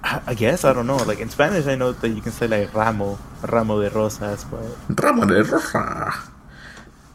I 0.04 0.34
guess 0.34 0.66
I 0.66 0.74
don't 0.74 0.86
know. 0.86 0.98
Like 0.98 1.20
in 1.20 1.30
Spanish, 1.30 1.66
I 1.66 1.76
know 1.76 1.94
that 1.94 2.10
you 2.10 2.22
can 2.22 2.32
say 2.32 2.48
like 2.48 2.74
ramo, 2.74 3.18
ramo 3.44 3.82
de 3.82 3.90
rosas, 3.90 4.44
but 4.44 5.02
ramo 5.02 5.26
de 5.26 5.44
rosa. 5.44 6.14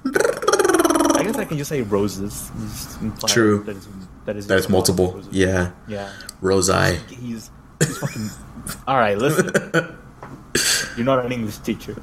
I 0.06 1.22
guess 1.22 1.36
I 1.36 1.44
can 1.44 1.58
just 1.58 1.68
say 1.68 1.82
roses. 1.82 2.50
Just 2.60 3.28
True. 3.28 3.62
That 3.64 3.76
is 3.76 3.88
that 4.24 4.36
is, 4.36 4.46
that 4.46 4.58
is 4.58 4.68
multiple. 4.68 5.12
Roses. 5.12 5.32
Yeah. 5.32 5.72
Yeah. 5.86 6.12
Rose 6.40 6.68
He's 7.08 7.50
he's 7.80 7.98
fucking. 7.98 8.30
All 8.86 8.96
right, 8.96 9.18
listen. 9.18 9.98
You're 10.98 11.04
not 11.04 11.24
an 11.24 11.30
English 11.30 11.58
teacher. 11.58 12.02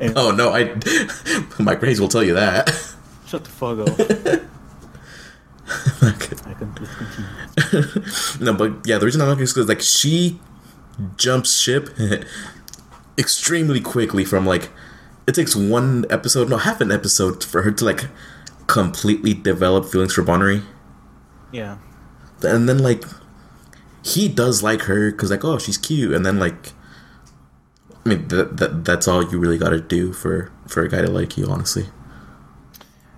And 0.00 0.14
oh 0.16 0.30
no, 0.30 0.54
I 0.54 0.74
my 1.62 1.74
grades 1.74 2.00
will 2.00 2.08
tell 2.08 2.24
you 2.24 2.32
that. 2.32 2.70
Shut 3.26 3.44
the 3.44 3.50
fuck 3.50 3.78
up. 3.80 3.88
I 6.02 6.12
can 6.54 6.74
no, 8.40 8.54
but 8.54 8.86
yeah, 8.86 8.96
the 8.96 9.04
reason 9.04 9.20
I'm 9.20 9.28
not 9.28 9.40
is 9.40 9.52
because 9.52 9.68
like 9.68 9.82
she 9.82 10.40
jumps 11.18 11.60
ship 11.60 11.90
extremely 13.18 13.82
quickly 13.82 14.24
from 14.24 14.46
like 14.46 14.70
it 15.26 15.34
takes 15.34 15.54
one 15.54 16.06
episode, 16.08 16.48
no, 16.48 16.56
half 16.56 16.80
an 16.80 16.90
episode 16.90 17.44
for 17.44 17.62
her 17.62 17.70
to 17.72 17.84
like 17.84 18.06
completely 18.66 19.34
develop 19.34 19.84
feelings 19.84 20.14
for 20.14 20.22
Banri. 20.22 20.62
Yeah. 21.52 21.76
And 22.42 22.66
then 22.66 22.78
like 22.78 23.04
he 24.02 24.28
does 24.28 24.62
like 24.62 24.82
her 24.82 25.10
because 25.10 25.30
like 25.30 25.44
oh 25.44 25.58
she's 25.58 25.76
cute, 25.76 26.14
and 26.14 26.24
then 26.24 26.38
like 26.38 26.72
I 28.04 28.08
mean 28.08 28.28
that, 28.28 28.56
that 28.58 28.84
that's 28.84 29.08
all 29.08 29.22
you 29.22 29.38
really 29.38 29.58
got 29.58 29.70
to 29.70 29.80
do 29.80 30.12
for 30.12 30.52
for 30.66 30.82
a 30.82 30.88
guy 30.88 31.00
to 31.00 31.10
like 31.10 31.36
you, 31.36 31.46
honestly 31.46 31.86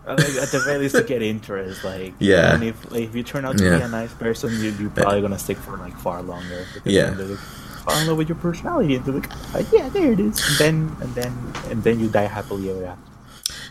like, 0.07 0.19
at 0.37 0.49
the 0.51 0.61
very 0.65 0.79
least 0.79 0.95
to 0.95 1.03
get 1.03 1.23
interest. 1.23 1.85
Like 1.85 2.15
yeah, 2.19 2.55
and 2.55 2.65
if 2.65 2.91
like, 2.91 3.03
if 3.03 3.15
you 3.15 3.23
turn 3.23 3.45
out 3.45 3.59
to 3.59 3.65
yeah. 3.65 3.79
be 3.79 3.85
a 3.85 3.89
nice 3.89 4.13
person, 4.15 4.53
you, 4.53 4.71
you're 4.79 4.91
probably 4.91 5.21
gonna 5.21 5.39
stick 5.39 5.59
for 5.59 5.77
like 5.77 5.97
far 5.97 6.23
longer. 6.23 6.67
yeah. 6.85 7.11
Like, 7.11 7.39
fall 7.39 7.99
in 7.99 8.07
love 8.09 8.19
with 8.19 8.29
your 8.29 8.39
personality 8.39 8.97
and 8.97 9.05
they're 9.05 9.15
like, 9.15 9.31
oh, 9.31 9.51
ah, 9.55 9.63
yeah, 9.73 9.89
there 9.91 10.13
it 10.13 10.21
is. 10.21 10.41
And 10.49 10.59
then 10.59 10.97
and 11.01 11.15
then 11.15 11.53
and 11.71 11.85
then 11.85 12.01
you 12.01 12.09
die 12.09 12.27
happily 12.27 12.71
ever 12.71 12.87
after. 12.87 13.13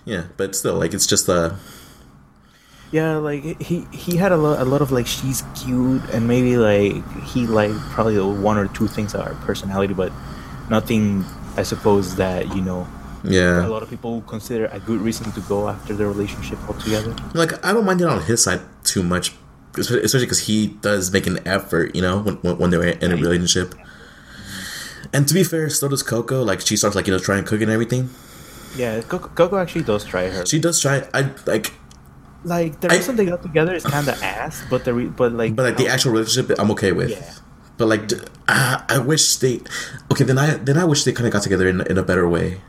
Yeah, 0.04 0.26
but 0.38 0.56
still, 0.56 0.76
like 0.76 0.94
it's 0.94 1.08
just 1.08 1.30
a. 1.30 1.58
Yeah, 2.92 3.18
like 3.18 3.62
he 3.62 3.88
he 3.92 4.18
had 4.18 4.32
a 4.32 4.38
lot, 4.38 4.62
a 4.62 4.66
lot 4.66 4.82
of 4.82 4.92
like 4.92 5.08
she's 5.08 5.44
cute 5.56 6.04
and 6.14 6.28
maybe 6.28 6.56
like 6.56 7.24
he 7.24 7.48
like 7.48 7.72
probably 7.92 8.20
one 8.20 8.58
or 8.58 8.68
two 8.68 8.88
things 8.88 9.16
are 9.16 9.34
personality, 9.42 9.94
but 9.94 10.12
nothing 10.70 11.24
I 11.58 11.64
suppose 11.64 12.16
that 12.18 12.56
you 12.56 12.62
know 12.62 12.88
yeah. 13.28 13.66
A 13.66 13.68
lot 13.68 13.84
of 13.84 13.90
people 13.90 14.22
consider 14.22 14.68
a 14.68 14.80
good 14.80 15.02
reason 15.02 15.32
to 15.32 15.42
go 15.42 15.68
after 15.68 15.94
the 15.94 16.06
relationship 16.06 16.60
altogether. 16.68 17.16
Like, 17.34 17.64
I 17.66 17.74
don't 17.74 17.86
mind 17.86 18.02
it 18.02 18.08
on 18.08 18.24
his 18.24 18.44
side 18.44 18.62
too 18.84 19.04
much, 19.04 19.34
especially 19.78 20.22
because 20.22 20.46
he 20.46 20.68
does 20.68 21.12
make 21.12 21.28
an 21.28 21.40
effort, 21.48 21.96
you 21.96 22.02
know, 22.02 22.20
when, 22.20 22.58
when 22.58 22.70
they're 22.70 22.84
in 22.84 23.12
a 23.12 23.16
relationship. 23.16 23.74
And 25.14 25.28
to 25.28 25.34
be 25.34 25.44
fair, 25.44 25.70
so 25.70 25.88
does 25.88 26.04
Koko. 26.04 26.44
Like, 26.44 26.62
she 26.62 26.78
starts, 26.78 26.96
like, 26.96 27.08
you 27.08 27.14
know, 27.14 27.20
trying 27.20 27.44
to 27.44 27.50
cook 27.50 27.62
and 27.62 27.72
everything. 27.72 28.10
Yeah, 28.76 29.02
Koko, 29.02 29.30
Koko 29.30 29.58
actually 29.58 29.84
does 29.84 30.04
try 30.04 30.28
her. 30.30 30.46
She 30.46 30.60
does 30.60 30.80
try. 30.80 31.08
I, 31.14 31.32
like, 31.46 31.74
like 32.44 32.80
the 32.80 32.90
reason 32.90 33.16
I, 33.16 33.18
they 33.18 33.26
got 33.26 33.42
together 33.42 33.74
is 33.74 33.84
kind 33.84 34.08
of 34.08 34.22
ass, 34.22 34.64
but 34.70 34.86
the 34.86 34.94
re- 34.94 35.08
but 35.08 35.32
like 35.32 35.56
but 35.56 35.64
like 35.64 35.78
the 35.78 35.88
actual 35.88 36.12
relationship, 36.12 36.60
I'm 36.60 36.70
okay 36.72 36.92
with. 36.92 37.10
Yeah. 37.10 37.34
But 37.78 37.88
like, 37.88 38.10
I, 38.48 38.84
I 38.90 39.00
wish 39.00 39.36
they. 39.38 39.62
Okay, 40.12 40.24
then 40.24 40.38
I 40.38 40.56
then 40.56 40.78
I 40.78 40.86
wish 40.86 41.04
they 41.04 41.12
kind 41.12 41.28
of 41.28 41.34
got 41.34 41.44
together 41.44 41.68
in 41.68 41.82
in 41.88 41.98
a 41.98 42.04
better 42.04 42.28
way. 42.28 42.62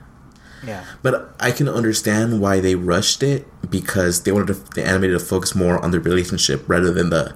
Yeah. 0.67 0.85
But 1.03 1.35
I 1.39 1.53
can 1.53 1.69
understand 1.69 2.41
why 2.41 2.61
they 2.61 2.75
rushed 2.75 3.23
it 3.23 3.47
because 3.71 4.23
they 4.25 4.33
wanted 4.33 4.49
to, 4.49 4.75
the 4.75 4.85
animated 4.85 5.19
to 5.19 5.25
focus 5.25 5.55
more 5.55 5.83
on 5.83 5.93
their 5.93 6.01
relationship 6.01 6.69
rather 6.69 6.93
than 6.93 7.11
the, 7.11 7.35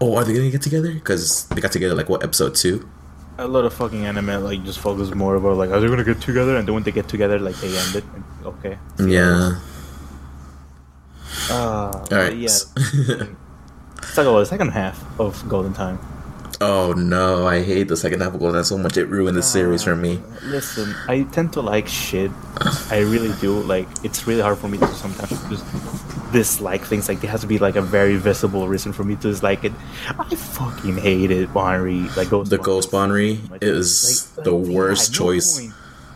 oh, 0.00 0.16
are 0.16 0.24
they 0.24 0.34
gonna 0.34 0.50
get 0.50 0.62
together? 0.62 0.92
Because 0.92 1.46
they 1.48 1.60
got 1.60 1.70
together 1.72 1.94
like 1.94 2.08
what 2.08 2.24
episode 2.24 2.54
two. 2.54 2.88
A 3.38 3.46
lot 3.46 3.64
of 3.64 3.72
fucking 3.72 4.04
anime 4.04 4.42
like 4.42 4.64
just 4.64 4.78
focus 4.78 5.14
more 5.14 5.36
about 5.36 5.56
like 5.56 5.70
are 5.70 5.80
they 5.80 5.86
gonna 5.86 6.04
get 6.04 6.20
together 6.20 6.56
and 6.56 6.66
then 6.66 6.74
when 6.74 6.82
they 6.82 6.92
get 6.92 7.08
together 7.08 7.38
like 7.38 7.56
they 7.56 7.76
end 7.76 7.96
it. 7.96 8.04
Okay. 8.44 8.78
Yeah. 8.98 9.58
Uh, 11.50 12.06
All 12.10 12.18
right. 12.18 12.36
Yeah. 12.36 12.48
Let's 14.02 14.14
talk 14.16 14.26
about 14.26 14.40
the 14.40 14.46
second 14.46 14.68
half 14.70 15.02
of 15.18 15.48
Golden 15.48 15.72
Time. 15.72 15.98
Oh 16.64 16.92
no, 16.92 17.44
I 17.44 17.60
hate 17.60 17.88
the 17.88 17.96
second 17.96 18.20
half 18.20 18.34
of 18.34 18.38
Golden 18.38 18.62
so 18.62 18.78
much. 18.78 18.96
It 18.96 19.06
ruined 19.06 19.36
the 19.36 19.40
uh, 19.40 19.42
series 19.42 19.82
for 19.82 19.96
me. 19.96 20.20
Listen, 20.44 20.94
I 21.08 21.24
tend 21.24 21.52
to 21.54 21.60
like 21.60 21.88
shit. 21.88 22.30
I 22.88 23.00
really 23.00 23.34
do. 23.40 23.58
Like, 23.62 23.88
it's 24.04 24.28
really 24.28 24.42
hard 24.42 24.58
for 24.58 24.68
me 24.68 24.78
to 24.78 24.86
sometimes 24.94 25.30
just 25.50 25.64
dislike 26.32 26.82
things. 26.82 27.08
Like, 27.08 27.20
there 27.20 27.32
has 27.32 27.40
to 27.40 27.48
be 27.48 27.58
like 27.58 27.74
a 27.74 27.82
very 27.82 28.14
visible 28.14 28.68
reason 28.68 28.92
for 28.92 29.02
me 29.02 29.16
to 29.16 29.22
dislike 29.22 29.64
it. 29.64 29.72
I 30.16 30.36
fucking 30.36 30.98
hated 30.98 31.48
Banri. 31.48 32.16
Like, 32.16 32.30
Ghost 32.30 32.50
the 32.50 32.58
Ghost 32.58 32.92
Banri 32.92 33.40
is 33.60 34.32
like, 34.36 34.44
the 34.44 34.52
like, 34.52 34.72
worst 34.72 35.10
no 35.10 35.18
choice. 35.18 35.58
Point, 35.58 35.74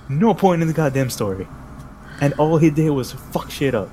no 0.09 0.33
point 0.33 0.63
in 0.63 0.69
the 0.69 0.75
goddamn 0.75 1.11
story, 1.11 1.49
and 2.21 2.35
all 2.35 2.59
he 2.59 2.71
did 2.71 2.91
was 2.91 3.11
fuck 3.11 3.51
shit 3.51 3.75
up 3.75 3.91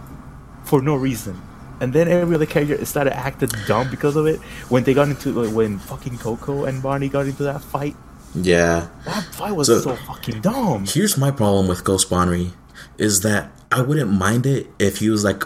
for 0.65 0.83
no 0.83 0.93
reason 0.93 1.41
and 1.83 1.91
then 1.91 2.07
every 2.07 2.33
other 2.33 2.45
character 2.45 2.83
started 2.85 3.13
acting 3.13 3.49
dumb 3.67 3.89
because 3.91 4.15
of 4.15 4.25
it. 4.25 4.39
When 4.69 4.85
they 4.85 4.93
got 4.93 5.09
into 5.09 5.33
like, 5.33 5.53
when 5.53 5.79
fucking 5.79 6.17
Koko 6.17 6.63
and 6.63 6.81
Banri 6.81 7.11
got 7.11 7.25
into 7.25 7.43
that 7.43 7.61
fight. 7.61 7.97
Yeah, 8.33 8.87
that 9.03 9.25
fight 9.25 9.51
was 9.51 9.67
so, 9.67 9.81
so 9.81 9.95
fucking 9.97 10.39
dumb. 10.39 10.85
Here's 10.87 11.17
my 11.17 11.29
problem 11.29 11.67
with 11.67 11.83
Ghost 11.83 12.09
Banri, 12.09 12.53
is 12.97 13.19
that 13.21 13.51
I 13.69 13.81
wouldn't 13.81 14.09
mind 14.09 14.45
it 14.45 14.67
if 14.79 14.99
he 14.99 15.09
was 15.09 15.25
like, 15.25 15.43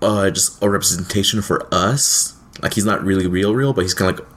uh, 0.00 0.30
just 0.30 0.62
a 0.62 0.70
representation 0.70 1.42
for 1.42 1.66
us. 1.74 2.36
Like 2.62 2.74
he's 2.74 2.84
not 2.84 3.02
really 3.02 3.26
real, 3.26 3.52
real, 3.52 3.72
but 3.72 3.82
he's 3.82 3.94
kind 3.94 4.12
of 4.12 4.20
like 4.20 4.28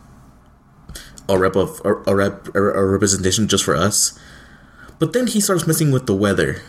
a 1.30 1.38
rep 1.38 1.56
of 1.56 1.82
a, 1.86 1.94
a 2.08 2.16
rep 2.16 2.48
a 2.56 2.86
representation 2.86 3.48
just 3.48 3.64
for 3.64 3.76
us. 3.76 4.20
But 4.98 5.14
then 5.14 5.28
he 5.28 5.40
starts 5.40 5.68
messing 5.68 5.92
with 5.92 6.08
the 6.08 6.16
weather 6.16 6.64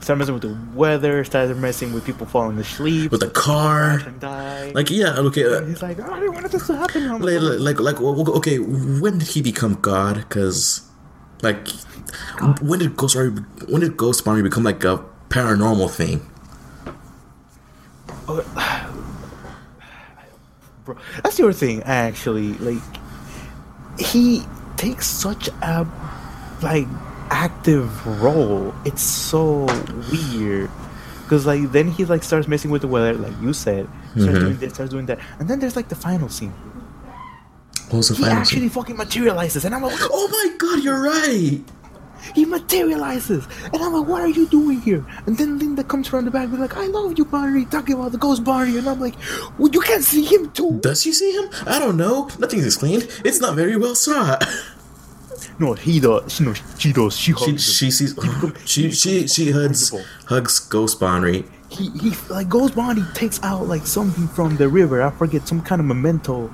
start 0.00 0.18
messing 0.18 0.34
with 0.34 0.42
the 0.42 0.56
weather, 0.76 1.22
started 1.24 1.56
messing 1.58 1.92
with 1.92 2.04
people 2.04 2.26
falling 2.26 2.58
asleep, 2.58 3.10
with 3.10 3.20
the 3.20 3.30
car. 3.30 3.98
crash 3.98 4.06
and 4.06 4.20
die. 4.20 4.72
Like 4.74 4.90
yeah, 4.90 5.16
okay. 5.18 5.44
Uh, 5.44 5.58
And 5.58 5.68
he's 5.68 5.82
like, 5.82 5.98
"Oh, 6.00 6.12
I 6.12 6.20
didn't 6.20 6.34
want 6.34 6.50
this 6.50 6.66
to 6.66 6.76
happen. 6.76 7.08
Like, 7.20 7.40
like, 7.40 7.78
like, 7.80 8.00
like, 8.00 8.00
okay. 8.00 8.58
When 8.58 9.18
did 9.18 9.28
he 9.28 9.42
become 9.42 9.74
God? 9.80 10.16
Because, 10.16 10.82
like, 11.42 11.68
when 12.62 12.78
did 12.80 12.96
Ghost 12.96 13.16
Banri, 13.16 13.68
when 13.70 13.80
did 13.82 13.96
Ghost 13.96 14.24
Banri 14.24 14.42
become 14.42 14.64
like 14.64 14.82
a 14.84 15.04
paranormal 15.28 15.90
thing? 15.90 16.26
Bro, 20.84 20.96
that's 21.22 21.38
your 21.38 21.52
thing, 21.52 21.82
actually. 21.82 22.54
Like, 22.54 22.82
he 23.98 24.42
takes 24.76 25.06
such 25.06 25.48
a 25.62 25.86
like 26.62 26.86
active 27.30 27.90
role. 28.22 28.74
It's 28.84 29.02
so 29.02 29.66
weird. 30.12 30.70
Cause 31.28 31.46
like 31.46 31.70
then 31.70 31.88
he 31.90 32.04
like 32.04 32.24
starts 32.24 32.48
messing 32.48 32.70
with 32.72 32.82
the 32.82 32.88
weather, 32.88 33.14
like 33.14 33.32
you 33.40 33.52
said, 33.52 33.86
starts 34.16 34.38
Mhm. 34.38 34.40
doing 34.40 34.58
this, 34.58 34.74
starts 34.74 34.90
doing 34.90 35.06
that, 35.06 35.18
and 35.38 35.48
then 35.48 35.60
there's 35.60 35.76
like 35.76 35.88
the 35.88 35.94
final 35.94 36.28
scene. 36.28 36.52
What 37.90 37.98
was 37.98 38.08
the 38.08 38.14
He 38.16 38.22
final 38.24 38.38
actually 38.38 38.60
scene? 38.62 38.70
fucking 38.70 38.96
materializes, 38.96 39.64
and 39.64 39.74
I'm 39.74 39.82
like, 39.82 39.94
Oh 40.10 40.26
my 40.28 40.56
god, 40.58 40.82
you're 40.82 41.00
right. 41.00 41.60
he 42.34 42.44
materializes, 42.44 43.46
and 43.72 43.82
I'm 43.82 43.92
like, 43.94 44.06
what 44.06 44.20
are 44.22 44.28
you 44.28 44.46
doing 44.48 44.80
here? 44.82 45.04
And 45.26 45.38
then 45.38 45.58
Linda 45.58 45.82
comes 45.82 46.12
around 46.12 46.26
the 46.26 46.30
back, 46.30 46.44
and 46.44 46.52
be 46.52 46.58
like, 46.58 46.76
I 46.76 46.86
love 46.86 47.16
you, 47.16 47.24
Banri, 47.24 47.68
talking 47.70 47.94
about 47.94 48.12
the 48.12 48.18
ghost 48.18 48.44
Banri, 48.44 48.76
and 48.78 48.86
I'm 48.88 49.00
like, 49.00 49.14
well, 49.56 49.70
you 49.72 49.80
can't 49.80 50.04
see 50.04 50.24
him 50.24 50.50
too. 50.50 50.78
Does 50.82 51.00
she 51.02 51.12
see 51.12 51.32
him? 51.32 51.48
I 51.66 51.78
don't 51.78 51.96
know. 51.96 52.28
Nothing's 52.38 52.66
explained. 52.66 53.08
It's 53.24 53.40
not 53.40 53.54
very 53.54 53.76
well 53.76 53.94
shot. 53.94 54.44
No, 55.58 55.74
he 55.74 56.00
does. 56.00 56.40
No, 56.40 56.52
she 56.78 56.92
does. 56.92 57.16
She 57.16 57.32
She 57.32 57.32
hugs 57.32 57.46
him. 57.48 57.56
she 57.58 57.90
sees 57.90 58.14
she 58.64 58.90
she 58.92 59.26
she 59.26 59.50
hugs 59.50 59.92
hugs 60.26 60.58
Ghost 60.58 61.00
Banri. 61.00 61.44
he 61.68 61.90
he 61.90 62.10
like 62.28 62.48
Ghost 62.48 62.74
Banri 62.74 63.04
takes 63.14 63.40
out 63.42 63.66
like 63.68 63.86
something 63.86 64.28
from 64.28 64.56
the 64.56 64.68
river. 64.68 65.02
I 65.02 65.10
forget 65.10 65.46
some 65.48 65.60
kind 65.62 65.80
of 65.80 65.86
memento. 65.86 66.52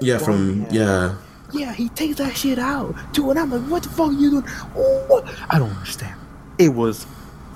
Yeah, 0.00 0.18
from 0.18 0.66
yeah. 0.70 1.16
Yeah, 1.50 1.72
he 1.72 1.88
takes 1.88 2.16
that 2.18 2.36
shit 2.36 2.58
out 2.58 2.94
too, 3.14 3.30
and 3.30 3.38
I'm 3.38 3.50
like, 3.50 3.62
what 3.70 3.82
the 3.82 3.88
fuck 3.88 4.10
are 4.10 4.12
you 4.12 4.30
doing? 4.30 4.44
Oh, 4.76 5.04
what? 5.08 5.24
I 5.48 5.58
don't 5.58 5.70
understand. 5.70 6.14
It 6.58 6.68
was 6.74 7.06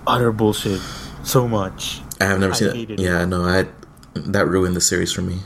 utter 0.07 0.33
bullshit. 0.33 0.81
So 1.25 1.47
much 1.47 2.01
I 2.21 2.25
have 2.25 2.41
never 2.41 2.53
I 2.53 2.57
seen 2.57 2.91
it. 2.91 2.99
Yeah, 2.99 3.25
no, 3.27 3.43
I 3.45 3.67
that 4.15 4.49
ruined 4.49 4.75
the 4.77 4.81
series 4.81 5.13
for 5.13 5.23
me. 5.23 5.39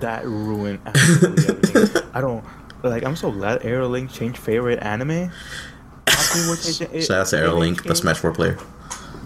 that 0.00 0.24
ruined 0.26 0.78
absolutely 0.86 1.44
everything. 1.48 2.02
I 2.14 2.20
don't 2.20 2.44
like. 2.82 3.04
I'm 3.04 3.16
so 3.16 3.30
glad 3.30 3.60
Aerolink 3.62 4.12
changed 4.12 4.38
favorite 4.38 4.82
anime. 4.82 5.30
After 6.06 6.38
what 6.48 6.58
they- 6.60 6.86
it- 6.98 7.02
Shout 7.04 7.18
out 7.20 7.26
to 7.28 7.36
Aerolink, 7.36 7.82
the 7.84 7.94
Smash 7.94 8.18
4 8.18 8.32
player. 8.32 8.58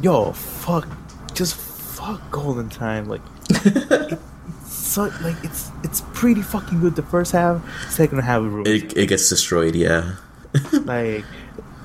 Yo, 0.02 0.32
fuck, 0.32 0.88
just 1.34 1.54
fuck 1.56 2.30
Golden 2.30 2.68
Time. 2.68 3.04
Like, 3.06 3.20
it's 3.50 4.18
so 4.66 5.02
like 5.22 5.36
it's 5.44 5.70
it's 5.84 6.02
pretty 6.14 6.42
fucking 6.42 6.80
good 6.80 6.96
the 6.96 7.02
first 7.02 7.32
half. 7.32 7.62
Second 7.90 8.20
half 8.20 8.42
it. 8.42 8.66
It, 8.66 8.96
it 8.96 9.06
gets 9.08 9.28
destroyed, 9.28 9.74
yeah. 9.74 10.16
Like, 10.72 11.24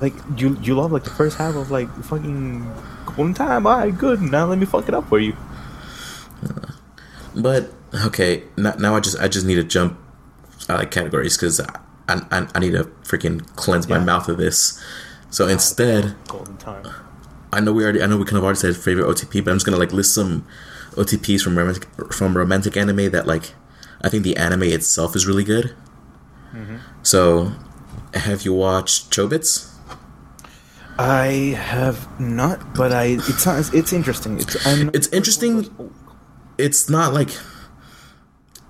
like 0.00 0.14
you 0.36 0.56
you 0.62 0.74
love 0.74 0.92
like 0.92 1.04
the 1.04 1.10
first 1.10 1.36
half 1.38 1.54
of 1.54 1.70
like 1.70 1.88
fucking 2.04 2.66
Golden 3.04 3.34
Time. 3.34 3.66
Alright, 3.66 3.96
good. 3.96 4.20
Now 4.22 4.46
let 4.46 4.58
me 4.58 4.66
fuck 4.66 4.88
it 4.88 4.94
up 4.94 5.08
for 5.08 5.18
you. 5.20 5.36
But 7.34 7.70
okay, 8.06 8.44
now, 8.56 8.72
now 8.78 8.96
I 8.96 9.00
just 9.00 9.18
I 9.20 9.28
just 9.28 9.44
need 9.46 9.56
to 9.56 9.64
jump 9.64 9.98
uh, 10.68 10.84
categories 10.86 11.36
because 11.36 11.60
I, 11.60 11.68
I 12.08 12.46
I 12.54 12.58
need 12.58 12.72
to 12.72 12.84
freaking 13.02 13.46
cleanse 13.56 13.88
my 13.88 13.98
mouth 13.98 14.28
of 14.28 14.38
this. 14.38 14.82
So 15.30 15.46
instead, 15.48 16.14
Golden 16.28 16.56
Time. 16.56 16.86
I 17.52 17.60
know 17.60 17.72
we 17.72 17.84
already 17.84 18.02
I 18.02 18.06
know 18.06 18.16
we 18.16 18.24
kind 18.24 18.38
of 18.38 18.44
already 18.44 18.58
said 18.58 18.76
favorite 18.76 19.06
OTP, 19.06 19.44
but 19.44 19.50
I'm 19.50 19.56
just 19.56 19.66
gonna 19.66 19.78
like 19.78 19.92
list 19.92 20.14
some 20.14 20.46
OTPs 20.92 21.42
from 21.42 21.56
romantic 21.56 21.86
from 22.12 22.36
romantic 22.36 22.76
anime 22.76 23.10
that 23.10 23.26
like 23.26 23.54
I 24.02 24.08
think 24.08 24.24
the 24.24 24.36
anime 24.36 24.64
itself 24.64 25.16
is 25.16 25.26
really 25.26 25.44
good. 25.44 25.74
So, 27.02 27.52
have 28.14 28.42
you 28.42 28.54
watched 28.54 29.10
Chobits? 29.10 29.70
I 30.98 31.54
have 31.58 32.08
not, 32.18 32.74
but 32.74 32.92
I 32.92 33.04
it's 33.04 33.42
sounds 33.42 33.72
it's 33.74 33.92
interesting. 33.92 34.38
It's 34.40 34.66
I'm, 34.66 34.90
It's 34.94 35.08
interesting. 35.08 35.68
It's 36.56 36.88
not 36.88 37.12
like 37.12 37.28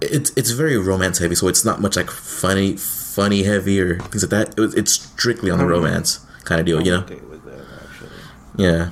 it's 0.01 0.31
it's 0.37 0.51
very 0.51 0.77
romance 0.77 1.19
heavy, 1.19 1.35
so 1.35 1.49
it's 1.49 1.65
not 1.65 1.81
much 1.81 1.97
like 1.97 2.11
funny 2.11 2.77
funny 2.77 3.43
heavy 3.45 3.81
or 3.81 3.99
things 3.99 4.23
like 4.23 4.31
that. 4.31 4.59
It, 4.59 4.61
was- 4.61 4.75
it's 4.75 4.93
strictly 4.93 5.51
on 5.51 5.59
the 5.59 5.67
romance 5.67 6.25
kind 6.45 6.61
of 6.61 6.67
deal, 6.67 6.83
you 6.83 6.93
know. 6.93 7.01
Okay 7.01 7.17
with 7.17 7.45
that 7.45 7.65
actually. 7.85 8.11
Yeah. 8.57 8.91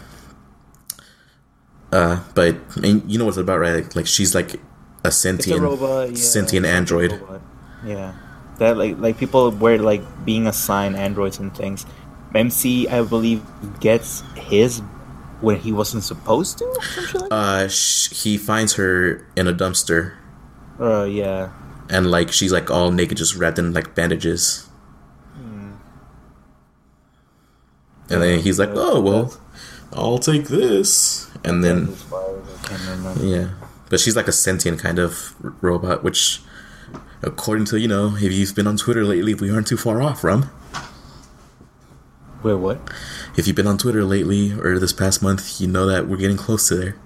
Uh, 1.93 2.21
but 2.35 2.57
I 2.77 2.81
mean, 2.81 3.03
you 3.07 3.19
know 3.19 3.25
what 3.27 3.31
it's 3.31 3.39
about, 3.39 3.59
right? 3.61 3.75
Like, 3.85 3.95
like 3.95 4.07
she's 4.07 4.35
like 4.35 4.61
a 5.05 5.11
sentient, 5.13 5.61
a 5.61 5.63
robot, 5.63 6.11
yeah, 6.11 6.17
sentient 6.17 6.67
android. 6.67 7.13
robot. 7.13 7.41
Yeah, 7.85 8.15
that 8.59 8.77
like 8.77 8.99
like 8.99 9.19
people 9.19 9.51
were 9.53 9.79
like 9.79 10.03
being 10.25 10.47
assigned 10.47 10.97
androids 10.97 11.39
and 11.39 11.55
things. 11.57 11.87
MC, 12.35 12.89
I 12.89 13.03
believe, 13.03 13.43
gets 13.79 14.25
his 14.35 14.81
when 15.41 15.57
he 15.61 15.71
wasn't 15.71 16.03
supposed 16.03 16.59
to. 16.59 16.65
like 17.15 17.29
Uh, 17.31 17.69
sh- 17.69 18.11
he 18.25 18.39
finds 18.39 18.75
her 18.75 19.25
in 19.37 19.47
a 19.47 19.53
dumpster, 19.55 20.15
that? 20.79 20.85
Uh, 20.85 21.05
yeah. 21.05 21.51
and 21.91 22.11
like 22.11 22.33
she's 22.33 22.53
like 22.53 22.71
all 22.71 22.91
naked, 22.91 23.19
just 23.19 23.35
wrapped 23.37 23.59
in 23.59 23.73
like 23.73 23.95
bandages. 23.95 24.69
And 28.11 28.21
then 28.21 28.41
he's 28.41 28.59
like, 28.59 28.71
"Oh 28.75 29.01
well, 29.01 29.35
I'll 29.93 30.19
take 30.19 30.49
this." 30.49 31.31
And 31.43 31.65
then 31.65 31.89
As 31.89 32.03
far 32.03 32.39
as 32.39 32.65
I 32.65 32.69
can 32.77 32.91
remember. 32.99 33.25
Yeah, 33.25 33.49
but 33.89 33.99
she's 33.99 34.15
like 34.15 34.29
a 34.29 34.33
sentient 34.33 34.79
kind 34.79 34.99
of 34.99 35.35
robot, 35.63 36.05
which, 36.05 36.43
according 37.23 37.65
to 37.67 37.81
you 37.81 37.89
know, 37.89 38.15
if 38.17 38.31
you've 38.31 38.55
been 38.55 38.67
on 38.67 38.77
Twitter 38.77 39.05
lately, 39.05 39.33
we 39.35 39.51
aren't 39.51 39.67
too 39.67 39.79
far 39.79 40.03
off 40.03 40.21
from. 40.21 40.51
Wait, 42.43 42.55
what? 42.57 42.79
If 43.39 43.47
you've 43.47 43.57
been 43.57 43.67
on 43.67 43.79
Twitter 43.79 44.05
lately 44.05 44.53
or 44.53 44.79
this 44.79 44.93
past 44.93 45.23
month, 45.23 45.59
you 45.59 45.67
know 45.67 45.87
that 45.87 46.07
we're 46.07 46.19
getting 46.19 46.37
close 46.37 46.69
to 46.69 46.77
there. 46.77 46.97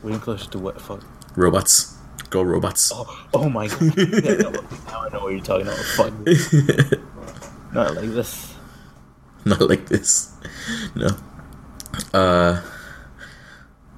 We're 0.00 0.10
getting 0.10 0.22
closer 0.22 0.48
to 0.50 0.58
what? 0.60 0.80
Fuck. 0.80 1.02
Robots, 1.34 1.95
go 2.26 2.42
robots. 2.42 2.92
Oh, 2.94 3.28
oh 3.34 3.48
my 3.48 3.68
god. 3.68 3.96
yeah, 3.96 4.34
no, 4.36 4.50
now 4.86 5.02
I 5.02 5.08
know 5.12 5.20
what 5.20 5.32
you're 5.32 5.40
talking 5.40 5.66
about. 5.66 5.78
Fuck. 5.78 6.12
Not 7.72 7.94
like 7.94 8.10
this. 8.10 8.54
Not 9.44 9.60
like 9.60 9.86
this. 9.86 10.32
No. 10.94 11.08
Uh, 12.12 12.60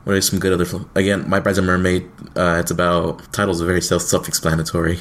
what 0.05 0.17
are 0.17 0.21
some 0.21 0.39
good 0.39 0.53
other 0.53 0.65
film? 0.65 0.91
Again, 0.95 1.29
My 1.29 1.41
Bride's 1.41 1.59
a 1.59 1.63
Mermaid. 1.63 2.09
Uh, 2.37 2.59
it's 2.61 2.71
about 2.71 3.33
titles 3.33 3.61
are 3.63 3.67
very 3.67 3.81
self 3.83 4.03
self 4.03 4.29
explanatory. 4.29 5.01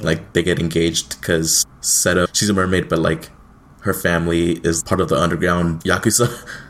Like 0.00 0.32
they 0.32 0.42
get 0.42 0.58
engaged 0.58 1.20
because 1.20 1.64
Seto, 1.80 2.28
she's 2.34 2.48
a 2.50 2.54
mermaid, 2.54 2.88
but 2.88 2.98
like 2.98 3.30
her 3.80 3.94
family 3.94 4.60
is 4.64 4.82
part 4.82 5.00
of 5.00 5.08
the 5.08 5.16
underground 5.16 5.82
yakuza. 5.84 6.28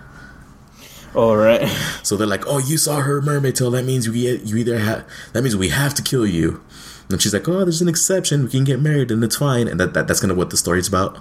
All 1.16 1.36
right. 1.36 1.66
So 2.02 2.16
they're 2.16 2.26
like, 2.26 2.46
"Oh, 2.46 2.58
you 2.58 2.76
saw 2.76 3.00
her 3.00 3.22
mermaid 3.22 3.56
tail. 3.56 3.70
That 3.70 3.86
means 3.86 4.06
we 4.08 4.36
you 4.36 4.56
either 4.58 4.78
have 4.78 5.08
that 5.32 5.42
means 5.42 5.56
we 5.56 5.70
have 5.70 5.94
to 5.94 6.02
kill 6.02 6.26
you." 6.26 6.62
And 7.08 7.20
she's 7.22 7.32
like, 7.32 7.48
"Oh, 7.48 7.64
there's 7.64 7.80
an 7.80 7.88
exception. 7.88 8.44
We 8.44 8.50
can 8.50 8.64
get 8.64 8.80
married, 8.80 9.10
and 9.10 9.24
it's 9.24 9.36
fine." 9.36 9.66
And 9.66 9.80
that, 9.80 9.94
that 9.94 10.06
that's 10.06 10.20
kind 10.20 10.30
of 10.30 10.36
what 10.36 10.50
the 10.50 10.58
story's 10.58 10.88
about. 10.88 11.18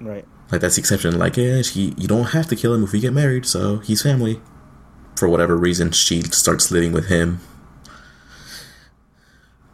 Right. 0.00 0.24
Like 0.50 0.62
that's 0.62 0.76
the 0.76 0.80
exception. 0.80 1.18
Like, 1.18 1.36
yeah, 1.36 1.60
she 1.62 1.94
you 1.98 2.08
don't 2.08 2.30
have 2.32 2.46
to 2.48 2.56
kill 2.56 2.74
him 2.74 2.82
if 2.84 2.92
we 2.92 3.00
get 3.00 3.12
married. 3.12 3.44
So 3.44 3.78
he's 3.78 4.02
family. 4.02 4.40
For 5.16 5.28
whatever 5.28 5.56
reason, 5.56 5.92
she 5.92 6.22
starts 6.22 6.70
living 6.70 6.92
with 6.92 7.08
him. 7.08 7.40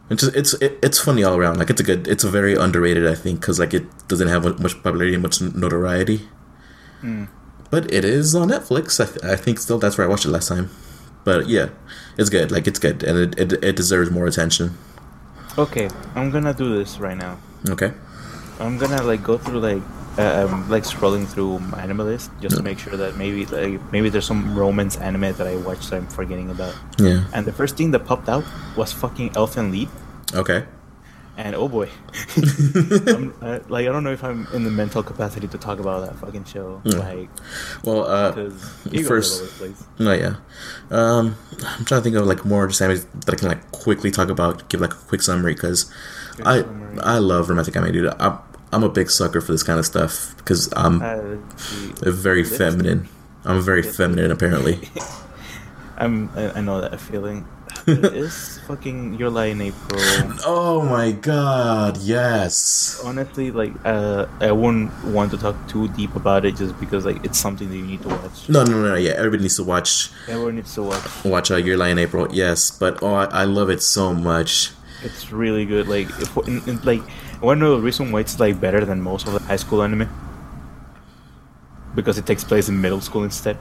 It's 0.09 0.23
just, 0.23 0.35
it's 0.35 0.53
it, 0.55 0.77
it's 0.83 0.99
funny 0.99 1.23
all 1.23 1.37
around. 1.37 1.57
Like 1.57 1.69
it's 1.69 1.79
a 1.79 1.83
good, 1.83 2.07
it's 2.07 2.25
a 2.25 2.29
very 2.29 2.55
underrated, 2.55 3.07
I 3.07 3.15
think, 3.15 3.39
because 3.39 3.59
like 3.59 3.73
it 3.73 3.85
doesn't 4.09 4.27
have 4.27 4.43
much 4.59 4.73
popularity 4.83 5.13
and 5.13 5.23
much 5.23 5.39
notoriety. 5.39 6.27
Hmm. 6.99 7.25
But 7.71 7.91
it 7.93 8.03
is 8.03 8.33
on 8.35 8.49
Netflix. 8.49 8.99
I, 8.99 9.05
th- 9.09 9.23
I 9.23 9.35
think 9.35 9.59
still 9.59 9.77
that's 9.79 9.97
where 9.97 10.05
I 10.07 10.09
watched 10.09 10.25
it 10.25 10.29
last 10.29 10.47
time. 10.47 10.69
But 11.23 11.47
yeah, 11.47 11.69
it's 12.17 12.29
good. 12.29 12.51
Like 12.51 12.65
it's 12.67 12.79
good, 12.79 13.03
and 13.03 13.17
it 13.17 13.39
it, 13.39 13.63
it 13.63 13.75
deserves 13.75 14.09
more 14.09 14.25
attention. 14.25 14.77
Okay, 15.57 15.89
I'm 16.15 16.31
gonna 16.31 16.53
do 16.53 16.77
this 16.77 16.97
right 16.99 17.17
now. 17.17 17.37
Okay. 17.69 17.91
I'm 18.59 18.77
gonna 18.77 19.03
like 19.03 19.23
go 19.23 19.37
through 19.37 19.59
like 19.59 19.83
uh, 20.17 20.47
um, 20.49 20.69
like 20.69 20.83
scrolling 20.83 21.27
through 21.27 21.59
my 21.59 21.81
anime 21.81 21.99
list 21.99 22.31
just 22.41 22.57
to 22.57 22.63
make 22.63 22.79
sure 22.79 22.97
that 22.97 23.15
maybe 23.17 23.45
like 23.45 23.79
maybe 23.91 24.09
there's 24.09 24.25
some 24.25 24.57
romance 24.57 24.97
anime 24.97 25.33
that 25.33 25.47
I 25.47 25.55
watched 25.57 25.89
that 25.91 25.97
I'm 25.97 26.07
forgetting 26.07 26.49
about. 26.49 26.75
Yeah. 26.97 27.23
And 27.33 27.45
the 27.45 27.53
first 27.53 27.77
thing 27.77 27.91
that 27.91 28.05
popped 28.05 28.27
out 28.29 28.43
was 28.75 28.91
fucking 28.91 29.31
Elfen 29.31 29.71
Lied, 29.71 29.89
Okay. 30.33 30.65
And 31.39 31.55
oh 31.55 31.69
boy, 31.69 31.87
I'm, 33.07 33.33
uh, 33.41 33.59
like 33.69 33.87
I 33.87 33.91
don't 33.93 34.03
know 34.03 34.11
if 34.11 34.23
I'm 34.23 34.45
in 34.53 34.63
the 34.67 34.69
mental 34.71 35.01
capacity 35.01 35.47
to 35.47 35.57
talk 35.57 35.79
about 35.79 36.05
that 36.05 36.19
fucking 36.19 36.43
show. 36.43 36.81
Like, 36.83 37.29
Well, 37.83 38.03
uh, 38.05 38.31
first- 38.33 38.83
go 38.91 38.99
all 38.99 39.13
over 39.15 39.45
the 39.45 39.53
place. 39.57 39.83
No, 39.99 40.11
yeah. 40.11 40.35
Um, 40.91 41.35
I'm 41.63 41.85
trying 41.85 42.01
to 42.01 42.03
think 42.03 42.15
of 42.17 42.25
like 42.27 42.43
more 42.45 42.67
just 42.67 42.81
anime 42.81 42.99
that 43.25 43.33
I 43.33 43.37
can 43.37 43.47
like 43.47 43.71
quickly 43.71 44.11
talk 44.11 44.29
about, 44.29 44.67
give 44.69 44.81
like 44.81 44.93
a 44.93 44.97
quick 45.07 45.21
summary 45.21 45.53
because 45.53 45.89
I 46.43 46.61
summary. 46.61 46.99
I 47.01 47.17
love 47.19 47.49
romantic 47.49 47.75
anime, 47.77 47.93
dude. 47.93 48.13
I'm 48.19 48.37
I'm 48.71 48.83
a 48.83 48.89
big 48.89 49.09
sucker 49.09 49.39
for 49.41 49.51
this 49.53 49.63
kind 49.63 49.79
of 49.79 49.85
stuff 49.85 50.35
because 50.37 50.69
I'm 50.75 51.01
Uh, 51.01 52.11
very 52.11 52.43
feminine. 52.43 53.07
I'm 53.45 53.61
very 53.61 53.81
feminine, 53.81 54.29
apparently. 54.31 54.89
I'm. 55.97 56.29
I, 56.35 56.51
I 56.59 56.61
know 56.61 56.81
that 56.81 56.99
feeling. 56.99 57.47
Is 57.87 58.59
fucking 58.67 59.15
Your 59.15 59.29
Lie 59.29 59.47
in 59.47 59.61
April. 59.61 59.99
Oh 60.45 60.81
my 60.81 61.11
god, 61.11 61.97
yes. 61.97 63.01
Honestly, 63.03 63.51
like, 63.51 63.73
uh, 63.85 64.27
I 64.39 64.51
wouldn't 64.51 64.91
want 65.05 65.31
to 65.31 65.37
talk 65.37 65.55
too 65.67 65.87
deep 65.89 66.15
about 66.15 66.45
it 66.45 66.55
just 66.55 66.79
because, 66.79 67.05
like, 67.05 67.23
it's 67.25 67.37
something 67.37 67.69
that 67.69 67.75
you 67.75 67.85
need 67.85 68.01
to 68.03 68.09
watch. 68.09 68.49
No, 68.49 68.63
no, 68.63 68.71
no, 68.71 68.89
no, 68.89 68.95
yeah, 68.95 69.11
everybody 69.11 69.43
needs 69.43 69.55
to 69.57 69.63
watch 69.63 70.09
Everyone 70.27 70.55
needs 70.55 70.73
to 70.75 70.83
watch. 70.83 71.25
watch 71.25 71.51
uh, 71.51 71.55
Your 71.55 71.77
Lie 71.77 71.89
in 71.89 71.99
April. 71.99 72.27
Yes, 72.31 72.71
but 72.71 73.01
oh, 73.01 73.13
I, 73.13 73.25
I 73.25 73.43
love 73.45 73.69
it 73.69 73.81
so 73.81 74.13
much. 74.13 74.71
It's 75.03 75.31
really 75.31 75.65
good. 75.65 75.87
Like, 75.87 76.09
if, 76.19 76.35
in, 76.47 76.61
in, 76.67 76.81
like, 76.83 77.01
one 77.41 77.61
of 77.61 77.69
the 77.69 77.79
reason 77.79 78.11
why 78.11 78.19
it's 78.19 78.39
like 78.39 78.59
better 78.59 78.83
than 78.83 79.01
most 79.01 79.27
of 79.27 79.33
the 79.33 79.39
high 79.39 79.55
school 79.55 79.81
anime 79.81 80.09
because 81.95 82.17
it 82.17 82.25
takes 82.25 82.43
place 82.43 82.69
in 82.69 82.79
middle 82.79 83.01
school 83.01 83.23
instead. 83.23 83.57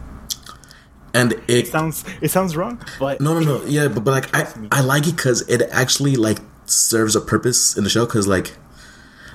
And 1.21 1.33
It 1.33 1.67
it 1.67 1.67
sounds 1.69 2.05
it 2.21 2.31
sounds 2.31 2.53
wrong, 2.57 2.75
but 2.99 3.21
no, 3.21 3.31
no, 3.35 3.41
no, 3.41 3.57
yeah, 3.67 3.89
but, 3.89 4.05
but 4.05 4.13
like 4.19 4.29
I 4.35 4.43
I 4.79 4.81
like 4.93 5.07
it 5.11 5.17
because 5.17 5.41
it 5.49 5.61
actually 5.83 6.15
like 6.17 6.39
serves 6.67 7.17
a 7.17 7.21
purpose 7.21 7.77
in 7.79 7.85
the 7.85 7.91
show 7.91 8.05
because 8.07 8.27
like 8.37 8.49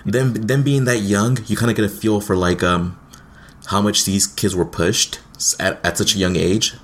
them 0.05 0.33
them 0.33 0.61
being 0.63 0.85
that 0.85 0.99
young, 0.99 1.37
you 1.47 1.55
kind 1.57 1.71
of 1.71 1.75
get 1.77 1.85
a 1.85 1.89
feel 2.01 2.21
for 2.21 2.35
like 2.35 2.61
um 2.63 2.97
how 3.67 3.81
much 3.81 4.05
these 4.05 4.27
kids 4.27 4.53
were 4.55 4.65
pushed 4.65 5.19
at, 5.59 5.73
at 5.85 5.97
such 5.97 6.15
a 6.15 6.17
young 6.17 6.35
age. 6.35 6.75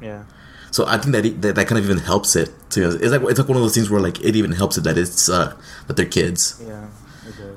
yeah, 0.00 0.22
So 0.70 0.84
I 0.86 0.98
think 0.98 1.12
that 1.16 1.24
it, 1.26 1.40
that, 1.42 1.54
that 1.56 1.66
kind 1.68 1.78
of 1.78 1.84
even 1.84 1.98
helps 1.98 2.36
it 2.36 2.50
too. 2.70 2.88
It's 3.02 3.12
like 3.12 3.22
it's 3.30 3.38
like 3.38 3.48
one 3.48 3.56
of 3.56 3.62
those 3.62 3.74
things 3.74 3.88
where 3.90 4.00
like 4.00 4.18
it 4.24 4.36
even 4.36 4.52
helps 4.52 4.76
it 4.78 4.84
that 4.84 4.96
it's 4.98 5.28
uh 5.28 5.52
that 5.86 5.96
they're 5.96 6.06
kids 6.20 6.60
yeah, 6.66 6.86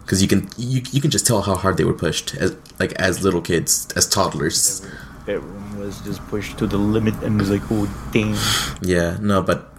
because 0.03 0.21
you 0.21 0.27
can 0.27 0.47
you, 0.57 0.81
you 0.91 1.01
can 1.01 1.11
just 1.11 1.27
tell 1.27 1.41
how 1.41 1.55
hard 1.55 1.77
they 1.77 1.83
were 1.85 1.99
pushed 2.05 2.35
as 2.35 2.55
like 2.79 2.93
as 2.93 3.23
little 3.23 3.41
kids 3.41 3.87
as 3.95 4.07
toddlers. 4.07 4.81
Was 5.81 5.99
just 6.01 6.25
pushed 6.27 6.57
to 6.59 6.67
the 6.67 6.77
limit 6.77 7.15
and 7.23 7.39
was 7.39 7.49
like, 7.49 7.61
oh 7.71 7.89
damn. 8.11 8.37
Yeah, 8.81 9.17
no, 9.19 9.41
but 9.41 9.73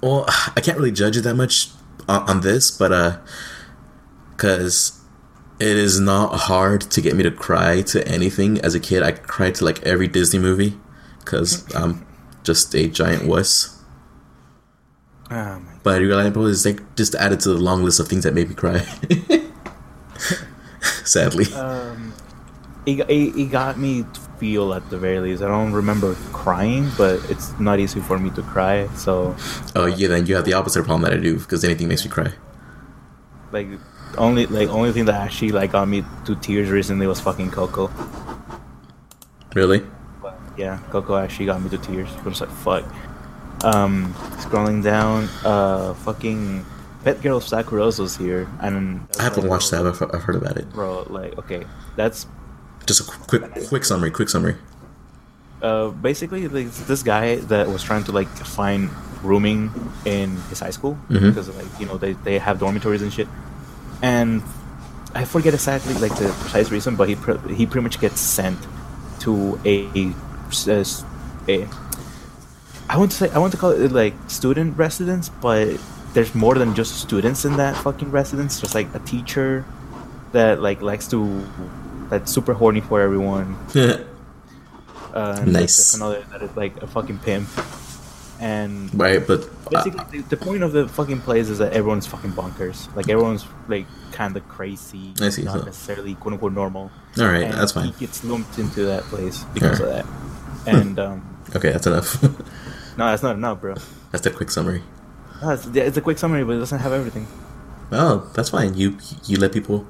well, 0.00 0.24
I 0.56 0.60
can't 0.60 0.78
really 0.78 0.92
judge 0.92 1.16
it 1.16 1.22
that 1.22 1.34
much 1.34 1.70
on, 2.08 2.28
on 2.30 2.40
this, 2.40 2.70
but 2.70 2.92
uh, 2.92 3.18
because 4.30 5.00
it 5.58 5.76
is 5.76 5.98
not 5.98 6.34
hard 6.34 6.80
to 6.82 7.00
get 7.00 7.16
me 7.16 7.24
to 7.24 7.30
cry 7.30 7.82
to 7.82 8.06
anything. 8.06 8.60
As 8.60 8.74
a 8.74 8.80
kid, 8.80 9.02
I 9.02 9.12
cried 9.12 9.56
to 9.56 9.64
like 9.64 9.82
every 9.82 10.06
Disney 10.06 10.38
movie 10.38 10.78
because 11.18 11.72
I'm 11.74 12.06
just 12.44 12.74
a 12.74 12.88
giant 12.88 13.26
wuss. 13.26 13.82
Oh 15.30 15.60
But 15.82 16.00
Reliable 16.00 16.46
is 16.46 16.64
like 16.64 16.94
just 16.96 17.14
added 17.16 17.40
to 17.40 17.50
the 17.50 17.58
long 17.58 17.84
list 17.84 18.00
of 18.00 18.08
things 18.08 18.24
that 18.24 18.34
made 18.34 18.48
me 18.48 18.54
cry. 18.54 18.80
Sadly, 21.04 21.52
Um, 21.54 22.14
it, 22.88 23.10
it, 23.10 23.36
it 23.36 23.50
got 23.50 23.78
me 23.78 24.02
to 24.02 24.20
feel 24.38 24.72
at 24.72 24.88
the 24.88 24.98
very 24.98 25.20
least. 25.20 25.42
I 25.42 25.48
don't 25.48 25.72
remember 25.72 26.14
crying, 26.32 26.90
but 26.96 27.20
it's 27.30 27.58
not 27.60 27.78
easy 27.78 28.00
for 28.00 28.18
me 28.18 28.30
to 28.30 28.42
cry. 28.42 28.88
So, 28.94 29.36
oh 29.76 29.86
yeah, 29.86 30.08
then 30.08 30.26
you 30.26 30.34
have 30.36 30.44
the 30.44 30.54
opposite 30.54 30.84
problem 30.84 31.02
that 31.02 31.12
I 31.12 31.20
do 31.20 31.38
because 31.38 31.64
anything 31.64 31.88
makes 31.88 32.04
me 32.04 32.10
cry. 32.10 32.32
like, 33.52 33.68
only 34.16 34.46
like 34.46 34.68
only 34.68 34.92
thing 34.92 35.04
that 35.04 35.16
actually 35.16 35.52
like 35.52 35.72
got 35.72 35.86
me 35.86 36.02
to 36.24 36.34
tears 36.36 36.70
recently 36.70 37.06
was 37.06 37.20
fucking 37.20 37.50
Coco. 37.50 37.90
Really? 39.54 39.82
But 40.22 40.38
yeah, 40.56 40.78
Coco 40.90 41.16
actually 41.16 41.46
got 41.46 41.60
me 41.60 41.68
to 41.70 41.78
tears. 41.78 42.08
I 42.08 42.22
was 42.22 42.40
like, 42.40 42.50
fuck. 42.50 42.84
Um, 43.64 44.14
scrolling 44.38 44.82
down, 44.82 45.28
uh, 45.44 45.92
fucking 45.94 46.64
Pet 47.04 47.20
Girl 47.22 47.40
Sakurasou's 47.40 48.16
here, 48.16 48.48
and 48.60 49.06
I 49.18 49.24
haven't 49.24 49.48
watched 49.48 49.72
that. 49.72 49.84
I've 49.84 50.22
heard 50.22 50.36
about 50.36 50.56
it. 50.56 50.70
Bro, 50.70 51.08
like, 51.10 51.36
okay, 51.38 51.66
that's 51.96 52.26
Just 52.88 53.00
a 53.00 53.04
quick, 53.30 53.42
quick 53.68 53.84
summary. 53.84 54.10
Quick 54.10 54.30
summary. 54.34 54.56
uh, 55.68 55.88
basically 56.08 56.46
this 56.90 57.02
guy 57.02 57.26
that 57.52 57.66
was 57.74 57.82
trying 57.82 58.04
to 58.08 58.12
like 58.12 58.28
find 58.58 58.88
rooming 59.24 59.60
in 60.04 60.28
his 60.50 60.60
high 60.64 60.70
school 60.78 60.94
Mhm. 61.10 61.20
because 61.34 61.48
like 61.60 61.66
you 61.80 61.86
know 61.88 61.96
they, 61.98 62.12
they 62.26 62.36
have 62.38 62.56
dormitories 62.64 63.02
and 63.02 63.12
shit 63.12 63.26
and 64.00 64.30
i 65.20 65.24
forget 65.34 65.52
exactly 65.58 65.94
like 66.04 66.14
the 66.22 66.28
precise 66.42 66.70
reason 66.70 66.94
but 66.94 67.06
he 67.10 67.16
pre- 67.24 67.42
he 67.58 67.66
pretty 67.66 67.82
much 67.88 67.98
gets 68.04 68.20
sent 68.36 68.58
to 69.24 69.58
a, 69.64 69.76
a, 69.98 70.04
a 71.54 71.56
i 72.88 72.94
want 73.00 73.10
to 73.10 73.16
say 73.16 73.28
i 73.34 73.38
want 73.42 73.50
to 73.50 73.58
call 73.58 73.70
it 73.86 73.90
like 74.02 74.14
student 74.28 74.78
residence 74.78 75.26
but 75.42 75.66
there's 76.14 76.32
more 76.44 76.54
than 76.54 76.70
just 76.80 76.92
students 77.06 77.44
in 77.44 77.56
that 77.56 77.74
fucking 77.82 78.10
residence 78.20 78.60
there's 78.60 78.76
like 78.80 78.86
a 78.94 79.00
teacher 79.00 79.64
that 80.30 80.62
like 80.62 80.80
likes 80.80 81.08
to 81.08 81.18
that's 82.10 82.32
super 82.32 82.52
horny 82.54 82.80
for 82.80 83.00
everyone 83.00 83.56
uh, 85.14 85.42
Nice. 85.46 85.94
Another 85.94 86.22
that 86.30 86.42
is 86.42 86.56
like 86.56 86.76
a 86.82 86.86
fucking 86.86 87.18
pimp. 87.18 87.48
And 88.40 88.94
right, 88.94 89.26
but 89.26 89.40
uh, 89.74 89.82
basically, 89.84 90.20
the, 90.20 90.28
the 90.28 90.36
point 90.36 90.62
of 90.62 90.70
the 90.72 90.86
fucking 90.86 91.20
place 91.22 91.48
is 91.48 91.58
that 91.58 91.72
everyone's 91.72 92.06
fucking 92.06 92.32
bonkers. 92.32 92.94
Like 92.94 93.08
everyone's 93.08 93.44
like 93.66 93.86
kind 94.12 94.36
of 94.36 94.46
crazy, 94.48 95.12
I 95.20 95.30
see, 95.30 95.42
not 95.42 95.58
so- 95.60 95.64
necessarily 95.64 96.14
quote 96.14 96.34
unquote 96.34 96.52
normal. 96.52 96.90
all 97.18 97.24
right, 97.26 97.42
And 97.44 97.54
that's 97.54 97.72
fine. 97.72 97.86
He 97.92 98.06
gets 98.06 98.22
lumped 98.22 98.58
into 98.60 98.84
that 98.84 99.02
place 99.04 99.42
because 99.54 99.80
Alright. 99.80 100.04
of 100.04 100.64
that. 100.64 100.72
And 100.72 100.98
um, 101.06 101.38
Okay, 101.56 101.72
that's 101.72 101.86
enough. 101.88 102.22
no, 102.96 103.06
that's 103.06 103.22
not 103.24 103.34
enough, 103.34 103.60
bro. 103.60 103.74
that's 104.12 104.22
the 104.22 104.30
quick 104.30 104.50
summary. 104.52 104.82
No, 105.42 105.50
it's, 105.50 105.66
it's 105.66 105.96
a 105.96 106.00
quick 106.00 106.18
summary, 106.18 106.44
but 106.44 106.52
it 106.52 106.58
doesn't 106.60 106.78
have 106.78 106.92
everything. 106.92 107.26
Oh, 107.90 108.30
that's 108.34 108.50
fine. 108.50 108.74
You 108.74 108.98
you 109.24 109.38
let 109.38 109.52
people 109.52 109.84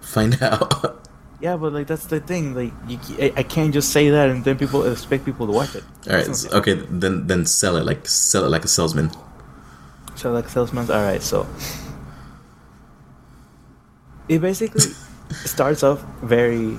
find 0.00 0.40
out. 0.42 0.99
Yeah, 1.40 1.56
but 1.56 1.72
like 1.72 1.86
that's 1.86 2.06
the 2.06 2.20
thing. 2.20 2.54
Like 2.54 2.72
you, 2.86 2.98
I, 3.18 3.32
I 3.38 3.42
can't 3.42 3.72
just 3.72 3.90
say 3.92 4.10
that 4.10 4.28
and 4.28 4.44
then 4.44 4.58
people 4.58 4.84
expect 4.84 5.24
people 5.24 5.46
to 5.46 5.52
watch 5.52 5.74
it. 5.74 5.84
All 6.08 6.16
right, 6.16 6.52
okay, 6.52 6.74
then 6.74 7.26
then 7.26 7.46
sell 7.46 7.76
it 7.76 7.84
like 7.84 8.06
sell 8.06 8.44
it 8.44 8.48
like 8.48 8.64
a 8.64 8.68
salesman. 8.68 9.10
So 10.16 10.32
like 10.32 10.46
a 10.46 10.50
salesman. 10.50 10.90
All 10.90 11.02
right, 11.02 11.22
so 11.22 11.46
it 14.28 14.40
basically 14.40 14.82
starts 15.44 15.82
off 15.82 16.04
very, 16.22 16.78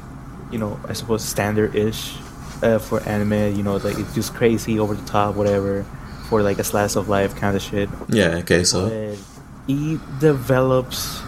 you 0.51 0.59
know, 0.59 0.79
I 0.87 0.93
suppose 0.93 1.23
standard-ish 1.23 2.15
uh, 2.61 2.77
for 2.77 3.01
anime. 3.01 3.55
You 3.55 3.63
know, 3.63 3.77
like 3.77 3.97
it's 3.97 4.13
just 4.13 4.35
crazy, 4.35 4.77
over 4.79 4.93
the 4.93 5.05
top, 5.05 5.35
whatever, 5.35 5.83
for 6.29 6.43
like 6.43 6.59
a 6.59 6.63
slice 6.63 6.95
of 6.95 7.09
life 7.09 7.35
kind 7.35 7.55
of 7.55 7.63
shit. 7.63 7.89
Yeah. 8.09 8.37
Okay. 8.45 8.63
So 8.63 8.89
But 8.89 9.17
it 9.67 10.19
develops 10.19 11.19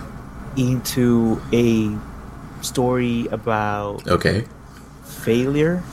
into 0.56 1.42
a 1.52 1.98
story 2.64 3.28
about 3.28 4.08
okay. 4.08 4.46
failure 5.04 5.84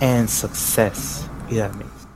and 0.00 0.28
success. 0.28 1.28
Yeah, 1.48 1.68
that 1.68 1.76
makes 1.76 2.06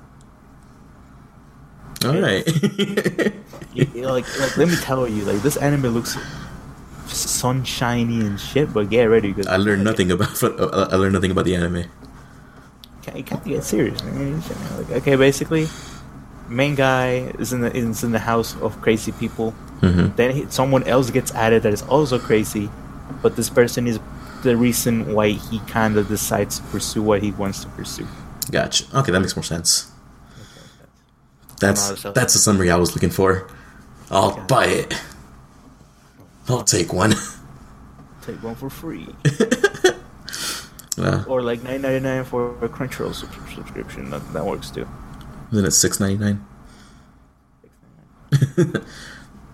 All 2.05 2.21
right. 2.21 2.45
Like, 3.75 4.23
like 4.39 4.57
let 4.57 4.69
me 4.69 4.77
tell 4.77 5.09
you, 5.09 5.25
like 5.25 5.43
this 5.43 5.57
anime 5.57 5.89
looks 5.89 6.17
sunshiny 7.09 8.21
and 8.21 8.39
shit, 8.39 8.73
but 8.73 8.89
get 8.89 9.07
ready 9.07 9.33
because 9.33 9.49
I 9.49 9.57
learned 9.57 9.83
nothing 9.83 10.13
about 10.13 10.31
I 10.93 10.95
learned 10.95 11.13
nothing 11.13 11.33
about 11.33 11.45
the 11.45 11.57
anime. 11.57 11.91
You 13.15 13.23
can't 13.23 13.45
get 13.45 13.65
serious. 13.65 14.03
Man. 14.03 14.41
Like, 14.79 14.91
okay, 15.03 15.17
basically, 15.17 15.67
main 16.49 16.75
guy 16.75 17.35
is 17.39 17.53
in 17.53 17.61
the 17.61 17.75
is 17.75 18.03
in 18.05 18.13
the 18.13 18.19
house 18.19 18.57
of 18.63 18.81
crazy 18.81 19.13
people. 19.13 19.51
hmm 19.81 20.09
Then 20.17 20.31
he, 20.35 20.47
someone 20.51 20.85
else 20.85 21.11
gets 21.11 21.35
added 21.35 21.63
that 21.65 21.73
is 21.73 21.83
also 21.83 22.19
crazy, 22.19 22.71
but 23.25 23.35
this 23.37 23.49
person 23.49 23.87
is 23.89 23.99
the 24.43 24.55
reason 24.57 25.15
why 25.15 25.31
he 25.31 25.59
kind 25.61 25.97
of 25.97 26.07
decides 26.09 26.59
to 26.61 26.65
pursue 26.67 27.03
what 27.03 27.23
he 27.23 27.31
wants 27.33 27.63
to 27.65 27.69
pursue. 27.71 28.07
Gotcha. 28.53 28.85
Okay, 28.95 29.11
that 29.11 29.21
makes 29.21 29.35
more 29.35 29.43
sense. 29.43 29.91
That's 31.59 32.03
that's 32.03 32.35
the 32.35 32.39
summary 32.39 32.71
I 32.71 32.77
was 32.77 32.95
looking 32.95 33.09
for. 33.11 33.49
I'll 34.11 34.33
Okay. 34.33 34.43
buy 34.47 34.67
it. 34.67 34.95
I'll 36.49 36.63
take 36.63 36.93
one. 36.93 37.15
Take 38.23 38.43
one 38.43 38.55
for 38.55 38.71
free, 38.71 39.07
Uh, 40.97 41.25
or 41.29 41.43
like 41.43 41.63
nine 41.63 41.83
ninety 41.83 42.01
nine 42.01 42.25
for 42.25 42.53
a 42.65 42.69
Crunchyroll 42.69 43.13
sub- 43.15 43.29
subscription. 43.55 44.09
That, 44.11 44.23
that 44.33 44.45
works 44.47 44.71
too. 44.71 44.87
then 45.53 45.65
it's 45.67 45.77
six 45.77 46.01
ninety 46.01 46.17
nine. 46.25 46.39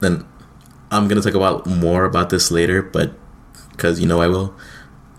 then 0.01 0.25
I'm 0.93 1.09
gonna 1.09 1.21
talk 1.23 1.35
about 1.35 1.67
more 1.67 2.05
about 2.05 2.31
this 2.31 2.51
later, 2.53 2.81
but 2.83 3.11
because 3.81 3.99
you 3.99 4.07
know 4.07 4.21
I 4.21 4.29
will. 4.29 4.55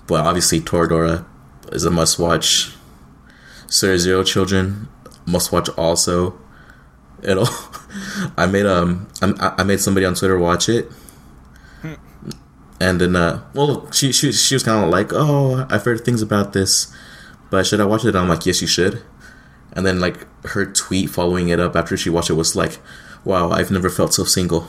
But 0.05 0.25
obviously, 0.25 0.61
Toradora 0.61 1.25
is 1.71 1.83
a 1.83 1.89
must 1.89 2.19
watch. 2.19 2.75
Tsurezure 3.67 4.25
Children 4.25 4.87
must 5.25 5.51
watch 5.51 5.69
also. 5.69 6.39
It'll. 7.23 7.47
I 8.37 8.45
made 8.45 8.67
um 8.67 9.07
I, 9.21 9.55
I 9.57 9.63
made 9.63 9.79
somebody 9.79 10.05
on 10.05 10.13
Twitter 10.13 10.37
watch 10.37 10.69
it, 10.69 10.91
and 12.79 13.01
then 13.01 13.15
uh 13.15 13.43
well 13.53 13.91
she 13.91 14.11
she 14.11 14.31
she 14.31 14.55
was 14.55 14.63
kind 14.63 14.83
of 14.85 14.89
like 14.89 15.11
oh 15.11 15.65
I've 15.69 15.83
heard 15.83 16.05
things 16.05 16.21
about 16.21 16.53
this, 16.53 16.93
but 17.49 17.65
should 17.65 17.81
I 17.81 17.85
watch 17.85 18.05
it? 18.05 18.09
And 18.09 18.19
I'm 18.19 18.29
like 18.29 18.45
yes 18.45 18.61
you 18.61 18.67
should. 18.67 19.01
And 19.73 19.85
then 19.85 19.99
like 19.99 20.27
her 20.47 20.65
tweet 20.65 21.09
following 21.09 21.49
it 21.49 21.59
up 21.59 21.75
after 21.75 21.97
she 21.97 22.09
watched 22.09 22.29
it 22.29 22.33
was 22.33 22.55
like, 22.55 22.79
"Wow, 23.23 23.51
I've 23.51 23.71
never 23.71 23.89
felt 23.89 24.13
so 24.13 24.23
single." 24.23 24.67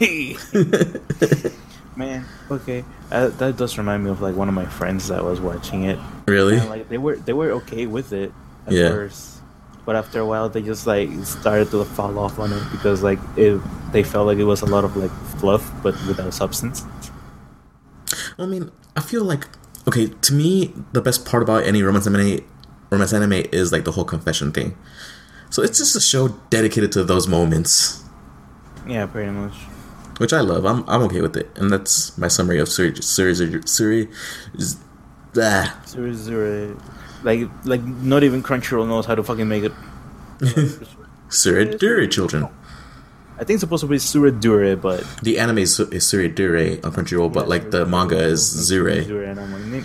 Man, 1.96 2.24
okay, 2.50 2.84
uh, 3.12 3.28
that 3.28 3.56
does 3.56 3.78
remind 3.78 4.02
me 4.04 4.10
of 4.10 4.20
like 4.20 4.34
one 4.34 4.48
of 4.48 4.54
my 4.54 4.66
friends 4.66 5.08
that 5.08 5.22
was 5.22 5.40
watching 5.40 5.84
it. 5.84 5.98
Really? 6.26 6.56
And, 6.58 6.68
like 6.68 6.88
they 6.88 6.98
were 6.98 7.16
they 7.16 7.32
were 7.32 7.52
okay 7.62 7.86
with 7.86 8.12
it 8.12 8.32
at 8.66 8.72
Yeah. 8.72 8.88
first, 8.88 9.38
but 9.86 9.94
after 9.94 10.18
a 10.18 10.26
while 10.26 10.48
they 10.48 10.60
just 10.62 10.86
like 10.88 11.08
started 11.24 11.70
to 11.70 11.84
fall 11.84 12.18
off 12.18 12.38
on 12.40 12.52
it 12.52 12.62
because 12.72 13.02
like 13.04 13.20
it 13.36 13.60
they 13.92 14.02
felt 14.02 14.26
like 14.26 14.38
it 14.38 14.44
was 14.44 14.62
a 14.62 14.66
lot 14.66 14.82
of 14.84 14.96
like 14.96 15.12
fluff 15.38 15.70
but 15.84 15.94
without 16.08 16.34
substance. 16.34 16.84
I 18.38 18.46
mean, 18.46 18.72
I 18.96 19.00
feel 19.00 19.22
like 19.24 19.46
okay. 19.86 20.08
To 20.08 20.34
me, 20.34 20.74
the 20.92 21.00
best 21.00 21.24
part 21.24 21.42
about 21.44 21.62
any 21.62 21.82
romance 21.84 22.06
anime, 22.08 22.40
romance 22.90 23.12
anime, 23.12 23.44
is 23.52 23.70
like 23.70 23.84
the 23.84 23.92
whole 23.92 24.04
confession 24.04 24.50
thing. 24.50 24.76
So 25.50 25.62
it's 25.62 25.78
just 25.78 25.94
a 25.94 26.00
show 26.00 26.28
dedicated 26.50 26.90
to 26.92 27.04
those 27.04 27.28
moments, 27.28 28.02
Yeah, 28.88 29.06
pretty 29.06 29.30
much. 29.30 29.54
Which 30.18 30.32
I 30.32 30.40
love. 30.40 30.64
I'm 30.64 30.84
I'm 30.88 31.02
okay 31.02 31.20
with 31.20 31.36
it, 31.36 31.50
and 31.56 31.70
that's 31.70 32.16
my 32.18 32.28
summary 32.28 32.58
of 32.60 32.68
Suri 32.68 32.92
Suri 32.98 33.34
Suri. 33.64 34.08
is- 34.54 34.76
Zero 35.34 36.12
zero, 36.12 36.76
like 37.24 37.48
like 37.64 37.82
not 37.82 38.22
even 38.22 38.40
Crunchyroll 38.42 38.86
knows 38.86 39.04
how 39.06 39.16
to 39.16 39.22
fucking 39.24 39.48
make 39.48 39.64
it. 39.64 39.72
Suri 41.28 41.76
Dure 41.78 42.06
children. 42.06 42.46
I 43.36 43.38
think 43.42 43.56
it's 43.56 43.62
supposed 43.62 43.80
to 43.80 43.88
be 43.88 43.96
Suradure, 43.98 44.76
but 44.80 45.02
The 45.24 45.40
anime 45.40 45.58
is, 45.58 45.74
Su- 45.74 45.88
is 45.90 46.04
Suri 46.04 46.32
Dure 46.32 46.78
on 46.86 46.92
Crunchyroll, 46.92 47.32
but 47.32 47.48
like 47.48 47.72
the 47.72 47.84
manga 47.84 48.16
is 48.16 48.42
Zure. 48.46 49.02
Zure, 49.02 49.24
and 49.24 49.40
I'm 49.40 49.50
like, 49.52 49.64
"Nick. 49.64 49.84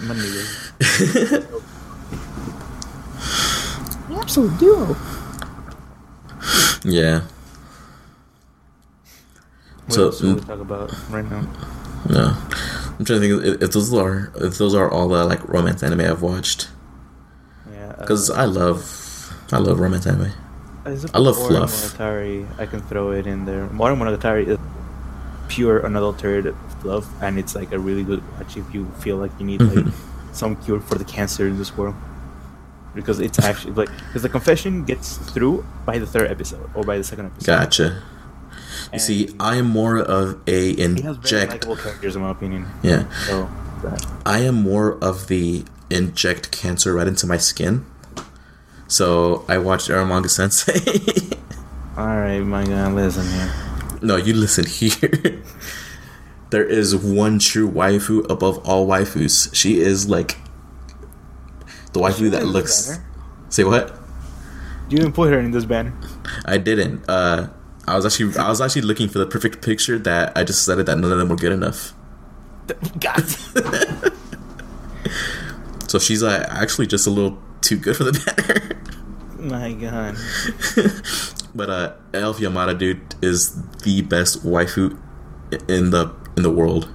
Absolute 4.12 4.58
duo. 4.60 4.96
Yeah. 6.84 7.22
What 9.90 9.96
So, 9.96 10.06
else 10.06 10.22
we 10.22 10.30
mm. 10.30 10.46
talk 10.46 10.60
about 10.60 10.94
right 11.10 11.26
now? 11.26 11.42
No, 12.08 12.38
I'm 13.00 13.06
trying 13.06 13.22
to 13.22 13.42
think 13.42 13.64
if, 13.64 13.72
those 13.72 13.92
are 13.92 14.32
if 14.36 14.60
those 14.60 14.76
are 14.76 14.90
all 14.90 15.08
the 15.08 15.26
like 15.26 15.44
romance 15.50 15.82
anime 15.82 16.02
I've 16.02 16.22
watched 16.22 16.70
Yeah, 17.72 17.88
uh, 17.90 18.02
because 18.02 18.30
I 18.30 18.46
love 18.46 19.34
I 19.52 19.58
love 19.58 19.80
romance 19.80 20.06
anime. 20.06 20.32
I 20.86 21.18
love 21.18 21.38
fluff. 21.38 21.72
Monogatari, 21.72 22.48
I 22.60 22.68
can 22.68 22.82
throw 22.82 23.12
it 23.12 23.26
in 23.26 23.46
there. 23.46 23.66
Modern 23.68 23.98
Monogatari 23.98 24.46
is 24.48 24.60
pure 25.48 25.84
unadulterated 25.84 26.56
fluff, 26.82 27.08
and 27.20 27.40
it's 27.40 27.56
like 27.56 27.72
a 27.72 27.80
really 27.80 28.04
good 28.04 28.22
watch 28.34 28.58
if 28.58 28.72
you 28.72 28.86
feel 29.00 29.18
like 29.18 29.32
you 29.40 29.46
need 29.46 29.62
like 29.62 29.92
some 30.34 30.56
cure 30.58 30.80
for 30.80 31.00
the 31.00 31.06
cancer 31.06 31.48
in 31.48 31.58
this 31.58 31.76
world. 31.76 31.96
Because 32.94 33.20
it's 33.20 33.40
actually 33.40 33.74
like 33.74 33.90
because 34.08 34.22
the 34.22 34.30
confession 34.30 34.86
gets 34.86 35.18
through 35.18 35.66
by 35.84 35.98
the 35.98 36.06
third 36.06 36.30
episode 36.30 36.70
or 36.76 36.84
by 36.84 36.98
the 37.00 37.04
second 37.04 37.26
episode. 37.26 37.48
Gotcha. 37.48 38.04
You 38.94 39.00
see, 39.00 39.30
I 39.40 39.56
am 39.58 39.68
more 39.68 39.98
of 40.00 40.40
a 40.48 40.74
he 40.76 41.02
has 41.02 41.18
very 41.18 41.44
inject. 41.44 41.66
characters 41.80 42.16
in 42.16 42.22
my 42.22 42.32
opinion. 42.32 42.68
Yeah, 42.84 43.10
So 43.28 43.50
I 44.26 44.40
am 44.40 44.56
more 44.56 44.98
of 45.04 45.28
the 45.28 45.64
inject 45.90 46.52
cancer 46.52 46.94
right 46.94 47.08
into 47.08 47.26
my 47.28 47.38
skin. 47.38 47.86
So 48.88 49.46
I 49.48 49.58
watched 49.60 49.90
Eromanga 49.90 50.30
Sensei. 50.30 50.80
all 51.98 52.06
right, 52.08 52.40
my 52.42 52.66
God, 52.66 52.94
listen 52.94 53.28
here. 53.32 53.52
no, 54.02 54.16
you 54.16 54.34
listen 54.34 54.66
here. 54.66 55.44
there 56.50 56.66
is 56.66 56.96
one 56.96 57.38
true 57.40 57.70
waifu 57.70 58.28
above 58.30 58.58
all 58.68 58.88
waifus. 58.88 59.54
She 59.54 59.80
is 59.80 60.10
like 60.10 60.38
the 61.94 62.00
waifu 62.00 62.32
that 62.32 62.46
looks. 62.46 63.00
Say 63.50 63.64
what? 63.64 63.96
You 64.90 64.98
didn't 64.98 65.14
put 65.14 65.32
her 65.32 65.40
in 65.40 65.52
this 65.52 65.66
banner. 65.66 65.94
I 66.46 66.58
didn't. 66.58 67.08
Uh, 67.08 67.50
I 67.90 67.96
was 67.96 68.06
actually 68.06 68.38
I 68.38 68.50
was 68.50 68.62
actually 68.62 68.84
looking 68.84 69.10
for 69.10 69.20
the 69.20 69.26
perfect 69.26 69.62
picture 69.62 69.98
that 70.00 70.38
I 70.38 70.44
just 70.44 70.60
decided 70.60 70.86
that 70.86 70.98
none 70.98 71.12
of 71.12 71.18
them 71.18 71.30
were 71.30 71.36
good 71.36 71.52
enough. 71.52 71.94
God. 73.00 73.24
So 75.90 75.98
she's 75.98 76.22
uh, 76.22 76.46
actually 76.52 76.86
just 76.86 77.08
a 77.08 77.10
little 77.10 77.40
too 77.62 77.76
good 77.76 77.98
for 77.98 78.04
the 78.04 78.14
banner. 78.14 78.80
my 79.40 79.74
God. 79.74 80.16
but 81.56 81.70
uh, 81.70 81.94
Elf 82.14 82.38
Yamada, 82.38 82.78
dude, 82.78 83.02
is 83.24 83.60
the 83.80 84.04
best 84.04 84.46
waifu 84.46 85.00
in 85.68 85.90
the 85.90 86.14
in 86.38 86.44
the 86.44 86.52
world. 86.52 86.94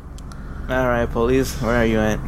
All 0.68 0.86
right, 0.86 1.10
police, 1.10 1.60
where 1.60 1.74
are 1.74 1.84
you 1.84 1.98
at? 1.98 2.20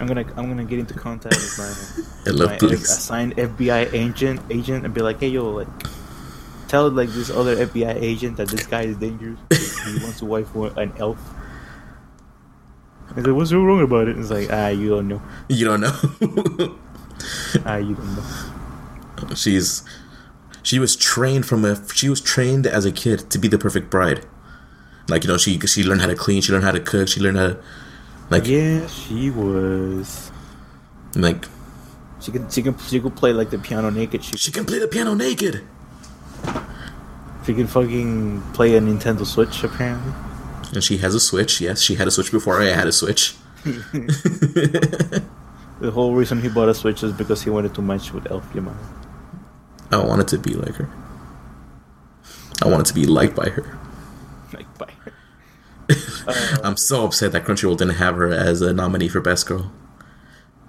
I'm 0.00 0.08
gonna 0.08 0.24
I'm 0.36 0.48
gonna 0.48 0.64
get 0.64 0.80
into 0.80 0.94
contact 0.94 1.36
with 1.36 2.26
my, 2.26 2.32
my 2.46 2.56
police. 2.56 2.82
assigned 2.82 3.36
FBI 3.36 3.92
agent 3.92 4.40
agent 4.50 4.84
and 4.84 4.92
be 4.92 5.02
like, 5.02 5.20
hey 5.20 5.28
yo, 5.28 5.50
like, 5.50 5.68
tell 6.68 6.88
like 6.90 7.08
this 7.10 7.30
other 7.30 7.56
FBI 7.66 8.00
agent 8.00 8.36
that 8.36 8.48
this 8.48 8.66
guy 8.66 8.82
is 8.82 8.96
dangerous. 8.98 9.38
he 9.50 9.98
wants 10.02 10.18
to 10.20 10.24
wife 10.26 10.48
for 10.50 10.68
an 10.78 10.92
elf. 10.98 11.18
He's 13.14 13.24
like, 13.26 13.34
what's 13.34 13.50
so 13.50 13.62
wrong 13.64 13.82
about 13.82 14.08
it? 14.08 14.18
It's 14.18 14.30
like, 14.30 14.48
ah, 14.52 14.68
you 14.68 14.90
don't 14.90 15.08
know. 15.08 15.22
You 15.48 15.64
don't 15.64 15.80
know. 15.80 16.76
Ah, 17.66 17.76
you 17.78 17.96
don't 17.96 18.14
know. 18.16 19.34
she's 19.34 19.82
she 20.62 20.78
was 20.78 20.94
trained 20.94 21.46
from 21.46 21.64
a 21.64 21.74
she 21.92 22.08
was 22.08 22.20
trained 22.20 22.64
as 22.64 22.84
a 22.84 22.92
kid 22.92 23.28
to 23.30 23.38
be 23.38 23.48
the 23.48 23.58
perfect 23.58 23.90
bride. 23.90 24.24
Like 25.08 25.24
you 25.24 25.28
know, 25.28 25.36
she 25.36 25.58
she 25.60 25.82
learned 25.82 26.00
how 26.02 26.06
to 26.06 26.14
clean, 26.14 26.42
she 26.42 26.52
learned 26.52 26.62
how 26.64 26.70
to 26.70 26.78
cook, 26.80 27.08
she 27.08 27.20
learned 27.20 27.38
how 27.38 27.48
to 27.48 27.62
like 28.30 28.46
Yeah, 28.46 28.86
she 28.86 29.30
was. 29.30 30.30
like 31.16 31.46
She 32.20 32.30
could 32.30 32.52
she 32.52 32.62
could 32.62 32.80
she 32.82 33.00
could 33.00 33.16
play 33.16 33.32
like 33.32 33.50
the 33.50 33.58
piano 33.58 33.90
naked. 33.90 34.22
She 34.22 34.36
she 34.36 34.52
can 34.52 34.64
play 34.64 34.78
the 34.78 34.86
piano 34.86 35.14
naked. 35.14 35.62
She 37.46 37.54
can 37.54 37.66
fucking 37.66 38.42
play 38.52 38.76
a 38.76 38.80
Nintendo 38.80 39.26
Switch 39.26 39.64
apparently. 39.64 40.12
And 40.74 40.84
she 40.84 40.98
has 40.98 41.14
a 41.14 41.20
Switch. 41.20 41.60
Yes, 41.60 41.80
she 41.80 41.94
had 41.94 42.08
a 42.08 42.10
Switch 42.10 42.30
before 42.30 42.60
I 42.60 42.66
had 42.66 42.86
a 42.86 42.92
Switch. 42.92 43.34
The 45.80 45.92
whole 45.92 46.14
reason 46.14 46.42
he 46.42 46.48
bought 46.48 46.68
a 46.68 46.74
Switch 46.74 47.04
is 47.04 47.12
because 47.12 47.42
he 47.42 47.50
wanted 47.50 47.74
to 47.74 47.82
match 47.82 48.12
with 48.12 48.28
Elf 48.30 48.52
Yamada. 48.52 48.76
I 49.92 50.04
wanted 50.04 50.26
to 50.28 50.38
be 50.38 50.54
like 50.54 50.74
her. 50.74 50.88
I 52.62 52.66
wanted 52.66 52.86
to 52.86 52.94
be 52.94 53.06
liked 53.06 53.36
by 53.36 53.48
her. 53.50 53.78
Like, 54.52 54.78
bye. 54.78 54.92
I'm 56.64 56.76
so 56.76 57.04
upset 57.04 57.30
that 57.32 57.44
Crunchyroll 57.44 57.76
didn't 57.76 57.94
have 57.94 58.16
her 58.16 58.32
as 58.32 58.60
a 58.60 58.72
nominee 58.72 59.08
for 59.08 59.20
Best 59.20 59.46
Girl. 59.46 59.72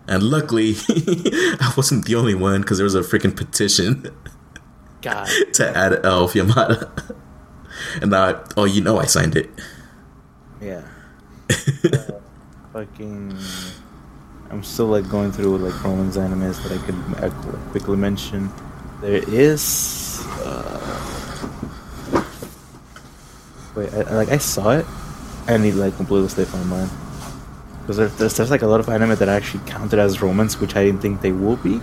And 0.08 0.24
luckily, 0.24 0.76
I 0.88 1.74
wasn't 1.76 2.06
the 2.06 2.16
only 2.16 2.36
one 2.36 2.62
because 2.62 2.78
there 2.78 2.86
was 2.86 2.96
a 2.96 3.02
freaking 3.02 3.36
petition 3.36 4.16
God. 5.02 5.28
to 5.54 5.78
add 5.78 6.06
Elf 6.06 6.34
Yamada. 6.34 6.90
And 8.02 8.14
I, 8.14 8.36
oh, 8.58 8.66
you 8.66 8.82
know, 8.82 9.00
I 9.00 9.06
signed 9.06 9.36
it. 9.38 9.50
Yeah. 10.62 10.82
Uh, 12.74 12.86
fucking. 12.86 13.36
I'm 14.52 14.62
still 14.64 14.86
like 14.88 15.10
going 15.10 15.32
through 15.32 15.58
like 15.58 15.82
romance 15.84 16.18
animes 16.18 16.62
that 16.62 16.72
I 16.72 16.78
could 16.86 16.96
quickly 17.72 17.98
mention. 17.98 18.52
There 19.02 19.24
is. 19.28 20.22
Uh, 20.44 21.50
wait, 23.76 23.94
I, 23.94 24.02
I- 24.02 24.14
like 24.14 24.30
I 24.30 24.38
saw 24.38 24.72
it, 24.72 24.86
and 25.48 25.66
it 25.66 25.74
like 25.76 25.96
completely 25.98 26.30
slipped 26.30 26.54
my 26.54 26.64
mind. 26.64 26.92
Because 27.82 27.98
there's, 28.18 28.38
there's 28.38 28.52
like 28.52 28.62
a 28.62 28.68
lot 28.68 28.80
of 28.80 28.90
anime 28.90 29.16
that 29.16 29.28
I 29.30 29.34
actually 29.34 29.64
counted 29.66 29.98
as 30.00 30.22
romance, 30.22 30.60
which 30.60 30.76
I 30.76 30.84
didn't 30.86 31.02
think 31.02 31.22
they 31.22 31.32
would 31.32 31.64
be. 31.64 31.82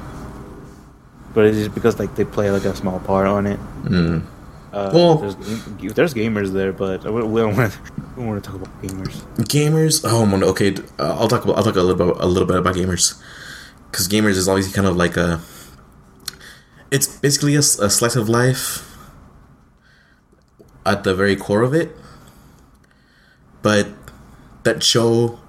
But 1.36 1.44
it's 1.44 1.58
just 1.58 1.74
because 1.74 1.98
like 2.00 2.14
they 2.16 2.24
play 2.24 2.50
like 2.50 2.64
a 2.64 2.74
small 2.74 2.98
part 3.00 3.26
on 3.26 3.46
it. 3.46 3.60
Mm. 3.84 4.24
Uh, 4.72 4.90
Well- 4.94 5.16
there's, 5.18 5.36
there's 5.94 6.14
gamers 6.14 6.52
there, 6.56 6.72
but 6.72 7.04
we 7.04 7.20
don't 7.20 7.54
want 7.56 7.72
to. 7.74 7.78
We 8.16 8.24
don't 8.24 8.26
want 8.28 8.40
to 8.44 8.50
talk 8.50 8.56
about 8.58 8.72
gamers. 8.82 9.20
Gamers. 9.44 10.00
Oh, 10.02 10.22
I'm 10.24 10.30
gonna- 10.30 10.46
okay. 10.46 10.74
uh, 10.98 11.14
I'll 11.20 11.28
talk 11.28 11.44
about. 11.44 11.58
I'll 11.58 11.62
talk 11.68 11.76
a 11.76 11.82
little 11.82 12.00
bit. 12.14 12.16
A 12.24 12.26
little 12.26 12.48
bit 12.48 12.56
about 12.56 12.74
gamers, 12.74 13.20
because 13.90 14.08
gamers 14.08 14.36
is 14.40 14.48
obviously 14.48 14.72
kind 14.72 14.88
of 14.88 14.96
like 14.96 15.18
a. 15.18 15.40
It's 16.90 17.06
basically 17.06 17.54
a 17.54 17.62
slice 17.62 18.16
of 18.16 18.28
life. 18.30 18.82
At 20.86 21.02
the 21.04 21.14
very 21.14 21.34
core 21.36 21.62
of 21.62 21.74
it, 21.74 21.90
but 23.60 23.88
that 24.62 24.82
show 24.84 25.40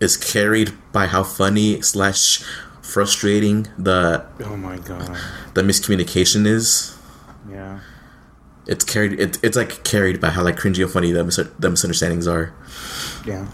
is 0.00 0.18
carried 0.18 0.70
by 0.92 1.06
how 1.06 1.22
funny 1.24 1.80
slash 1.80 2.44
frustrating 2.84 3.66
the 3.78 4.24
Oh 4.44 4.56
my 4.56 4.76
god. 4.78 5.16
the 5.54 5.62
miscommunication 5.62 6.46
is. 6.46 6.96
Yeah. 7.50 7.80
It's 8.66 8.84
carried. 8.84 9.18
It, 9.20 9.38
it's 9.42 9.56
like 9.56 9.84
carried 9.84 10.20
by 10.20 10.30
how 10.30 10.42
like 10.44 10.56
cringy 10.56 10.82
and 10.82 10.90
funny 10.92 11.10
the 11.12 11.24
mis- 11.24 11.36
the 11.58 11.70
misunderstandings 11.70 12.26
are. 12.26 12.52
Yeah. 13.26 13.46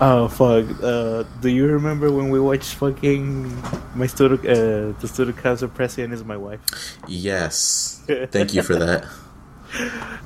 Oh 0.00 0.28
fuck! 0.28 0.64
Uh, 0.80 1.24
do 1.40 1.48
you 1.50 1.66
remember 1.66 2.12
when 2.12 2.30
we 2.30 2.38
watched 2.38 2.74
fucking 2.76 3.50
my 3.96 4.06
student, 4.06 4.46
uh, 4.46 4.92
the 5.00 5.08
student 5.08 5.36
council 5.38 5.66
president 5.68 6.14
is 6.14 6.22
my 6.24 6.36
wife? 6.36 6.60
Yes. 7.08 8.00
Thank 8.30 8.54
you 8.54 8.62
for 8.62 8.76
that. 8.76 9.04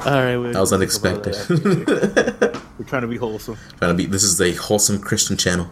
All 0.05 0.13
right, 0.23 0.37
That 0.53 0.61
was 0.61 0.71
we'll 0.73 0.87
talk 0.87 1.01
about 1.01 1.27
unexpected. 1.27 1.35
that. 1.35 2.63
We're 2.79 2.85
trying 2.85 3.03
to 3.03 3.09
be 3.09 3.17
wholesome. 3.17 3.57
Trying 3.79 3.93
to 3.93 3.97
be. 3.97 4.05
This 4.05 4.23
is 4.25 4.39
a 4.43 4.53
wholesome 4.53 5.01
Christian 5.01 5.39
channel. 5.39 5.71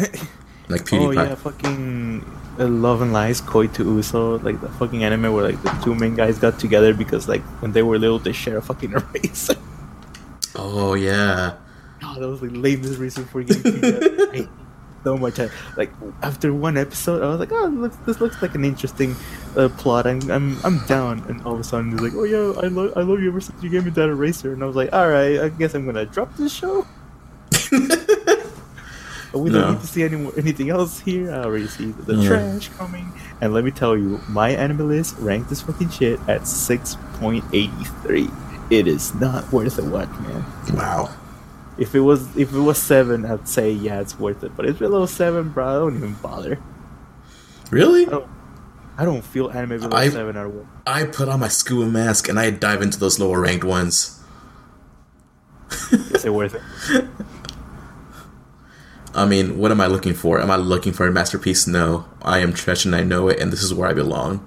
like 0.68 0.82
PewDiePie. 0.82 1.06
Oh 1.06 1.10
yeah, 1.10 1.34
fucking 1.34 2.24
uh, 2.58 2.66
Love 2.66 3.02
and 3.02 3.12
Lies, 3.12 3.40
Koi 3.40 3.66
to 3.68 3.84
Uso, 3.84 4.38
like 4.38 4.60
the 4.60 4.68
fucking 4.68 5.04
anime 5.04 5.32
where 5.32 5.44
like 5.44 5.62
the 5.62 5.70
two 5.82 5.94
main 5.94 6.14
guys 6.14 6.38
got 6.38 6.58
together 6.58 6.94
because 6.94 7.28
like 7.28 7.42
when 7.62 7.72
they 7.72 7.82
were 7.82 7.98
little 7.98 8.18
they 8.18 8.32
share 8.32 8.58
a 8.58 8.62
fucking 8.62 8.92
eraser. 9.14 9.56
Oh 10.54 10.94
yeah. 10.94 11.56
God, 12.00 12.18
that 12.20 12.28
was 12.28 12.42
like 12.42 12.52
lamest 12.54 12.98
reason 12.98 13.24
for 13.26 13.42
getting 13.42 13.62
together. 13.62 14.28
I 14.32 14.36
hate 14.36 14.48
so 15.04 15.16
much. 15.16 15.38
I, 15.38 15.48
like 15.76 15.90
after 16.22 16.52
one 16.52 16.76
episode, 16.76 17.22
I 17.22 17.28
was 17.28 17.40
like, 17.40 17.52
oh, 17.52 17.66
looks, 17.66 17.96
this 18.06 18.20
looks 18.20 18.40
like 18.42 18.54
an 18.54 18.64
interesting 18.64 19.16
uh, 19.56 19.68
plot. 19.68 20.06
I'm, 20.06 20.20
I'm 20.30 20.58
I'm 20.64 20.84
down. 20.86 21.20
And 21.28 21.42
all 21.42 21.54
of 21.54 21.60
a 21.60 21.64
sudden, 21.64 21.92
he's 21.92 22.00
like, 22.00 22.14
oh 22.14 22.24
yeah, 22.24 22.60
I 22.60 22.66
love 22.68 22.92
I 22.96 23.02
love 23.02 23.20
you 23.20 23.30
ever 23.30 23.40
since 23.40 23.62
you 23.62 23.70
gave 23.70 23.84
me 23.84 23.90
that 23.90 24.08
eraser. 24.08 24.52
And 24.52 24.62
I 24.62 24.66
was 24.66 24.76
like, 24.76 24.92
all 24.92 25.08
right, 25.08 25.40
I 25.40 25.48
guess 25.48 25.74
I'm 25.74 25.86
gonna 25.86 26.06
drop 26.06 26.34
this 26.36 26.52
show. 26.52 26.86
We 29.32 29.50
No. 29.50 29.60
don't 29.60 29.72
need 29.74 29.80
to 29.82 29.86
see 29.86 30.02
any 30.02 30.28
anything 30.36 30.70
else 30.70 30.98
here. 31.00 31.30
I 31.32 31.44
already 31.44 31.68
see 31.68 31.92
the 31.92 32.14
Yeah. 32.16 32.28
trash 32.28 32.68
coming. 32.76 33.12
And 33.40 33.54
let 33.54 33.62
me 33.64 33.70
tell 33.70 33.96
you, 33.96 34.20
MyAnimeList 34.28 35.14
ranked 35.20 35.48
this 35.50 35.60
fucking 35.62 35.90
shit 35.90 36.18
at 36.28 36.42
6.83. 36.48 38.28
It 38.70 38.86
is 38.86 39.14
not 39.14 39.50
worth 39.52 39.78
a 39.78 39.84
watch, 39.84 40.08
man. 40.20 40.44
Wow. 40.74 41.10
If 41.78 41.94
it 41.94 42.00
was 42.00 42.36
if 42.36 42.52
it 42.52 42.58
was 42.58 42.76
seven, 42.78 43.24
I'd 43.24 43.48
say 43.48 43.70
yeah, 43.72 44.00
it's 44.00 44.18
worth 44.18 44.42
it. 44.44 44.52
But 44.56 44.66
it's 44.66 44.78
below 44.78 45.06
seven, 45.06 45.48
bro. 45.50 45.66
I 45.68 45.74
don't 45.78 45.96
even 45.96 46.14
bother. 46.20 46.58
Really? 47.70 48.06
I 48.06 48.10
don't, 48.10 48.26
I 48.98 49.04
don't 49.04 49.22
feel 49.24 49.48
anime 49.50 49.80
below 49.80 49.96
I- 49.96 50.08
seven 50.10 50.36
out 50.36 50.46
of 50.46 50.54
one. 50.54 50.68
I 50.86 51.04
put 51.04 51.28
on 51.28 51.40
my 51.40 51.48
scuba 51.48 51.86
mask 51.88 52.28
and 52.28 52.38
I 52.38 52.50
dive 52.50 52.82
into 52.82 52.98
those 52.98 53.18
lower 53.20 53.40
ranked 53.40 53.64
ones. 53.64 54.18
Is 55.92 56.24
it 56.24 56.34
worth 56.34 56.54
it? 56.56 57.04
I 59.14 59.26
mean, 59.26 59.58
what 59.58 59.70
am 59.70 59.80
I 59.80 59.86
looking 59.86 60.14
for? 60.14 60.40
Am 60.40 60.50
I 60.50 60.56
looking 60.56 60.92
for 60.92 61.06
a 61.06 61.10
masterpiece? 61.10 61.66
No. 61.66 62.06
I 62.22 62.38
am 62.38 62.52
trash 62.52 62.84
and 62.84 62.94
I 62.94 63.02
know 63.02 63.28
it, 63.28 63.40
and 63.40 63.52
this 63.52 63.62
is 63.62 63.74
where 63.74 63.88
I 63.88 63.92
belong. 63.92 64.46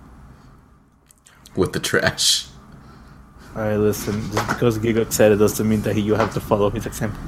With 1.56 1.74
the 1.74 1.80
trash. 1.80 2.48
All 3.56 3.62
right, 3.62 3.76
listen. 3.76 4.32
Just 4.32 4.48
because 4.48 4.80
Giga 4.80 5.12
said 5.12 5.32
it 5.32 5.36
doesn't 5.36 5.68
mean 5.68 5.82
that 5.82 5.96
you 5.96 6.16
have 6.16 6.34
to 6.34 6.40
follow 6.40 6.70
his 6.70 6.86
example. 6.86 7.20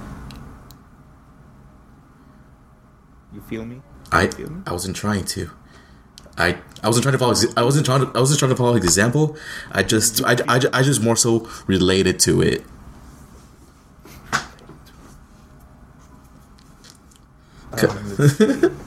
You 3.33 3.41
feel 3.41 3.65
me? 3.65 3.81
I 4.11 4.27
Feel 4.27 4.49
me? 4.49 4.61
I 4.65 4.71
wasn't 4.71 4.95
trying 4.95 5.25
to. 5.25 5.51
I 6.37 6.57
I 6.83 6.87
wasn't 6.87 7.03
trying 7.03 7.13
to 7.13 7.19
follow. 7.19 7.35
I 7.57 7.63
wasn't 7.63 7.85
trying 7.85 8.01
to. 8.01 8.11
I 8.15 8.19
wasn't 8.19 8.39
trying 8.39 8.51
to 8.51 8.55
follow 8.55 8.73
his 8.73 8.83
example. 8.83 9.37
I 9.71 9.83
just 9.83 10.23
I, 10.23 10.35
I, 10.47 10.59
I 10.73 10.81
just 10.83 11.01
more 11.01 11.15
so 11.15 11.47
related 11.67 12.19
to 12.21 12.41
it. 12.41 12.63
Um. 17.83 18.77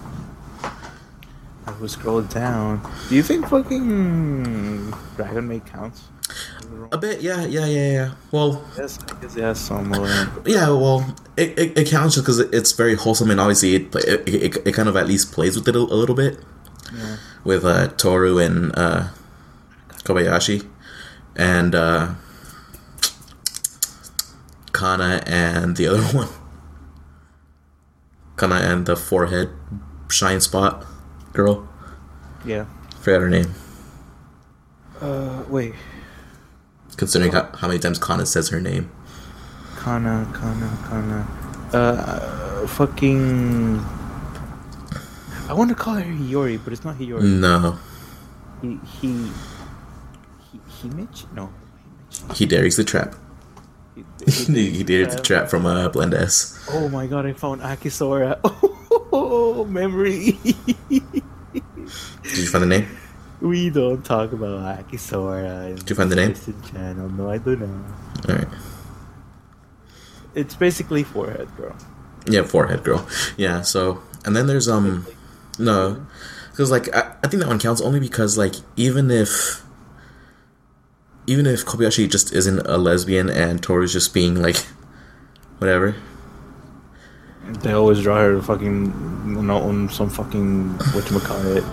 I 1.67 1.81
will 1.81 1.89
scroll 1.89 2.23
down. 2.23 2.81
Do 3.09 3.15
you 3.15 3.23
think 3.23 3.49
fucking 3.49 4.93
Dragon 5.17 5.49
Maid 5.49 5.67
counts? 5.67 6.05
A 6.93 6.99
bit, 6.99 7.21
yeah, 7.21 7.45
yeah, 7.45 7.67
yeah, 7.67 7.93
yeah. 7.93 8.11
Well, 8.31 8.65
Yes, 8.77 8.99
I 9.11 9.21
guess 9.21 9.37
it 9.37 9.43
has 9.43 9.61
some. 9.61 9.93
Uh, 9.93 10.27
yeah, 10.45 10.69
well, 10.69 11.15
it, 11.37 11.59
it, 11.59 11.79
it 11.79 11.89
counts 11.89 12.15
just 12.15 12.27
because 12.27 12.41
it's 12.41 12.73
very 12.73 12.95
wholesome 12.95 13.31
and 13.31 13.41
obviously 13.41 13.75
it, 13.77 13.95
it, 13.95 14.29
it, 14.29 14.67
it 14.67 14.73
kind 14.75 14.89
of 14.89 14.97
at 14.97 15.07
least 15.07 15.33
plays 15.33 15.57
with 15.57 15.69
it 15.69 15.77
a, 15.77 15.79
a 15.79 15.81
little 15.81 16.15
bit 16.15 16.39
yeah. 16.95 17.17
with 17.45 17.65
uh, 17.65 17.89
Toru 17.89 18.39
and 18.39 18.73
uh, 18.77 19.09
Kobayashi 20.05 20.67
and 21.37 21.75
uh, 21.75 22.15
Kanna 24.73 25.23
and 25.27 25.77
the 25.77 25.87
other 25.89 26.03
one. 26.17 26.29
Kanna 28.39 28.57
and 28.57 28.87
the 28.87 28.97
forehead 28.97 29.51
shine 30.09 30.41
spot 30.41 30.85
girl. 31.33 31.69
Yeah. 32.45 32.67
Forgot 33.01 33.21
her 33.23 33.29
name. 33.29 33.55
Uh, 35.01 35.45
wait. 35.49 35.75
Considering 36.97 37.33
how, 37.33 37.51
how 37.55 37.69
many 37.69 37.79
times 37.79 37.99
Kanna 37.99 38.27
says 38.27 38.49
her 38.49 38.61
name. 38.61 38.91
Kanna, 39.77 40.27
Kanna, 40.35 40.79
Kanna. 40.89 41.29
Uh, 41.73 42.67
fucking. 42.67 43.79
I 45.49 45.53
want 45.53 45.71
to 45.71 45.75
call 45.77 45.95
her 45.95 46.03
Hiyori, 46.03 46.61
but 46.63 46.73
it's 46.73 46.85
not 46.85 46.97
Hiyori. 46.97 47.23
No, 47.23 47.79
He, 48.61 48.79
he, 49.01 49.31
he, 50.51 50.59
Himich? 50.83 51.33
No. 51.33 51.53
Hideri 52.11 52.75
the 52.77 52.85
trap. 52.85 53.15
He, 54.27 54.71
he 54.71 54.85
dared 54.85 55.11
the 55.11 55.21
trap 55.21 55.49
from 55.49 55.67
uh, 55.67 55.89
Blend 55.89 56.15
S. 56.15 56.59
Oh 56.71 56.89
my 56.89 57.07
god, 57.07 57.27
I 57.27 57.33
found 57.33 57.63
Akisora. 57.63 58.39
Oh, 59.11 59.65
memory. 59.65 60.39
Did 60.91 61.03
you 62.37 62.47
find 62.47 62.63
the 62.63 62.67
name? 62.67 62.87
we 63.41 63.71
don't 63.71 64.05
talk 64.05 64.33
about 64.33 64.79
Akisora. 64.79 65.77
Did 65.77 65.91
you 65.91 65.97
find 65.97 66.11
the 66.11 66.17
name? 66.17 66.35
Channel. 66.71 67.09
No, 67.11 67.31
I 67.31 67.39
do 67.39 67.57
not. 67.57 67.69
All 68.29 68.35
right. 68.37 68.49
It's 70.35 70.55
basically 70.55 71.05
forehead, 71.05 71.49
girl. 71.57 71.75
Yeah, 72.27 72.43
forehead 72.43 72.85
girl. 72.85 73.07
Yeah. 73.37 73.63
So, 73.63 74.03
and 74.25 74.37
then 74.37 74.47
there's 74.47 74.69
um, 74.69 75.07
no, 75.59 76.05
because 76.51 76.71
like 76.71 76.95
I, 76.95 77.15
I 77.23 77.29
think 77.29 77.43
that 77.43 77.49
one 77.49 77.59
counts 77.59 77.81
only 77.81 78.01
because 78.01 78.37
like 78.37 78.55
even 78.77 79.11
if 79.11 79.65
even 81.29 81.47
if 81.47 81.65
Kobayashi 81.65 82.11
just 82.11 82.33
isn't 82.33 82.61
a 82.67 82.77
lesbian 82.79 83.29
and 83.29 83.63
Toru's 83.63 83.93
just 83.93 84.13
being 84.15 84.41
like 84.41 84.57
whatever. 85.59 85.95
They 87.63 87.73
always 87.73 88.03
draw 88.03 88.17
her 88.19 88.43
fucking, 88.43 89.47
know, 89.47 89.57
on 89.59 89.89
some 89.89 90.11
fucking 90.11 90.75
whatchamacallit, 90.95 91.65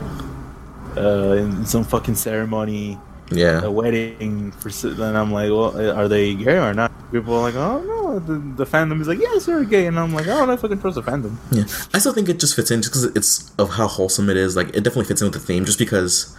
uh, 0.97 1.36
in 1.36 1.66
some 1.66 1.84
fucking 1.84 2.16
ceremony, 2.16 2.97
Yeah. 3.30 3.62
a 3.62 3.70
wedding 3.72 4.51
for. 4.53 4.70
Then 4.72 5.16
I'm 5.16 5.32
like, 5.34 5.49
well, 5.49 5.76
are 5.97 6.08
they 6.08 6.34
gay 6.34 6.58
or 6.58 6.74
not? 6.74 6.91
People 7.12 7.34
are 7.36 7.41
like, 7.41 7.56
oh 7.56 7.82
no, 7.84 8.20
the, 8.20 8.39
the 8.56 8.66
fandom 8.66 9.01
is 9.01 9.08
like, 9.08 9.20
yes, 9.20 9.45
they're 9.47 9.64
gay, 9.66 9.88
and 9.88 9.99
I'm 9.99 10.14
like, 10.14 10.28
oh, 10.28 10.49
I 10.49 10.56
fucking 10.56 10.80
trust 10.80 10.95
the 10.95 11.03
fandom. 11.03 11.36
Yeah, 11.51 11.64
I 11.93 11.99
still 11.99 12.14
think 12.14 12.30
it 12.30 12.39
just 12.39 12.56
fits 12.56 12.72
in 12.72 12.82
just 12.82 12.91
because 12.93 13.06
it's 13.16 13.51
of 13.58 13.72
how 13.72 13.88
wholesome 13.88 14.30
it 14.30 14.38
is. 14.38 14.56
Like, 14.56 14.70
it 14.70 14.84
definitely 14.84 15.06
fits 15.06 15.22
in 15.22 15.26
with 15.28 15.34
the 15.34 15.39
theme, 15.45 15.66
just 15.66 15.80
because. 15.80 16.36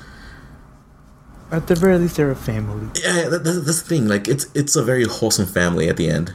At 1.50 1.68
the 1.68 1.74
very 1.76 1.96
least, 1.98 2.16
they're 2.16 2.30
a 2.30 2.36
family. 2.36 2.88
Yeah, 3.02 3.28
that, 3.28 3.44
that, 3.44 3.52
that's 3.64 3.82
the 3.82 3.88
thing. 3.88 4.08
Like, 4.08 4.26
it's 4.28 4.46
it's 4.54 4.74
a 4.76 4.82
very 4.82 5.04
wholesome 5.04 5.46
family 5.46 5.88
at 5.88 5.96
the 5.96 6.08
end, 6.10 6.34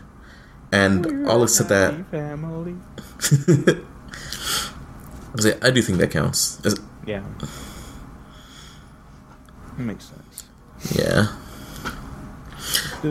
and 0.72 1.06
We're 1.06 1.30
I'll 1.30 1.42
a 1.42 1.44
accept 1.44 1.70
that. 1.70 2.06
family. 2.12 2.76
I 5.62 5.72
do 5.72 5.82
think 5.82 6.00
that 6.00 6.12
counts. 6.12 6.60
Is- 6.66 6.80
Yeah, 7.06 7.24
makes 9.78 10.06
sense. 10.06 10.44
Yeah. 10.96 11.28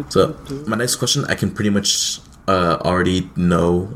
So 0.09 0.37
my 0.67 0.77
next 0.77 0.97
question, 0.97 1.25
I 1.27 1.35
can 1.35 1.51
pretty 1.51 1.71
much 1.71 2.21
uh, 2.47 2.79
already 2.85 3.29
know 3.37 3.93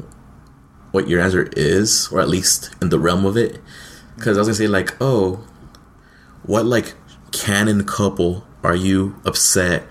what 0.93 1.09
your 1.09 1.21
answer 1.21 1.49
is, 1.57 2.09
or 2.13 2.21
at 2.21 2.29
least 2.29 2.75
in 2.83 2.89
the 2.91 2.99
realm 2.99 3.25
of 3.25 3.37
it. 3.37 3.61
Because 4.17 4.37
I 4.37 4.41
was 4.41 4.49
gonna 4.49 4.57
say 4.57 4.67
like, 4.69 4.97
oh, 5.01 5.45
what 6.45 6.67
like 6.67 6.95
canon 7.35 7.85
couple 7.85 8.47
are 8.62 8.74
you 8.74 9.20
upset 9.26 9.87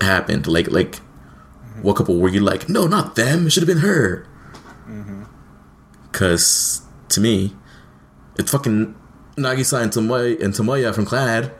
happened? 0.00 0.48
Like 0.48 0.70
like, 0.70 0.96
what 1.82 1.94
couple 1.96 2.18
were 2.18 2.28
you 2.28 2.40
like? 2.40 2.68
No, 2.68 2.86
not 2.88 3.14
them. 3.14 3.46
It 3.46 3.50
should 3.50 3.62
have 3.62 3.68
been 3.68 3.84
her. 3.84 4.26
Mm-hmm. 4.88 5.22
Because 6.10 6.82
to 7.10 7.20
me, 7.20 7.54
it's 8.36 8.50
fucking 8.50 8.96
Nagisa 9.36 9.82
and 9.82 9.92
Tomoya 9.92 10.42
and 10.42 10.52
Tomoya 10.54 10.92
from 10.94 11.06
Clannad. 11.06 11.52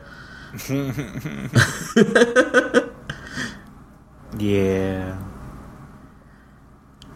Yeah. 4.37 5.17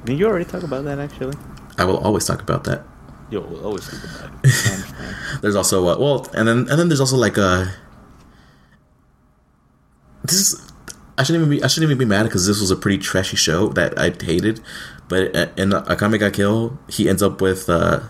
Did 0.05 0.19
you 0.19 0.27
already 0.27 0.45
talk 0.45 0.63
about 0.63 0.83
that 0.85 0.99
actually? 0.99 1.37
I 1.77 1.85
will 1.85 1.97
always 1.97 2.25
talk 2.25 2.41
about 2.41 2.63
that. 2.65 2.83
Yo, 3.33 3.41
we'll 3.41 3.65
always 3.65 3.89
talk 3.89 3.97
about 4.03 4.29
it. 4.45 5.41
There's 5.41 5.55
also 5.55 5.81
uh, 5.89 5.97
well, 5.97 6.29
and 6.37 6.45
then 6.47 6.57
and 6.69 6.77
then 6.77 6.87
there's 6.89 6.99
also 7.01 7.17
like 7.17 7.37
uh 7.37 7.65
This 10.23 10.37
is 10.53 10.71
I 11.17 11.23
shouldn't 11.23 11.45
even 11.45 11.57
be 11.57 11.63
I 11.63 11.67
shouldn't 11.67 11.89
even 11.89 11.97
be 11.97 12.05
mad 12.05 12.23
because 12.29 12.45
this 12.45 12.61
was 12.61 12.69
a 12.69 12.75
pretty 12.75 12.99
trashy 12.99 13.35
show 13.35 13.69
that 13.69 13.97
I 13.97 14.13
hated, 14.23 14.61
but 15.09 15.35
uh, 15.35 15.47
in 15.57 15.71
Akame 15.71 16.19
ga 16.19 16.29
Kill 16.29 16.77
he 16.87 17.09
ends 17.09 17.23
up 17.23 17.41
with 17.41 17.67
uh 17.69 18.01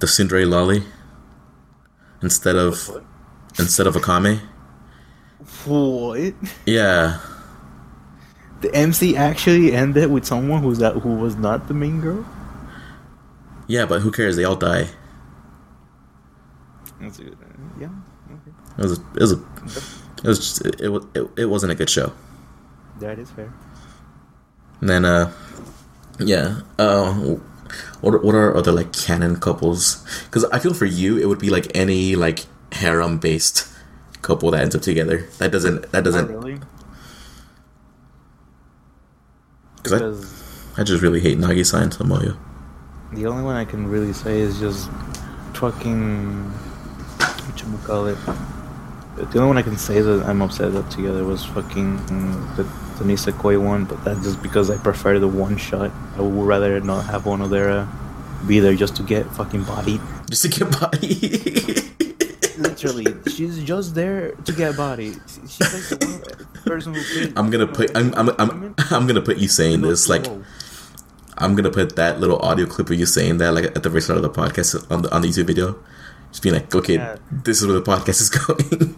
the 0.00 0.06
Tsundere 0.06 0.46
lolly 0.46 0.84
instead 2.22 2.56
of 2.56 2.88
What? 2.88 3.04
instead 3.58 3.86
of 3.86 3.94
Akame. 3.96 4.40
What? 5.64 6.34
Yeah, 6.66 7.20
The 8.60 8.74
MC 8.74 9.16
actually 9.16 9.72
ended 9.72 10.10
with 10.10 10.24
someone 10.26 10.62
who's 10.62 10.78
that 10.78 10.94
who 10.96 11.14
was 11.16 11.36
not 11.36 11.68
the 11.68 11.74
main 11.74 12.00
girl. 12.00 12.24
Yeah, 13.66 13.86
but 13.86 14.00
who 14.00 14.10
cares? 14.10 14.36
They 14.36 14.44
all 14.44 14.56
die. 14.56 14.88
That's 17.00 17.18
a 17.18 17.24
good. 17.24 17.38
Yeah. 17.80 17.88
Okay. 18.32 18.52
It 18.78 18.82
was 18.82 18.98
a, 18.98 19.02
it 19.14 19.20
was 19.20 19.32
a, 19.32 19.36
it 20.24 20.28
was 20.28 20.38
just, 20.38 20.66
it, 20.66 20.80
it, 20.80 21.02
it, 21.14 21.30
it 21.36 21.46
wasn't 21.46 21.72
a 21.72 21.74
good 21.74 21.90
show. 21.90 22.12
That 23.00 23.18
is 23.18 23.30
fair. 23.30 23.52
And 24.80 24.88
then, 24.88 25.04
uh, 25.04 25.32
yeah, 26.18 26.60
uh, 26.78 27.12
What 28.00 28.14
are, 28.14 28.18
what 28.18 28.34
are 28.34 28.56
other 28.56 28.72
like 28.72 28.92
canon 28.92 29.36
couples? 29.40 30.04
Because 30.24 30.44
I 30.46 30.58
feel 30.58 30.74
for 30.74 30.86
you, 30.86 31.18
it 31.18 31.26
would 31.26 31.38
be 31.38 31.50
like 31.50 31.70
any 31.76 32.16
like 32.16 32.46
harem 32.72 33.18
based 33.18 33.68
couple 34.22 34.50
that 34.50 34.60
ends 34.62 34.74
up 34.74 34.82
together. 34.82 35.28
That 35.38 35.52
doesn't. 35.52 35.90
That 35.92 36.04
doesn't. 36.04 36.28
really. 36.28 36.60
Because 39.76 39.92
I, 39.92 39.98
Because 39.98 40.78
I 40.78 40.82
just 40.82 41.02
really 41.02 41.20
hate 41.20 41.38
Nagisa 41.38 41.80
and 41.82 41.92
Tomoyo. 41.92 42.36
The 43.12 43.26
only 43.26 43.42
one 43.42 43.56
I 43.56 43.64
can 43.64 43.88
really 43.88 44.12
say 44.12 44.40
is 44.40 44.58
just 44.58 44.90
fucking 45.54 46.44
what 46.50 47.60
you 47.62 47.78
call 47.84 48.06
it. 48.06 48.18
The 49.16 49.38
only 49.38 49.48
one 49.48 49.58
I 49.58 49.62
can 49.62 49.78
say 49.78 50.00
that 50.02 50.24
I'm 50.26 50.42
upset 50.42 50.72
that 50.74 50.90
together 50.90 51.24
was 51.24 51.44
fucking 51.44 51.96
the 52.56 52.64
the 52.98 53.04
Nisekoi 53.04 53.62
one, 53.62 53.84
but 53.84 54.02
that's 54.04 54.22
just 54.22 54.42
because 54.42 54.70
I 54.70 54.76
prefer 54.78 55.18
the 55.18 55.28
one 55.28 55.56
shot. 55.56 55.90
I 56.16 56.20
would 56.22 56.46
rather 56.46 56.80
not 56.80 57.04
have 57.06 57.26
one 57.26 57.40
of 57.40 57.50
their 57.50 57.70
uh, 57.70 57.88
be 58.46 58.60
there 58.60 58.74
just 58.74 58.96
to 58.96 59.02
get 59.02 59.26
fucking 59.32 59.64
bodied. 59.64 60.00
Just 60.28 60.42
to 60.42 60.48
get 60.48 60.80
body. 60.80 61.14
Literally, 62.58 63.06
she's 63.30 63.62
just 63.62 63.94
there 63.94 64.32
to 64.32 64.52
get 64.52 64.76
bodied. 64.76 65.20
She's 65.46 65.60
like 65.60 66.00
the 66.00 66.04
one 66.04 66.62
person 66.66 66.94
who. 66.94 67.32
I'm 67.36 67.48
gonna 67.48 67.68
put. 67.68 67.96
I'm. 67.96 68.12
I'm. 68.14 68.30
I'm. 68.40 68.74
I'm 68.90 69.06
gonna 69.06 69.22
put 69.22 69.36
you 69.38 69.46
saying 69.46 69.82
this 69.82 70.08
like. 70.08 70.26
Whoa. 70.26 70.42
I'm 71.38 71.54
gonna 71.54 71.70
put 71.70 71.96
that 71.96 72.20
little 72.20 72.38
audio 72.40 72.66
clip 72.66 72.88
of 72.90 72.98
you 72.98 73.06
saying 73.06 73.38
that 73.38 73.52
like 73.52 73.64
at 73.66 73.82
the 73.82 73.88
very 73.90 74.00
start 74.02 74.16
of 74.16 74.22
the 74.22 74.30
podcast 74.30 74.90
on 74.90 75.02
the 75.02 75.14
on 75.14 75.22
the 75.22 75.28
YouTube 75.28 75.46
video. 75.46 75.76
Just 76.30 76.42
being 76.42 76.54
like, 76.54 76.74
okay, 76.74 76.94
Yeah. 76.94 77.16
this 77.30 77.60
is 77.60 77.66
where 77.66 77.78
the 77.78 77.82
podcast 77.82 78.20
is 78.20 78.28
going. 78.38 78.96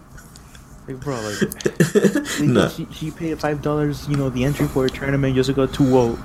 Like, 0.89 1.01
bro, 1.01 1.20
like, 1.20 1.41
like, 2.41 2.41
No. 2.41 2.68
she, 2.70 2.86
she 2.93 3.11
paid 3.11 3.39
five 3.39 3.61
dollars, 3.62 4.09
you 4.09 4.16
know, 4.16 4.30
the 4.30 4.45
entry 4.45 4.66
for 4.66 4.86
a 4.86 4.91
tournament 4.91 5.34
just 5.34 5.49
to 5.49 5.53
go 5.53 5.66
two 5.66 5.84
zero. 5.93 6.18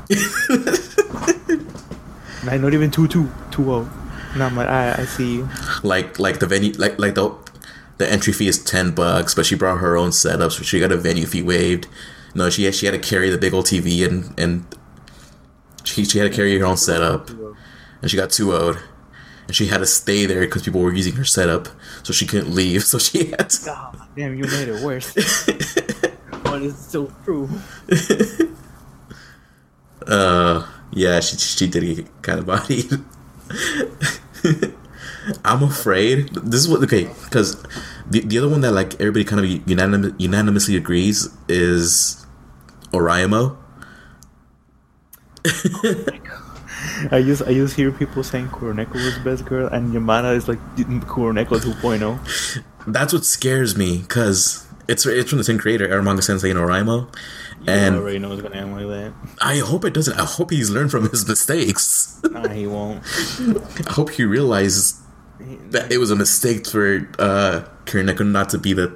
Nah, 2.46 2.58
not 2.58 2.74
even 2.74 2.92
two 2.92 3.08
two 3.08 3.30
two 3.52 3.64
zero. 3.64 3.90
And 4.34 4.44
I'm 4.44 4.56
like, 4.56 4.68
I 4.68 5.02
I 5.02 5.06
see 5.06 5.36
you. 5.36 5.50
like 5.84 6.20
like 6.20 6.40
the 6.40 6.48
venue 6.48 6.74
like 6.74 7.00
like 7.00 7.16
the 7.16 7.32
the 7.98 8.10
entry 8.12 8.34
fee 8.34 8.48
is 8.48 8.62
ten 8.64 8.92
bucks, 8.92 9.34
but 9.36 9.46
she 9.46 9.56
brought 9.56 9.80
her 9.80 9.96
own 9.98 10.12
setup, 10.12 10.52
so 10.52 10.64
she 10.64 10.80
got 10.80 10.92
a 10.92 10.98
venue 10.98 11.26
fee 11.26 11.42
waived. 11.44 11.88
No, 12.36 12.50
she 12.50 12.64
had, 12.64 12.74
she 12.74 12.86
had 12.88 12.94
to 12.94 13.00
carry 13.00 13.30
the 13.30 13.38
big 13.38 13.54
old 13.54 13.66
TV 13.66 14.06
and 14.08 14.34
and 14.40 14.66
she 15.84 16.06
she 16.06 16.20
had 16.20 16.30
to 16.32 16.36
carry 16.36 16.58
her 16.58 16.66
own 16.66 16.78
setup, 16.78 17.30
and 17.30 18.10
she 18.10 18.18
got 18.18 18.30
two 18.32 18.54
owed, 18.54 18.80
and 19.48 19.56
she 19.56 19.68
had 19.68 19.80
to 19.80 19.86
stay 19.86 20.26
there 20.26 20.42
because 20.42 20.64
people 20.64 20.82
were 20.82 20.94
using 20.94 21.14
her 21.14 21.26
setup, 21.26 21.68
so 22.04 22.14
she 22.14 22.26
couldn't 22.26 22.54
leave. 22.54 22.84
So 22.94 23.00
she 23.00 23.26
had 23.32 23.50
to. 23.50 23.66
God 23.66 24.02
damn, 24.16 24.36
you 24.36 24.44
made 24.46 24.68
it 24.68 24.84
worse. 24.84 25.14
but 26.44 26.62
it's 26.62 26.86
so 26.86 27.12
true. 27.24 27.50
Uh, 30.06 30.68
yeah, 30.92 31.22
she 31.22 31.38
she 31.38 31.66
did 31.68 31.96
get 31.96 32.22
kind 32.22 32.40
of 32.40 32.46
bodied. 32.46 32.92
I'm 35.46 35.64
afraid 35.64 36.30
this 36.34 36.60
is 36.60 36.68
what 36.68 36.84
okay 36.84 37.06
because 37.24 37.62
the 38.10 38.20
the 38.22 38.38
other 38.38 38.50
one 38.50 38.62
that 38.62 38.74
like 38.74 38.96
everybody 38.96 39.24
kind 39.24 39.40
of 39.40 39.50
unanim- 39.66 40.16
unanimously 40.20 40.76
agrees 40.76 41.30
is 41.48 42.26
Oreimo. 42.92 43.56
I 47.12 47.22
just 47.22 47.42
I 47.44 47.54
just 47.54 47.76
hear 47.76 47.92
people 47.92 48.24
saying 48.24 48.48
Kuroneko 48.50 48.94
was 48.94 49.18
the 49.18 49.24
best 49.24 49.46
girl, 49.46 49.68
and 49.68 49.94
Yamada 49.94 50.36
is 50.36 50.48
like 50.48 50.60
Kuroneko 50.76 51.60
2.0. 51.60 52.64
That's 52.88 53.14
what 53.14 53.26
scares 53.26 53.78
me 53.78 54.00
because 54.00 54.66
it's 54.88 55.06
it's 55.06 55.30
from 55.30 55.38
the 55.38 55.44
same 55.44 55.58
creator, 55.58 55.88
Eromanga 55.88 56.24
Sensei 56.24 56.50
and 56.50 56.60
Oreimo, 56.60 57.14
I 57.68 57.72
and 57.72 57.96
already 57.96 58.20
know 58.20 58.34
it's 58.34 58.42
gonna 58.42 58.56
end 58.56 58.74
like 58.74 58.88
that. 58.88 59.14
I 59.42 59.58
hope 59.60 59.86
it 59.86 59.94
doesn't. 59.94 60.20
I 60.20 60.26
hope 60.26 60.52
he's 60.52 60.70
learned 60.70 60.92
from 60.92 61.10
his 61.10 61.28
mistakes. 61.28 62.20
Nah, 62.30 62.48
he 62.50 62.68
won't. 62.68 63.04
I 63.88 63.92
hope 63.92 64.12
he 64.12 64.24
realizes 64.24 65.00
that 65.40 65.92
it 65.92 65.98
was 65.98 66.12
a 66.12 66.16
mistake 66.16 66.68
for 66.68 67.08
uh 67.20 67.64
Kuroneko 67.86 68.26
not 68.30 68.50
to 68.50 68.58
be 68.58 68.74
the 68.74 68.96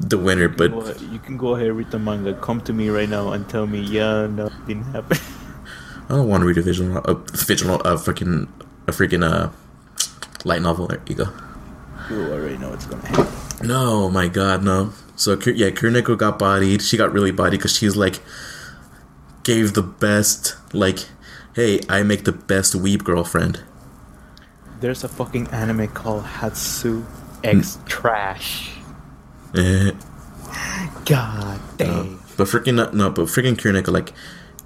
the 0.00 0.18
winner, 0.18 0.48
but 0.48 0.70
you 1.00 1.18
can 1.18 1.36
go 1.36 1.54
ahead 1.54 1.72
read 1.72 1.90
the 1.90 1.98
manga. 1.98 2.34
Come 2.34 2.60
to 2.62 2.72
me 2.72 2.88
right 2.88 3.08
now 3.08 3.32
and 3.32 3.48
tell 3.48 3.66
me, 3.66 3.80
yeah, 3.80 4.26
no, 4.26 4.50
didn't 4.66 4.84
happen. 4.84 5.18
I 6.08 6.14
don't 6.14 6.28
want 6.28 6.42
to 6.42 6.46
read 6.46 6.58
a 6.58 6.62
visual, 6.62 6.98
a 6.98 7.16
fictional, 7.36 7.80
a 7.80 7.94
freaking, 7.94 8.48
a 8.86 8.92
freaking 8.92 9.24
uh, 9.24 9.50
light 10.44 10.62
novel. 10.62 10.86
There 10.86 11.00
you 11.08 11.16
go. 11.16 11.32
you 12.10 12.32
already 12.32 12.58
know 12.58 12.70
what's 12.70 12.86
gonna 12.86 13.06
happen. 13.06 13.66
No, 13.66 14.08
my 14.10 14.28
God, 14.28 14.62
no. 14.62 14.92
So 15.16 15.32
yeah, 15.32 15.70
Kuroneko 15.70 16.16
got 16.16 16.38
bodied. 16.38 16.82
She 16.82 16.96
got 16.96 17.12
really 17.12 17.32
bodied 17.32 17.58
because 17.58 17.74
she's 17.74 17.96
like 17.96 18.20
gave 19.46 19.74
the 19.74 19.82
best, 19.82 20.56
like, 20.74 21.06
hey, 21.54 21.78
I 21.88 22.02
make 22.02 22.24
the 22.24 22.32
best 22.32 22.74
weeb 22.74 23.04
girlfriend. 23.04 23.62
There's 24.80 25.04
a 25.04 25.08
fucking 25.08 25.46
anime 25.48 25.86
called 25.86 26.24
Hatsu 26.24 27.04
X 27.44 27.78
Trash. 27.86 28.75
Eh, 29.56 29.90
God 31.06 31.60
damn. 31.78 32.20
but 32.36 32.46
freaking 32.46 32.74
no, 32.74 32.90
no, 32.90 33.10
but 33.10 33.26
freaking 33.26 33.56
Kuroneko 33.56 33.88
like. 33.92 34.12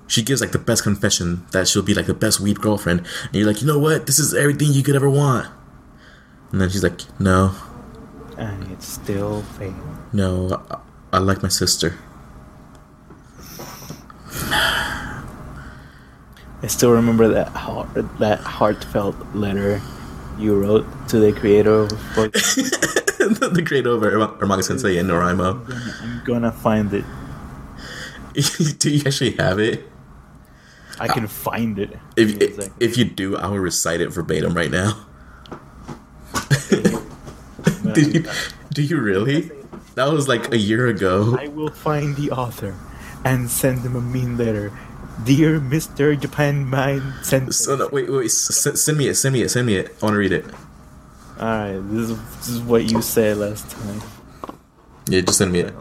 She 0.06 0.22
gives 0.24 0.40
like 0.40 0.50
the 0.50 0.58
best 0.58 0.82
confession 0.82 1.46
that 1.52 1.68
she'll 1.68 1.84
be 1.84 1.94
like 1.94 2.06
the 2.06 2.14
best 2.14 2.42
weeb 2.42 2.60
girlfriend, 2.60 3.06
and 3.26 3.34
you're 3.36 3.46
like, 3.46 3.60
you 3.60 3.66
know 3.68 3.78
what? 3.78 4.06
This 4.06 4.18
is 4.18 4.34
everything 4.34 4.72
you 4.72 4.82
could 4.82 4.96
ever 4.96 5.08
want. 5.08 5.46
And 6.50 6.60
then 6.60 6.68
she's 6.68 6.82
like, 6.82 7.02
no, 7.20 7.54
And 8.36 8.72
it's 8.72 8.88
still 8.88 9.42
fake. 9.42 9.72
no, 10.12 10.60
I, 10.68 10.78
I 11.12 11.18
like 11.20 11.44
my 11.44 11.48
sister. 11.48 11.94
I 16.62 16.66
still 16.66 16.90
remember 16.90 17.28
that 17.28 17.48
heart, 17.48 17.88
that 18.18 18.40
heartfelt 18.40 19.14
letter 19.34 19.80
you 20.38 20.58
wrote 20.60 20.86
to 21.10 21.18
the 21.20 21.32
creator 21.32 21.70
of 21.72 21.90
the 23.54 23.62
great 23.62 23.86
over 23.86 24.10
Eromanga 24.10 24.64
Sensei 24.64 24.96
and 24.98 25.08
Noraimo. 25.10 25.60
I'm 26.02 26.24
gonna 26.24 26.52
find 26.52 26.92
it. 26.94 27.04
do 28.78 28.90
you 28.90 29.02
actually 29.04 29.32
have 29.32 29.58
it? 29.58 29.86
I 30.98 31.08
can 31.08 31.26
find 31.26 31.78
it. 31.78 31.96
If, 32.16 32.68
if 32.78 32.96
you 32.96 33.04
do, 33.04 33.36
I 33.36 33.46
will 33.48 33.58
recite 33.58 34.00
it 34.00 34.08
verbatim 34.08 34.54
right 34.54 34.70
now. 34.70 35.06
Do 37.92 38.02
you, 38.02 38.24
do 38.72 38.82
you 38.82 39.00
really? 39.00 39.50
That 39.96 40.12
was 40.12 40.28
like 40.28 40.52
a 40.52 40.58
year 40.58 40.86
ago. 40.86 41.36
I 41.38 41.48
will 41.48 41.70
find 41.70 42.14
the 42.14 42.30
author 42.30 42.76
and 43.24 43.50
send 43.50 43.80
him 43.80 43.96
a 43.96 44.00
mean 44.00 44.36
letter. 44.38 44.70
Dear 45.24 45.58
Mr. 45.58 46.18
Japan 46.18 46.70
Man 46.70 47.14
Sensei. 47.22 47.64
So 47.64 47.76
no, 47.76 47.88
wait, 47.88 48.08
wait, 48.10 48.26
s- 48.26 48.80
send 48.80 48.96
me 48.96 49.08
it, 49.08 49.16
send 49.16 49.32
me 49.32 49.42
it, 49.42 49.48
send 49.50 49.66
me 49.66 49.74
it. 49.74 49.96
I 50.00 50.04
want 50.06 50.14
to 50.14 50.18
read 50.18 50.32
it. 50.32 50.44
Alright, 51.40 51.80
this 51.90 52.10
is, 52.10 52.36
this 52.36 52.48
is 52.48 52.60
what 52.60 52.84
you 52.90 53.00
said 53.00 53.38
last 53.38 53.70
time. 53.70 54.02
Yeah, 55.08 55.22
just 55.22 55.38
send 55.38 55.52
me 55.52 55.60
it. 55.60 55.74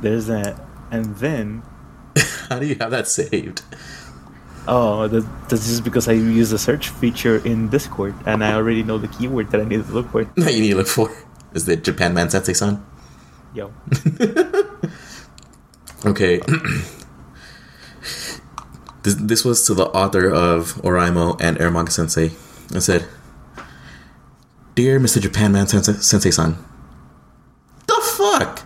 There's 0.00 0.26
that. 0.26 0.60
And 0.90 1.16
then, 1.16 1.62
How 2.48 2.60
do 2.60 2.66
you 2.66 2.76
have 2.76 2.92
that 2.92 3.08
saved? 3.08 3.62
oh, 4.68 5.08
that, 5.08 5.48
that's 5.48 5.66
just 5.66 5.82
because 5.84 6.08
I 6.08 6.12
use 6.12 6.50
the 6.50 6.58
search 6.58 6.88
feature 6.88 7.44
in 7.44 7.68
Discord 7.68 8.14
and 8.26 8.44
I 8.44 8.54
already 8.54 8.82
know 8.82 8.96
the 8.96 9.08
keyword 9.08 9.50
that 9.50 9.60
I 9.60 9.64
need 9.64 9.84
to 9.84 9.92
look 9.92 10.10
for. 10.10 10.24
That 10.36 10.54
you 10.54 10.60
need 10.60 10.70
to 10.70 10.76
look 10.76 10.86
for 10.86 11.10
is 11.52 11.64
the 11.66 11.76
Japan 11.76 12.14
Man 12.14 12.30
Sensei 12.30 12.52
son. 12.52 12.86
Yo. 13.54 13.72
Okay. 16.04 16.38
this 19.02 19.14
this 19.14 19.42
was 19.44 19.64
to 19.66 19.72
the 19.72 19.86
author 19.86 20.28
of 20.28 20.74
Oreimo 20.82 21.40
and 21.40 21.56
Eromanga 21.56 21.90
Sensei. 21.90 22.32
It 22.74 22.82
said, 22.82 23.06
"Dear 24.74 24.98
Mr. 24.98 25.20
Japan 25.20 25.52
Man 25.52 25.66
Sensei, 25.66 25.92
Sensei 25.94 26.30
san, 26.30 26.56
the 27.86 28.00
fuck, 28.02 28.64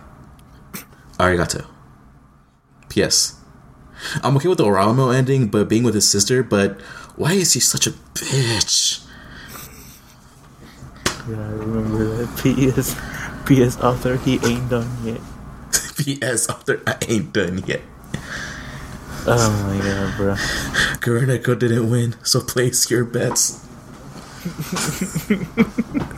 arigato. 1.17 1.65
P.S. 2.89 3.39
I'm 4.23 4.35
okay 4.37 4.49
with 4.49 4.57
the 4.57 4.65
Oreimo 4.65 5.13
ending, 5.13 5.47
but 5.47 5.69
being 5.69 5.83
with 5.83 5.93
his 5.93 6.09
sister. 6.09 6.41
But 6.41 6.81
why 7.15 7.33
is 7.33 7.53
he 7.53 7.59
such 7.59 7.85
a 7.85 7.91
bitch? 7.91 9.05
Yeah, 11.29 11.37
I 11.37 11.51
remember 11.51 12.05
that. 12.05 12.39
P.S. 12.43 12.95
P.S. 13.45 13.77
author, 13.79 14.17
he 14.17 14.39
ain't 14.43 14.69
done 14.69 14.89
yet. 15.03 15.21
P.S. 15.97 16.49
Author, 16.49 16.81
I 16.87 16.97
ain't 17.07 17.33
done 17.33 17.63
yet. 17.67 17.81
Oh 19.27 19.51
my 19.67 19.77
god, 19.85 20.17
bro. 20.17 20.33
Kuroneko 21.03 21.59
didn't 21.59 21.89
win, 21.89 22.15
so 22.23 22.41
place 22.41 22.89
your 22.89 23.05
bets." 23.05 23.68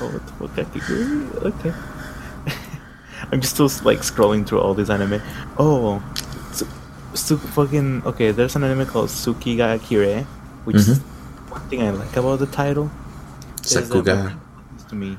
Oh, 0.00 0.06
what 0.14 0.22
the 0.26 0.32
fuck? 0.32 0.58
I 0.58 0.64
think 0.64 0.88
we're- 0.88 1.50
Okay. 1.50 1.72
I'm 3.32 3.40
just 3.40 3.54
still 3.54 3.70
like 3.84 4.00
scrolling 4.00 4.46
through 4.46 4.60
all 4.60 4.74
these 4.74 4.90
anime. 4.90 5.20
Oh, 5.58 6.00
su- 6.52 6.68
su- 7.14 7.36
fucking 7.38 8.02
okay. 8.06 8.30
There's 8.30 8.54
an 8.56 8.62
anime 8.64 8.86
called 8.86 9.08
Tsuki 9.10 9.56
ga 9.56 9.76
Kirei, 9.78 10.24
which 10.64 10.76
is 10.76 11.00
one 11.50 11.60
thing 11.68 11.82
I 11.82 11.90
like 11.90 12.16
about 12.16 12.38
the 12.38 12.46
title. 12.46 12.90
Sakuga, 13.62 14.38
to 14.88 14.94
me. 14.94 15.18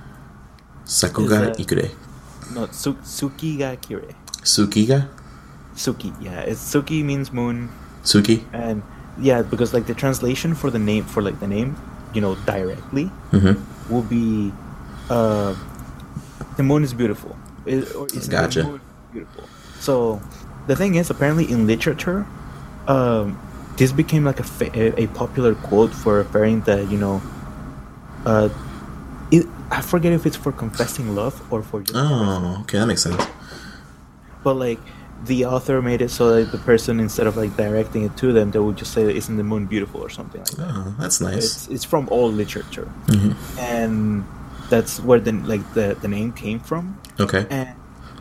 Sakuga 0.85 1.51
Ikure. 1.59 1.91
No, 2.55 2.67
Su- 2.71 2.95
Tsuki 3.03 3.57
ga 3.59 3.75
Kirei. 3.75 4.15
Sukiga? 4.43 5.09
Suki, 5.75 6.13
yeah. 6.23 6.39
It's 6.47 6.63
Suki 6.63 7.03
means 7.03 7.31
moon. 7.33 7.69
Suki. 8.03 8.43
and 8.53 8.81
yeah, 9.21 9.41
because 9.41 9.73
like 9.73 9.85
the 9.87 9.93
translation 9.93 10.55
for 10.55 10.69
the 10.69 10.79
name 10.79 11.03
for 11.05 11.21
like 11.21 11.39
the 11.39 11.47
name, 11.47 11.75
you 12.13 12.21
know, 12.21 12.35
directly 12.45 13.11
Mm-hmm. 13.31 13.93
will 13.93 14.01
be, 14.03 14.51
uh, 15.09 15.55
the 16.57 16.63
moon 16.63 16.83
is 16.83 16.93
beautiful. 16.93 17.35
Is- 17.65 17.91
or 17.93 18.07
isn't 18.07 18.29
the 18.29 18.29
Gotcha. 18.31 18.79
beautiful? 19.11 19.43
So, 19.79 20.21
the 20.67 20.75
thing 20.75 20.95
is, 20.95 21.09
apparently 21.09 21.49
in 21.51 21.67
literature, 21.67 22.25
um, 22.87 23.39
this 23.77 23.91
became 23.91 24.25
like 24.25 24.39
a, 24.39 24.43
fa- 24.43 24.71
a, 24.73 25.03
a 25.03 25.07
popular 25.07 25.55
quote 25.55 25.93
for 25.93 26.15
referring 26.17 26.61
that 26.61 26.89
you 26.91 26.97
know, 26.97 27.21
uh, 28.25 28.49
it, 29.31 29.45
I 29.71 29.81
forget 29.81 30.11
if 30.11 30.25
it's 30.25 30.35
for 30.35 30.51
confessing 30.51 31.15
love 31.15 31.39
or 31.51 31.61
for 31.63 31.81
just 31.81 31.95
Oh, 31.95 32.57
okay, 32.61 32.77
that 32.79 32.87
makes 32.87 33.03
sense. 33.03 33.23
but 34.43 34.55
like 34.55 34.79
the 35.25 35.45
author 35.45 35.81
made 35.81 36.01
it 36.01 36.09
so 36.09 36.35
that 36.35 36.51
the 36.51 36.57
person 36.59 36.99
instead 36.99 37.27
of 37.27 37.35
like 37.35 37.55
directing 37.57 38.03
it 38.03 38.15
to 38.17 38.31
them 38.31 38.51
they 38.51 38.59
would 38.59 38.77
just 38.77 38.93
say 38.93 39.03
isn't 39.15 39.37
the 39.37 39.43
moon 39.43 39.65
beautiful? 39.65 40.01
or 40.01 40.09
something 40.09 40.41
like 40.41 40.51
that. 40.51 40.71
Oh, 40.71 40.95
that's 40.99 41.19
nice. 41.21 41.37
it's, 41.37 41.67
it's 41.67 41.83
from 41.83 42.07
old 42.09 42.33
literature. 42.35 42.85
Hmm 43.07 43.31
and 43.59 44.25
that's 44.69 44.99
where 44.99 45.19
the 45.19 45.31
like 45.31 45.73
the, 45.73 45.97
the 46.01 46.07
name 46.07 46.31
came 46.31 46.59
from. 46.59 46.99
Okay. 47.19 47.45
and 47.49 47.69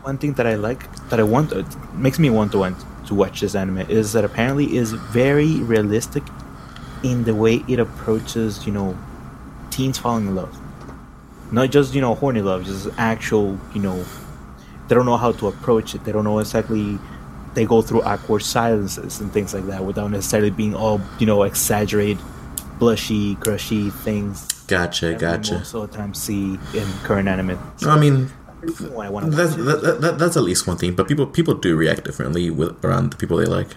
one 0.03 0.17
thing 0.17 0.33
that 0.35 0.47
i 0.47 0.55
like 0.55 0.83
that 1.11 1.19
i 1.21 1.23
want 1.23 1.53
it 1.53 1.67
makes 1.95 2.19
me 2.19 2.31
want 2.31 2.51
to 2.53 2.59
want 2.59 2.77
to 3.07 3.15
watch 3.15 3.41
this 3.41 3.55
anime 3.55 3.79
is 3.79 4.13
that 4.13 4.25
apparently 4.25 4.77
is 4.77 4.93
very 4.93 5.57
realistic 5.57 6.23
in 7.03 7.25
the 7.25 7.35
way 7.35 7.65
it 7.69 7.79
approaches 7.79 8.67
you 8.67 8.73
know 8.73 8.97
teens 9.71 9.99
falling 9.99 10.27
in 10.29 10.35
love. 10.35 10.57
Not 11.53 11.71
just 11.71 11.95
you 11.95 12.01
know 12.01 12.15
horny 12.15 12.43
love 12.43 12.65
just 12.65 12.89
actual 12.99 13.59
you 13.75 13.81
know 13.81 14.05
they 14.89 14.95
don't 14.95 15.07
know 15.07 15.17
how 15.17 15.33
to 15.33 15.47
approach 15.49 15.95
it 15.95 16.05
they 16.05 16.13
don't 16.13 16.25
know 16.25 16.39
exactly 16.39 16.99
they 17.55 17.65
go 17.65 17.81
through 17.83 18.03
awkward 18.03 18.41
silences 18.43 19.21
and 19.21 19.33
things 19.33 19.53
like 19.55 19.67
that 19.67 19.85
without 19.85 20.11
necessarily 20.11 20.51
being 20.51 20.75
all 20.75 21.01
you 21.19 21.27
know 21.27 21.43
exaggerated 21.43 22.19
blushy 22.79 23.39
crushy 23.41 23.91
things 23.91 24.47
Gotcha, 24.67 25.15
gotcha. 25.15 25.55
most 25.55 25.75
of 25.75 25.91
the 25.91 25.97
time 25.97 26.13
see 26.15 26.59
in 26.75 26.87
current 27.03 27.27
anime 27.29 27.59
I 27.87 27.99
mean, 27.99 28.31
I 28.63 29.21
that's 29.31 29.55
that, 29.57 29.81
that, 29.83 30.01
that, 30.03 30.19
that's 30.19 30.37
at 30.37 30.43
least 30.43 30.67
one 30.67 30.77
thing. 30.77 30.95
But 30.95 31.07
people 31.09 31.27
people 31.27 31.55
do 31.55 31.75
react 31.77 32.05
differently 32.05 32.51
with 32.51 32.85
around 32.85 33.13
the 33.13 33.17
people 33.17 33.37
they 33.39 33.47
like. 33.47 33.69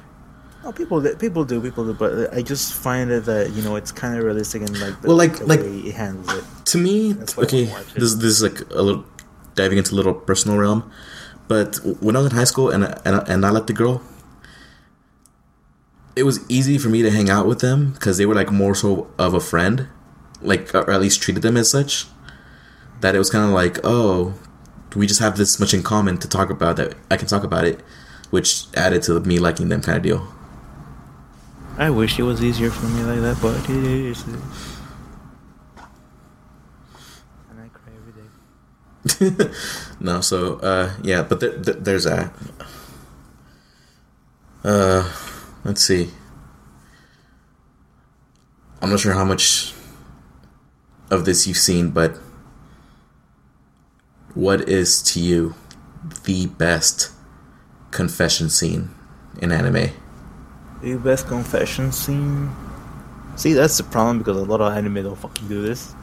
No, 0.64 0.72
people 0.74 1.02
people 1.16 1.46
do 1.46 1.62
people 1.62 1.86
do, 1.86 1.94
but 1.94 2.34
I 2.34 2.42
just 2.42 2.74
find 2.74 3.10
it 3.12 3.26
that 3.26 3.52
you 3.52 3.62
know 3.62 3.76
it's 3.76 3.92
kind 3.92 4.18
of 4.18 4.24
realistic 4.24 4.64
and 4.64 4.78
like 4.82 5.00
the, 5.02 5.08
Well, 5.08 5.18
like- 5.18 5.38
the 5.38 5.46
like- 5.46 5.60
way 5.62 5.78
it 5.80 5.96
handles 5.96 6.34
it. 6.34 6.44
To 6.66 6.78
me, 6.78 7.14
That's 7.14 7.38
why 7.38 7.44
I 7.44 7.46
okay, 7.46 7.64
wanna 7.66 7.74
watch 7.76 7.96
it. 7.96 8.00
this 8.00 8.14
this 8.16 8.42
is 8.42 8.44
like 8.44 8.60
a 8.72 8.82
little 8.82 9.06
diving 9.56 9.78
into 9.78 9.94
a 9.94 9.98
little 9.98 10.14
personal 10.14 10.58
realm. 10.58 10.90
But 11.48 11.78
when 12.00 12.16
I 12.16 12.20
was 12.20 12.32
in 12.32 12.38
high 12.38 12.46
school 12.46 12.70
and 12.70 12.84
and 13.06 13.28
and 13.28 13.46
I 13.46 13.50
liked 13.50 13.68
the 13.68 13.74
girl, 13.74 14.02
it 16.16 16.24
was 16.24 16.40
easy 16.50 16.78
for 16.78 16.90
me 16.90 17.02
to 17.02 17.12
hang 17.12 17.30
out 17.30 17.48
with 17.48 17.60
them 17.60 17.92
because 17.92 18.18
they 18.18 18.26
were 18.26 18.36
like 18.36 18.52
more 18.52 18.76
so 18.76 19.10
of 19.18 19.34
a 19.34 19.40
friend, 19.40 19.88
like 20.42 20.74
or 20.74 20.90
at 20.90 21.02
least 21.02 21.22
treated 21.22 21.44
them 21.44 21.58
as 21.58 21.70
such. 21.70 22.06
That 23.02 23.16
it 23.16 23.18
was 23.18 23.32
kind 23.32 23.46
of 23.46 23.52
like, 23.52 23.80
oh, 23.84 24.36
we 24.96 25.08
just 25.08 25.20
have 25.20 25.38
this 25.38 25.60
much 25.60 25.74
in 25.74 25.84
common 25.84 26.18
to 26.20 26.28
talk 26.28 26.50
about 26.50 26.76
that 26.78 26.96
I 27.10 27.18
can 27.18 27.28
talk 27.28 27.44
about 27.44 27.66
it, 27.66 27.82
which 28.30 28.66
added 28.76 29.04
to 29.04 29.20
me 29.22 29.40
liking 29.40 29.70
them 29.70 29.82
kind 29.82 29.98
of 29.98 30.04
deal. 30.04 30.28
I 31.78 31.90
wish 31.90 32.20
it 32.20 32.24
was 32.24 32.44
easier 32.44 32.70
for 32.70 32.86
me 32.88 33.02
like 33.04 33.22
that, 33.22 33.42
but 33.42 33.58
it 33.70 33.84
is. 33.84 34.24
And 34.24 34.38
I 37.58 37.68
cry 37.70 37.94
every 37.98 38.14
day. 38.14 38.28
no, 40.00 40.22
so 40.22 40.56
uh, 40.58 40.94
yeah, 41.02 41.24
but 41.24 41.40
there, 41.40 41.52
there, 41.52 41.74
there's 41.74 42.04
that. 42.04 42.32
Uh, 44.64 45.12
let's 45.64 45.84
see. 45.84 46.10
I'm 48.82 48.90
not 48.90 49.00
sure 49.00 49.14
how 49.14 49.26
much 49.26 49.74
of 51.10 51.26
this 51.26 51.48
you've 51.48 51.58
seen, 51.58 51.90
but 51.90 52.18
what 54.34 54.70
is 54.70 55.02
to 55.04 55.20
you 55.20 55.56
the 56.24 56.48
best 56.48 57.12
confession 57.92 58.50
scene 58.50 58.90
in 59.42 59.52
anime? 59.52 59.92
The 60.82 60.96
best 60.96 61.28
confession 61.28 61.92
scene. 61.92 62.50
See, 63.36 63.54
that's 63.54 63.78
the 63.78 63.84
problem 63.84 64.20
because 64.20 64.38
a 64.38 64.44
lot 64.44 64.62
of 64.62 64.74
anime 64.74 65.04
don't 65.04 65.16
fucking 65.16 65.48
do 65.48 65.62
this. 65.62 65.94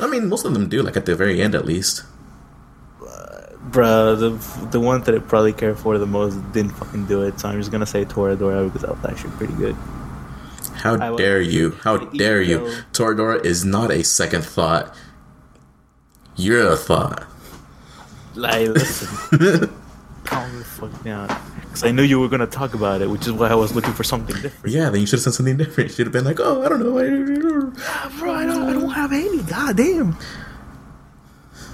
I 0.00 0.06
mean, 0.06 0.28
most 0.28 0.44
of 0.44 0.52
them 0.54 0.68
do, 0.68 0.82
like 0.82 0.96
at 0.96 1.06
the 1.06 1.14
very 1.14 1.40
end 1.40 1.54
at 1.54 1.64
least. 1.64 2.04
Bruh, 3.70 4.18
the 4.18 4.68
the 4.70 4.80
one 4.80 5.02
that 5.02 5.14
I 5.14 5.18
probably 5.18 5.52
care 5.52 5.74
for 5.74 5.98
the 5.98 6.06
most 6.06 6.36
didn't 6.52 6.72
fucking 6.72 7.06
do 7.06 7.22
it, 7.22 7.38
so 7.40 7.48
I'm 7.48 7.58
just 7.58 7.70
gonna 7.72 7.86
say 7.86 8.04
Toradora 8.04 8.64
because 8.66 8.82
that 8.82 8.96
was 8.96 9.04
actually 9.04 9.30
pretty 9.32 9.54
good. 9.54 9.76
How 10.74 11.16
dare 11.16 11.40
you? 11.40 11.72
How 11.82 11.96
dare 11.98 12.40
you? 12.40 12.58
though- 12.58 12.82
Toradora 12.92 13.44
is 13.44 13.64
not 13.64 13.90
a 13.90 14.04
second 14.04 14.44
thought. 14.44 14.94
You're 16.36 16.70
a 16.72 16.76
thought. 16.76 17.26
Like, 18.36 18.68
listen, 18.68 19.08
calm 20.24 20.58
the 20.58 20.64
fuck 20.64 21.02
down. 21.02 21.26
Because 21.62 21.82
I 21.82 21.90
knew 21.90 22.02
you 22.04 22.20
were 22.20 22.28
gonna 22.28 22.46
talk 22.46 22.74
about 22.74 23.02
it, 23.02 23.10
which 23.10 23.26
is 23.26 23.32
why 23.32 23.48
I 23.48 23.54
was 23.56 23.74
looking 23.74 23.92
for 23.92 24.04
something 24.04 24.40
different. 24.40 24.72
Yeah, 24.74 24.88
then 24.90 25.00
you 25.00 25.06
should 25.06 25.16
have 25.18 25.24
said 25.24 25.34
something 25.34 25.56
different. 25.56 25.90
You 25.90 25.96
should 25.96 26.06
have 26.06 26.12
been 26.12 26.24
like, 26.24 26.38
oh, 26.40 26.62
I 26.62 26.68
don't 26.68 26.78
know. 26.80 26.96
I- 26.98 28.18
bro, 28.18 28.32
I 28.32 28.46
don't, 28.46 28.62
I 28.68 28.72
don't 28.72 28.90
have 28.90 29.12
any. 29.12 29.42
God 29.42 29.76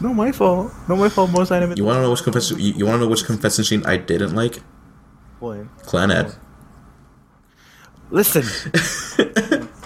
damn. 0.01 0.09
No, 0.09 0.15
my 0.15 0.33
fault. 0.33 0.73
No, 0.89 0.97
my 0.97 1.09
fault. 1.09 1.31
Most 1.31 1.51
anime. 1.53 1.75
You 1.77 1.85
want 1.85 1.99
to 1.99 2.03
know 2.03 2.11
which 2.11 2.23
confession? 2.23 2.59
You, 2.59 2.73
you 2.73 2.87
want 2.87 2.97
to 2.97 3.05
know 3.05 3.11
which 3.11 3.25
confession 3.25 3.65
scene 3.65 3.85
I 3.87 3.97
didn't 3.97 4.35
like? 4.35 4.57
What? 5.41 5.67
Clannad. 5.83 6.37
Listen. 8.11 8.45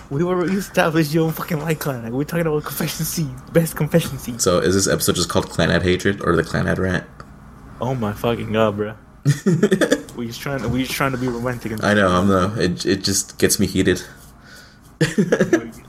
we 0.10 0.24
were 0.24 0.36
we 0.36 0.56
established 0.56 1.14
you 1.14 1.20
don't 1.20 1.32
fucking 1.32 1.60
like 1.60 1.78
clan. 1.78 2.02
Like, 2.02 2.12
we're 2.12 2.24
talking 2.24 2.46
about 2.46 2.64
confession 2.64 3.04
scene, 3.04 3.36
best 3.52 3.76
confession 3.76 4.18
scene. 4.18 4.38
So 4.38 4.58
is 4.58 4.74
this 4.74 4.88
episode 4.88 5.16
just 5.16 5.28
called 5.28 5.48
Clannad 5.48 5.82
hatred 5.82 6.20
or 6.22 6.36
the 6.36 6.42
Clannad 6.42 6.78
rant? 6.78 7.04
Oh 7.80 7.94
my 7.94 8.12
fucking 8.12 8.52
god, 8.52 8.76
bro. 8.76 8.94
we 10.16 10.26
just 10.26 10.40
trying. 10.40 10.68
We 10.70 10.82
just 10.82 10.92
trying 10.92 11.12
to 11.12 11.18
be 11.18 11.28
romantic. 11.28 11.72
And 11.72 11.84
I 11.84 11.94
know. 11.94 12.08
I'm 12.08 12.28
no. 12.28 12.54
It 12.56 12.86
it 12.86 13.04
just 13.04 13.38
gets 13.38 13.60
me 13.60 13.66
heated. 13.66 14.02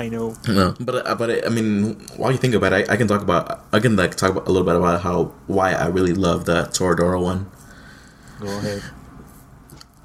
I 0.00 0.08
know. 0.08 0.34
No, 0.48 0.74
but 0.80 1.06
uh, 1.06 1.14
but 1.14 1.44
I 1.46 1.50
mean, 1.50 2.00
while 2.16 2.32
you 2.32 2.38
think 2.38 2.54
about 2.54 2.72
it, 2.72 2.88
I, 2.88 2.94
I 2.94 2.96
can 2.96 3.06
talk 3.06 3.20
about 3.22 3.64
I 3.72 3.80
can 3.80 3.96
like 3.96 4.14
talk 4.16 4.30
about 4.30 4.46
a 4.48 4.50
little 4.50 4.66
bit 4.66 4.76
about 4.76 5.02
how 5.02 5.32
why 5.46 5.72
I 5.72 5.86
really 5.88 6.14
love 6.14 6.46
the 6.46 6.64
Toradora 6.72 7.20
one. 7.22 7.50
Go 8.40 8.48
ahead. 8.48 8.82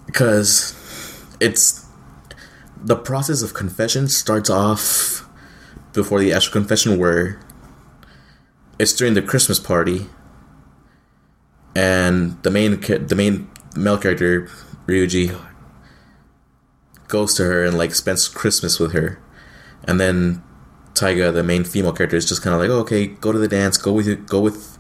because 0.06 0.76
it's 1.40 1.86
the 2.84 2.96
process 2.96 3.42
of 3.42 3.54
confession 3.54 4.08
starts 4.08 4.50
off 4.50 5.26
before 5.94 6.20
the 6.20 6.34
actual 6.34 6.52
confession 6.52 6.98
where 7.00 7.40
it's 8.78 8.94
during 8.94 9.14
the 9.14 9.22
christmas 9.22 9.60
party 9.60 10.08
and 11.76 12.42
the 12.44 12.52
main 12.52 12.80
the 13.08 13.16
main 13.16 13.50
male 13.76 13.98
character 13.98 14.50
ryuji 14.88 15.32
goes 17.08 17.34
to 17.36 17.44
her 17.44 17.64
and 17.64 17.78
like 17.78 17.96
spends 17.96 18.28
christmas 18.28 18.80
with 18.80 18.92
her 18.92 19.20
and 19.86 20.00
then 20.00 20.44
taiga 20.94 21.32
the 21.32 21.44
main 21.44 21.64
female 21.64 21.94
character 21.94 22.16
is 22.16 22.26
just 22.26 22.42
kind 22.42 22.54
of 22.54 22.62
like 22.62 22.70
oh, 22.70 22.80
okay 22.80 23.08
go 23.08 23.32
to 23.32 23.40
the 23.40 23.48
dance 23.48 23.78
go 23.78 23.92
with 23.92 24.08
your 24.08 24.16
go 24.16 24.40
with 24.40 24.78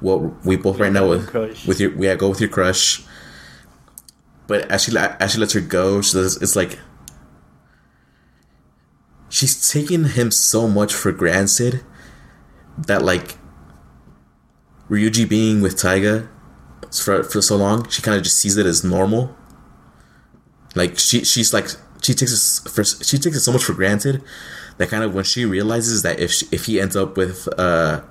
what 0.00 0.44
we 0.44 0.56
both 0.56 0.78
right 0.78 0.92
now 0.92 1.08
with 1.08 1.28
crush. 1.28 1.66
with 1.66 1.80
your 1.80 1.90
yeah 2.02 2.14
go 2.14 2.28
with 2.28 2.40
your 2.40 2.50
crush 2.50 3.04
but 4.46 4.70
as 4.70 4.84
she 4.84 4.96
as 4.96 5.32
she 5.32 5.38
lets 5.38 5.54
her 5.54 5.60
go, 5.60 6.02
she 6.02 6.12
does, 6.14 6.40
it's 6.42 6.56
like 6.56 6.78
she's 9.28 9.70
taken 9.70 10.04
him 10.04 10.30
so 10.30 10.68
much 10.68 10.92
for 10.92 11.12
granted 11.12 11.82
that 12.76 13.02
like 13.02 13.36
Ryuji 14.90 15.28
being 15.28 15.62
with 15.62 15.78
Taiga 15.78 16.28
for 16.92 17.22
for 17.22 17.40
so 17.40 17.56
long, 17.56 17.88
she 17.88 18.02
kind 18.02 18.16
of 18.16 18.22
just 18.22 18.38
sees 18.38 18.56
it 18.56 18.66
as 18.66 18.84
normal. 18.84 19.34
Like 20.74 20.98
she 20.98 21.24
she's 21.24 21.54
like 21.54 21.68
she 22.04 22.14
takes 22.14 22.32
it 22.32 22.70
for 22.70 22.84
she 22.84 23.18
takes 23.18 23.36
it 23.36 23.40
so 23.40 23.52
much 23.52 23.64
for 23.64 23.72
granted 23.72 24.22
that 24.76 24.88
kind 24.88 25.02
of 25.02 25.14
when 25.14 25.24
she 25.24 25.44
realizes 25.44 26.02
that 26.02 26.20
if 26.20 26.30
she, 26.30 26.46
if 26.52 26.66
he 26.66 26.80
ends 26.80 26.96
up 26.96 27.16
with 27.16 27.48
uh 27.58 28.02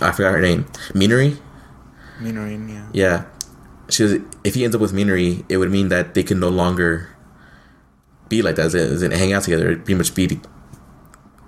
I 0.00 0.12
forgot 0.12 0.32
her 0.32 0.40
name 0.40 0.64
Minori 0.94 1.38
Minorin, 2.22 2.68
yeah. 2.68 2.88
yeah. 2.92 3.24
She 3.90 4.02
was, 4.04 4.12
if 4.44 4.54
he 4.54 4.64
ends 4.64 4.74
up 4.74 4.80
with 4.80 4.92
Minori, 4.92 5.44
it 5.48 5.56
would 5.56 5.70
mean 5.70 5.88
that 5.88 6.14
they 6.14 6.22
can 6.22 6.40
no 6.40 6.48
longer 6.48 7.08
be 8.28 8.42
like 8.42 8.56
that, 8.56 8.66
as 8.66 8.74
in, 8.74 8.92
as 8.92 9.02
in 9.02 9.10
hang 9.10 9.32
out 9.32 9.42
together, 9.42 9.76
pretty 9.76 9.94
much 9.94 10.14
be 10.14 10.28
to- 10.28 10.40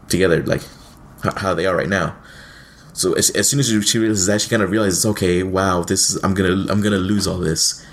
together, 0.09 0.43
like 0.43 0.63
how 1.37 1.55
they 1.55 1.65
are 1.67 1.77
right 1.77 1.89
now. 1.89 2.17
So 2.93 3.15
as, 3.15 3.31
as 3.31 3.49
soon 3.49 3.61
as 3.61 3.69
she, 3.69 3.81
she 3.83 3.99
realizes 3.99 4.27
that, 4.27 4.41
she 4.41 4.51
kind 4.51 4.63
of 4.63 4.71
realizes, 4.71 5.07
okay, 5.07 5.43
wow, 5.43 5.83
this 5.83 6.11
is 6.11 6.23
I'm 6.23 6.35
gonna 6.35 6.67
I'm 6.71 6.81
gonna 6.81 6.99
lose 6.99 7.27
all 7.27 7.39
this. 7.39 7.85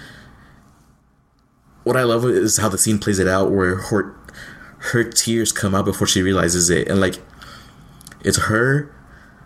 What 1.83 1.97
I 1.97 2.03
love 2.03 2.25
is 2.25 2.57
how 2.57 2.69
the 2.69 2.77
scene 2.77 2.99
plays 2.99 3.19
it 3.19 3.27
out, 3.27 3.51
where 3.51 3.75
her 3.75 4.15
her 4.91 5.03
tears 5.03 5.51
come 5.51 5.75
out 5.75 5.85
before 5.85 6.07
she 6.07 6.21
realizes 6.21 6.69
it, 6.69 6.87
and 6.87 6.99
like 6.99 7.19
it's 8.23 8.37
her 8.37 8.93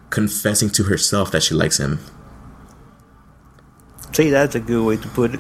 confessing 0.09 0.69
to 0.69 0.83
herself 0.83 1.31
that 1.31 1.43
she 1.43 1.53
likes 1.53 1.77
him. 1.79 1.99
See, 4.13 4.29
that's 4.29 4.55
a 4.55 4.59
good 4.59 4.86
way 4.86 4.97
to 4.97 5.07
put 5.09 5.33
it. 5.33 5.39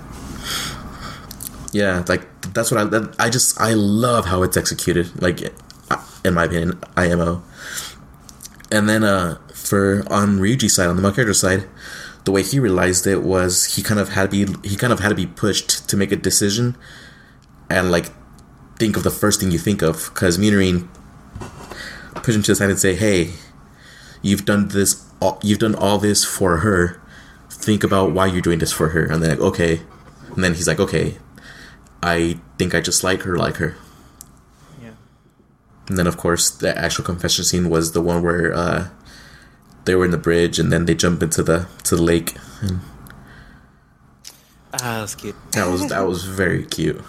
Yeah, 1.71 2.03
like 2.07 2.27
that's 2.53 2.71
what 2.71 2.79
I. 2.79 2.83
That, 2.85 3.15
I 3.19 3.29
just 3.29 3.59
I 3.59 3.73
love 3.73 4.25
how 4.25 4.43
it's 4.43 4.57
executed. 4.57 5.21
Like, 5.21 5.41
in 6.23 6.33
my 6.33 6.45
opinion, 6.45 6.79
IMO. 6.97 7.43
And 8.71 8.89
then 8.89 9.03
uh 9.03 9.37
for 9.53 10.03
on 10.11 10.39
Ryuji's 10.39 10.75
side, 10.75 10.87
on 10.87 10.95
the 10.95 11.01
male 11.01 11.11
character 11.11 11.33
side, 11.33 11.67
the 12.25 12.31
way 12.31 12.43
he 12.43 12.59
realized 12.59 13.07
it 13.07 13.23
was 13.23 13.75
he 13.75 13.83
kind 13.83 13.99
of 13.99 14.09
had 14.09 14.31
to 14.31 14.45
be 14.45 14.67
he 14.67 14.75
kind 14.75 14.91
of 14.91 14.99
had 14.99 15.09
to 15.09 15.15
be 15.15 15.27
pushed 15.27 15.87
to 15.87 15.95
make 15.95 16.11
a 16.11 16.15
decision, 16.15 16.75
and 17.69 17.91
like 17.91 18.07
think 18.77 18.97
of 18.97 19.03
the 19.03 19.11
first 19.11 19.39
thing 19.39 19.51
you 19.51 19.59
think 19.59 19.81
of 19.81 20.11
because 20.13 20.37
Minorin 20.37 20.87
push 22.15 22.35
him 22.35 22.41
to 22.41 22.51
the 22.51 22.55
side 22.55 22.69
and 22.69 22.79
say, 22.79 22.95
"Hey, 22.95 23.33
you've 24.21 24.43
done 24.43 24.69
this. 24.69 25.05
All, 25.21 25.39
you've 25.43 25.59
done 25.59 25.75
all 25.75 25.99
this 25.99 26.25
for 26.25 26.57
her. 26.57 26.99
Think 27.49 27.83
about 27.83 28.11
why 28.11 28.25
you're 28.25 28.41
doing 28.41 28.59
this 28.59 28.71
for 28.71 28.89
her." 28.89 29.05
And 29.05 29.21
then 29.21 29.29
like, 29.29 29.39
okay, 29.39 29.81
and 30.33 30.43
then 30.43 30.55
he's 30.55 30.67
like, 30.67 30.79
"Okay, 30.79 31.17
I 32.01 32.39
think 32.57 32.73
I 32.73 32.81
just 32.81 33.03
like 33.03 33.21
her, 33.21 33.37
like 33.37 33.57
her." 33.57 33.77
Yeah. 34.81 34.97
And 35.87 35.97
then 35.97 36.07
of 36.07 36.17
course 36.17 36.49
the 36.49 36.75
actual 36.75 37.03
confession 37.03 37.45
scene 37.45 37.69
was 37.69 37.91
the 37.91 38.01
one 38.01 38.23
where 38.23 38.51
uh, 38.51 38.87
they 39.85 39.95
were 39.95 40.05
in 40.05 40.11
the 40.11 40.17
bridge 40.17 40.59
and 40.59 40.71
then 40.71 40.85
they 40.85 40.95
jump 40.95 41.21
into 41.23 41.41
the 41.43 41.67
to 41.83 41.95
the 41.95 42.01
lake. 42.01 42.35
And 42.61 42.79
Ah, 44.73 44.99
that's 44.99 45.15
cute. 45.15 45.35
that 45.53 45.67
was 45.67 45.87
that 45.89 46.01
was 46.07 46.23
very 46.25 46.65
cute. 46.65 47.01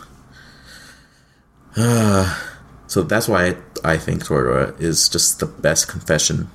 Uh, 1.77 2.39
so 2.87 3.03
that's 3.03 3.29
why 3.29 3.47
I, 3.49 3.57
I 3.93 3.97
think 3.99 4.25
Toradora 4.25 4.79
is 4.81 5.09
just 5.09 5.41
the 5.41 5.47
best 5.47 5.89
confession 5.89 6.49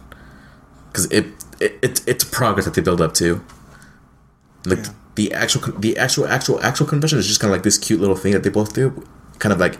because 0.88 1.06
it, 1.12 1.26
it 1.60 1.78
it 1.84 2.02
it's 2.08 2.24
progress 2.24 2.66
that 2.66 2.74
they 2.74 2.82
build 2.82 3.02
up 3.02 3.14
to. 3.16 3.44
Like 4.66 4.80
Yeah. 4.80 4.94
the 5.16 5.34
actual 5.34 5.62
the 5.78 5.98
actual 5.98 6.28
actual 6.28 6.60
actual 6.62 6.86
confession 6.88 7.20
is 7.20 7.28
just 7.28 7.40
kind 7.40 7.52
of 7.52 7.56
like 7.58 7.64
this 7.64 7.78
cute 7.78 8.00
little 8.00 8.16
thing 8.16 8.32
that 8.34 8.44
they 8.44 8.50
both 8.50 8.74
do, 8.74 9.06
kind 9.40 9.52
of 9.54 9.60
like 9.60 9.78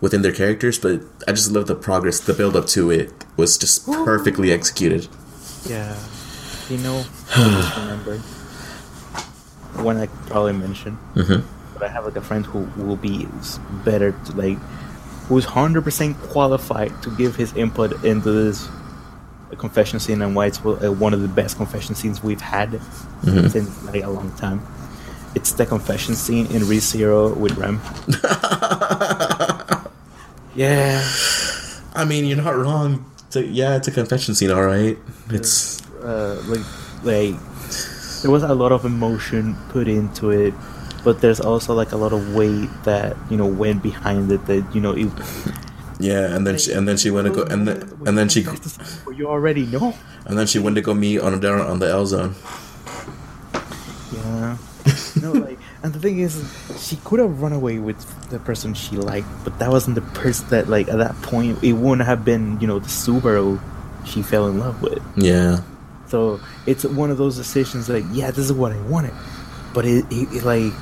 within 0.00 0.22
their 0.22 0.32
characters. 0.32 0.78
But 0.78 1.02
I 1.26 1.32
just 1.32 1.50
love 1.50 1.66
the 1.66 1.74
progress, 1.74 2.20
the 2.20 2.32
build 2.32 2.56
up 2.56 2.66
to 2.68 2.90
it 2.90 3.12
was 3.36 3.58
just 3.58 3.86
perfectly 3.86 4.52
executed. 4.52 5.08
Yeah. 5.68 5.96
You 6.68 6.78
know, 6.78 7.04
I 7.34 7.48
just 7.60 7.76
remembered 7.76 8.20
one 9.84 9.96
I 9.96 10.06
probably 10.26 10.52
mentioned, 10.52 10.96
hmm 11.14 11.40
but 11.74 11.84
I 11.84 11.88
have 11.88 12.04
like 12.04 12.16
a 12.16 12.20
friend 12.20 12.44
who 12.44 12.68
will 12.76 12.96
be 12.96 13.26
better 13.84 14.12
to 14.12 14.32
like, 14.36 14.58
who's 15.28 15.44
hundred 15.46 15.82
percent 15.84 16.18
qualified 16.28 16.92
to 17.02 17.10
give 17.16 17.36
his 17.36 17.54
input 17.56 18.04
into 18.04 18.30
this 18.32 18.68
uh, 19.50 19.56
confession 19.56 19.98
scene 19.98 20.20
and 20.20 20.36
why 20.36 20.46
it's 20.46 20.58
uh, 20.64 20.92
one 20.92 21.14
of 21.14 21.22
the 21.22 21.28
best 21.28 21.56
confession 21.56 21.94
scenes 21.94 22.22
we've 22.22 22.40
had 22.42 22.70
Mhm. 23.24 23.50
since 23.50 23.82
like 23.84 24.02
a 24.04 24.10
long 24.10 24.30
time. 24.36 24.60
It's 25.34 25.52
the 25.52 25.64
confession 25.64 26.14
scene 26.16 26.46
in 26.48 26.62
ReZero 26.62 27.34
with 27.36 27.56
Rem. 27.56 27.80
yeah, 30.54 31.02
I 31.94 32.04
mean, 32.04 32.24
you're 32.26 32.36
not 32.42 32.56
wrong. 32.56 33.04
It's 33.30 33.36
a, 33.36 33.46
yeah, 33.46 33.76
it's 33.76 33.86
a 33.86 33.94
confession 33.94 34.34
scene, 34.34 34.50
all 34.50 34.66
right. 34.66 34.98
It's 35.30 35.78
uh, 36.02 36.42
like 36.50 36.66
like 37.06 37.38
there 38.22 38.30
was 38.30 38.42
a 38.42 38.54
lot 38.54 38.72
of 38.72 38.84
emotion 38.84 39.54
put 39.70 39.86
into 39.86 40.30
it 40.30 40.52
but 41.04 41.20
there's 41.20 41.40
also 41.40 41.74
like 41.74 41.92
a 41.92 41.96
lot 41.96 42.12
of 42.12 42.34
weight 42.34 42.68
that 42.84 43.16
you 43.30 43.36
know 43.36 43.46
went 43.46 43.82
behind 43.82 44.30
it 44.32 44.44
that 44.46 44.66
you 44.74 44.80
know 44.80 44.92
it, 44.92 45.08
yeah, 45.98 46.34
and 46.34 46.46
then 46.46 46.58
she 46.58 46.72
and 46.72 46.88
then 46.88 46.96
she 46.96 47.10
went 47.10 47.26
to 47.26 47.32
go 47.32 47.42
and 47.44 47.68
then 47.68 47.86
and 48.06 48.18
then 48.18 48.28
she 48.28 48.44
you 49.14 49.28
already 49.28 49.66
know 49.66 49.94
and 50.26 50.38
then 50.38 50.46
she 50.46 50.58
went 50.58 50.76
to 50.76 50.82
go 50.82 50.94
meet 50.94 51.20
on 51.20 51.38
down 51.40 51.60
on 51.60 51.78
the 51.78 51.88
L 51.88 52.06
zone. 52.06 52.34
yeah 54.12 54.56
no 55.22 55.32
like 55.32 55.59
and 55.82 55.92
the 55.94 55.98
thing 55.98 56.18
is 56.18 56.44
she 56.78 56.96
could 56.96 57.20
have 57.20 57.40
run 57.40 57.52
away 57.52 57.78
with 57.78 57.98
the 58.30 58.38
person 58.38 58.74
she 58.74 58.96
liked 58.96 59.26
but 59.44 59.58
that 59.58 59.70
wasn't 59.70 59.94
the 59.94 60.02
person 60.20 60.48
that 60.48 60.68
like 60.68 60.88
at 60.88 60.98
that 60.98 61.14
point 61.22 61.62
it 61.62 61.72
wouldn't 61.72 62.06
have 62.06 62.24
been 62.24 62.60
you 62.60 62.66
know 62.66 62.78
the 62.78 62.88
subaru 62.88 63.60
she 64.04 64.22
fell 64.22 64.46
in 64.48 64.58
love 64.58 64.80
with 64.82 65.02
Yeah, 65.16 65.62
So 66.06 66.40
it's 66.66 66.84
one 66.84 67.10
of 67.10 67.18
those 67.18 67.36
decisions 67.36 67.88
like, 67.88 68.04
yeah, 68.12 68.30
this 68.30 68.38
is 68.46 68.52
what 68.52 68.72
I 68.72 68.80
wanted, 68.82 69.12
but 69.74 69.84
it, 69.84 70.04
it, 70.10 70.32
it, 70.32 70.42
like, 70.44 70.72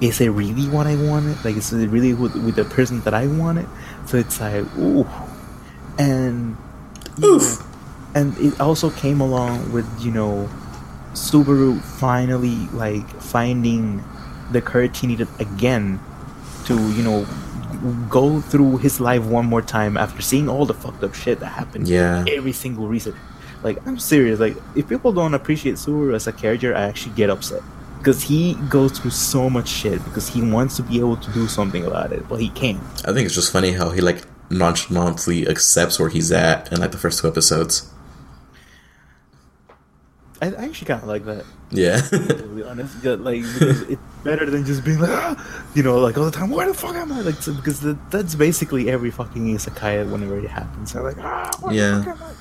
is 0.00 0.20
it 0.20 0.28
really 0.28 0.68
what 0.68 0.86
I 0.86 0.96
wanted? 0.96 1.42
Like, 1.44 1.56
is 1.56 1.72
it 1.72 1.88
really 1.88 2.12
with, 2.14 2.34
with 2.36 2.56
the 2.56 2.64
person 2.64 3.00
that 3.02 3.14
I 3.14 3.26
wanted? 3.26 3.68
So 4.06 4.18
it's 4.18 4.40
like, 4.40 4.66
ooh, 4.76 5.06
and 5.98 6.56
Oof. 7.22 7.42
know, 7.42 7.66
and 8.14 8.36
it 8.38 8.60
also 8.60 8.90
came 8.90 9.20
along 9.20 9.72
with 9.72 9.86
you 10.00 10.10
know, 10.10 10.48
Subaru 11.14 11.80
finally 11.80 12.66
like 12.72 13.08
finding 13.20 14.02
the 14.52 14.60
courage 14.60 14.98
he 15.00 15.06
needed 15.06 15.28
again 15.38 16.00
to 16.66 16.74
you 16.92 17.02
know 17.02 17.26
go 18.08 18.40
through 18.40 18.76
his 18.78 19.00
life 19.00 19.24
one 19.24 19.46
more 19.46 19.62
time 19.62 19.96
after 19.96 20.20
seeing 20.20 20.48
all 20.48 20.66
the 20.66 20.74
fucked 20.74 21.02
up 21.02 21.14
shit 21.14 21.40
that 21.40 21.46
happened 21.46 21.88
Yeah. 21.88 22.24
every 22.28 22.52
single 22.52 22.88
reason. 22.88 23.14
Like 23.62 23.78
I'm 23.86 23.98
serious. 23.98 24.38
Like 24.40 24.56
if 24.74 24.88
people 24.88 25.12
don't 25.12 25.34
appreciate 25.34 25.76
Subaru 25.76 26.14
as 26.14 26.26
a 26.26 26.32
character, 26.32 26.74
I 26.74 26.82
actually 26.82 27.14
get 27.14 27.30
upset 27.30 27.62
because 27.98 28.22
he 28.22 28.54
goes 28.68 28.98
through 28.98 29.10
so 29.12 29.48
much 29.50 29.68
shit 29.68 30.02
because 30.04 30.28
he 30.28 30.40
wants 30.42 30.76
to 30.76 30.82
be 30.82 30.98
able 30.98 31.16
to 31.18 31.30
do 31.32 31.46
something 31.46 31.84
about 31.84 32.12
it, 32.12 32.28
but 32.28 32.40
he 32.40 32.48
can't. 32.50 32.80
I 33.06 33.12
think 33.12 33.26
it's 33.26 33.34
just 33.34 33.52
funny 33.52 33.72
how 33.72 33.90
he 33.90 34.00
like 34.00 34.24
nonchalantly 34.50 35.46
accepts 35.48 35.98
where 35.98 36.08
he's 36.08 36.32
at 36.32 36.72
in 36.72 36.80
like 36.80 36.92
the 36.92 36.98
first 36.98 37.20
two 37.20 37.28
episodes. 37.28 37.90
I, 40.42 40.46
I 40.46 40.64
actually 40.64 40.86
kind 40.86 41.02
of 41.02 41.08
like 41.08 41.24
that. 41.26 41.44
Yeah, 41.70 42.00
To 42.00 42.48
be 42.56 42.62
honest, 42.62 42.96
yeah, 43.04 43.12
like 43.14 43.42
because 43.42 43.82
it's 43.82 44.02
better 44.24 44.48
than 44.48 44.64
just 44.64 44.84
being 44.84 44.98
like, 44.98 45.10
ah, 45.12 45.36
you 45.74 45.82
know, 45.82 45.98
like 45.98 46.16
all 46.18 46.24
the 46.24 46.30
time. 46.30 46.50
Where 46.50 46.66
the 46.66 46.74
fuck 46.74 46.94
am 46.96 47.12
I? 47.12 47.20
Like 47.20 47.36
so, 47.36 47.52
because 47.54 47.80
that, 47.80 47.98
that's 48.10 48.34
basically 48.34 48.90
every 48.90 49.10
fucking 49.10 49.44
isekai 49.54 50.10
whenever 50.10 50.38
it 50.38 50.48
happens. 50.48 50.94
I'm 50.96 51.04
like, 51.04 51.18
ah, 51.18 51.50
where 51.60 51.74
Yeah. 51.74 51.98
the 51.98 52.04
fuck 52.04 52.16
am 52.16 52.22
I? 52.22 52.32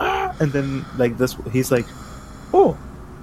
Ah, 0.00 0.36
and 0.40 0.52
then 0.52 0.84
like 0.96 1.18
this, 1.18 1.36
he's 1.52 1.70
like, 1.72 1.86
oh, 2.54 2.78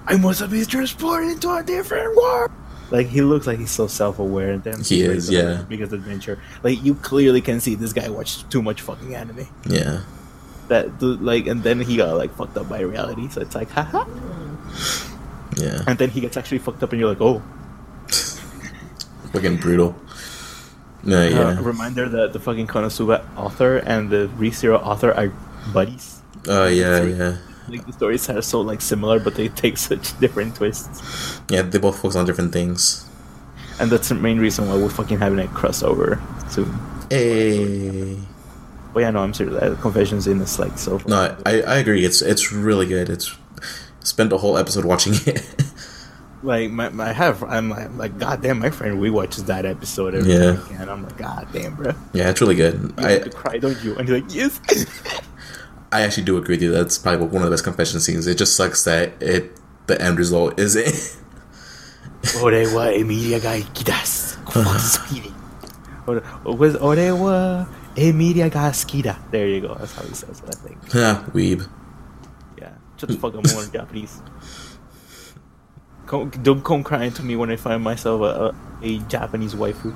I 0.05 0.17
must 0.17 0.39
have 0.41 0.51
been 0.51 0.65
transported 0.65 1.31
into 1.31 1.49
a 1.49 1.63
different 1.63 2.15
world. 2.15 2.51
Like 2.91 3.07
he 3.07 3.21
looks 3.21 3.47
like 3.47 3.57
he's 3.57 3.71
so 3.71 3.87
self-aware, 3.87 4.51
and 4.51 4.63
then 4.63 4.81
He 4.83 5.01
is, 5.01 5.31
yeah. 5.31 5.63
Because 5.67 5.91
adventure, 5.93 6.37
like 6.61 6.83
you 6.83 6.93
clearly 6.95 7.41
can 7.41 7.59
see 7.59 7.73
this 7.73 7.93
guy 7.93 8.09
watched 8.09 8.51
too 8.51 8.61
much 8.61 8.81
fucking 8.81 9.15
anime. 9.15 9.47
yeah, 9.65 10.01
That 10.67 10.99
the, 10.99 11.07
like, 11.21 11.45
and 11.47 11.61
then 11.63 11.79
he 11.81 11.97
got 11.97 12.17
like 12.17 12.33
fucked 12.35 12.57
up 12.57 12.67
by 12.69 12.81
reality. 12.81 13.29
So 13.29 13.41
it's 13.41 13.53
like, 13.55 13.69
haha. 13.69 14.05
yeah. 15.57 15.83
And 15.87 15.97
then 15.99 16.09
he 16.09 16.21
gets 16.21 16.37
actually 16.37 16.59
fucked 16.59 16.81
up, 16.83 16.91
and 16.91 16.99
you're 16.99 17.09
like, 17.09 17.21
oh. 17.21 17.41
Fucking 19.31 19.57
brutal. 19.57 19.95
No, 21.03 21.19
Uh, 21.21 21.29
yeah. 21.29 21.59
reminder 21.61 22.09
that 22.09 22.33
the 22.33 22.39
fucking 22.39 22.67
Konosuba 22.67 23.21
author 23.37 23.77
and 23.77 24.09
the 24.09 24.27
ReZero 24.39 24.81
author 24.81 25.11
are 25.13 25.31
buddies. 25.73 26.21
Oh 26.47 26.65
yeah, 26.67 27.03
yeah, 27.03 27.37
Like 27.69 27.85
the 27.85 27.93
stories 27.93 28.29
are 28.29 28.41
so 28.41 28.61
like 28.61 28.81
similar, 28.81 29.19
but 29.19 29.35
they 29.35 29.49
take 29.49 29.77
such 29.89 30.17
different 30.19 30.55
twists. 30.55 31.41
yeah. 31.49 31.61
They 31.61 31.77
both 31.79 31.97
focus 32.01 32.15
on 32.15 32.25
different 32.25 32.53
things. 32.53 33.05
And 33.79 33.91
that's 33.91 34.09
the 34.09 34.15
main 34.15 34.39
reason 34.39 34.67
why 34.69 34.77
we're 34.77 34.89
fucking 34.89 35.19
having 35.19 35.39
a 35.39 35.47
crossover 35.51 36.17
soon. 36.49 36.71
Hey. 37.09 38.17
But 38.95 39.01
yeah, 39.01 39.11
no, 39.11 39.23
I'm 39.23 39.33
serious. 39.33 39.61
Uh, 39.61 39.75
Confessions 39.81 40.25
in 40.25 40.39
the 40.39 40.55
like 40.57 40.77
So 40.77 41.01
no, 41.05 41.35
I, 41.45 41.61
I 41.63 41.75
agree. 41.79 42.05
It's 42.05 42.21
it's 42.21 42.53
really 42.53 42.85
good. 42.85 43.09
It's 43.09 43.35
spent 43.99 44.31
a 44.31 44.37
whole 44.37 44.57
episode 44.57 44.85
watching 44.85 45.15
it. 45.25 45.43
like 46.43 46.71
my, 46.71 46.87
my 46.87 47.09
I 47.09 47.11
have 47.11 47.43
I'm 47.43 47.69
like, 47.69 47.93
like 47.97 48.17
god 48.17 48.41
damn 48.41 48.59
my 48.59 48.69
friend 48.69 48.97
rewatches 48.97 49.47
that 49.47 49.65
episode 49.65 50.15
every 50.15 50.31
yeah. 50.31 50.51
weekend. 50.53 50.89
I'm 50.89 51.03
like 51.03 51.17
god 51.17 51.45
damn 51.51 51.75
bro. 51.75 51.91
Yeah, 52.13 52.29
it's 52.29 52.39
really 52.39 52.55
good. 52.55 52.93
You 52.97 53.05
I 53.05 53.19
cry 53.19 53.57
don't 53.57 53.83
you? 53.83 53.97
And 53.97 54.07
he's 54.07 54.21
like 54.21 54.33
yes. 54.33 54.61
I 55.91 56.03
actually 56.03 56.23
do 56.23 56.37
agree 56.37 56.55
with 56.55 56.63
you. 56.63 56.71
That's 56.71 56.97
probably 56.97 57.27
one 57.27 57.41
of 57.43 57.49
the 57.49 57.51
best 57.51 57.65
confession 57.65 57.99
scenes. 57.99 58.27
It 58.27 58.37
just 58.37 58.55
sucks 58.55 58.85
that 58.85 59.21
it 59.21 59.59
the 59.87 60.01
end 60.01 60.17
result 60.17 60.57
is 60.57 60.77
it. 60.77 61.17
Ore 62.41 62.63
wa 62.73 62.85
Emilia 62.85 63.41
ga 63.41 63.59
ikidasu. 63.59 64.39
Ore 66.79 67.11
wa 67.11 67.65
Emilia 67.97 68.49
Gaskida. 68.49 69.17
There 69.31 69.47
you 69.47 69.61
go. 69.61 69.75
That's 69.75 69.93
how 69.93 70.03
he 70.03 70.13
says 70.13 70.41
it, 70.41 70.49
I 70.49 70.67
think. 70.67 70.77
Yeah, 70.93 71.23
weeb. 71.31 71.67
Yeah. 72.59 72.73
Shut 72.97 73.09
the 73.09 73.17
fuck 73.17 73.35
up, 73.35 73.45
more 73.53 73.65
Japanese. 73.65 74.21
Come, 76.05 76.29
don't 76.29 76.63
come 76.63 76.83
crying 76.83 77.11
to 77.13 77.23
me 77.23 77.35
when 77.35 77.49
I 77.49 77.55
find 77.55 77.83
myself 77.83 78.21
a, 78.21 78.23
a, 78.23 78.55
a 78.83 78.99
Japanese 79.07 79.55
waifu. 79.55 79.95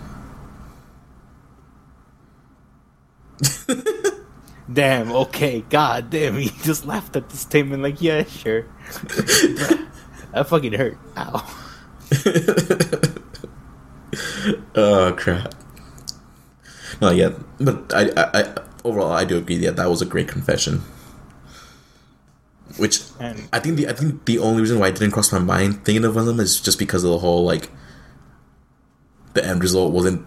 damn, 4.74 5.12
okay, 5.12 5.62
god 5.70 6.10
damn, 6.10 6.38
he 6.38 6.50
just 6.64 6.86
laughed 6.86 7.16
at 7.16 7.30
the 7.30 7.38
statement 7.38 7.84
like, 7.84 8.02
yeah, 8.02 8.24
sure. 8.24 8.66
that 10.34 10.48
fucking 10.48 10.74
hurt. 10.74 10.98
Ow. 11.18 11.56
oh, 14.76 15.14
crap. 15.18 15.54
No, 17.02 17.12
yeah, 17.12 17.32
but 17.60 17.94
I, 17.94 18.10
I, 18.16 18.42
I 18.42 18.56
overall 18.84 19.12
I 19.12 19.26
do 19.26 19.38
agree. 19.38 19.58
Yeah, 19.58 19.72
that 19.72 19.90
was 19.90 20.02
a 20.02 20.06
great 20.06 20.28
confession. 20.28 20.82
Which 22.78 23.02
And 23.20 23.50
I 23.52 23.60
think 23.60 23.78
the 23.78 23.88
I 23.88 23.94
think 23.94 24.26
the 24.26 24.40
only 24.40 24.62
reason 24.62 24.80
why 24.80 24.90
it 24.90 24.96
didn't 24.96 25.12
cross 25.12 25.32
my 25.32 25.40
mind 25.40 25.84
thinking 25.86 26.06
of 26.06 26.14
them 26.14 26.40
is 26.40 26.62
just 26.62 26.78
because 26.80 27.04
of 27.04 27.12
the 27.12 27.20
whole 27.20 27.44
like 27.44 27.70
the 29.34 29.46
end 29.46 29.62
result 29.62 29.92
wasn't 29.92 30.26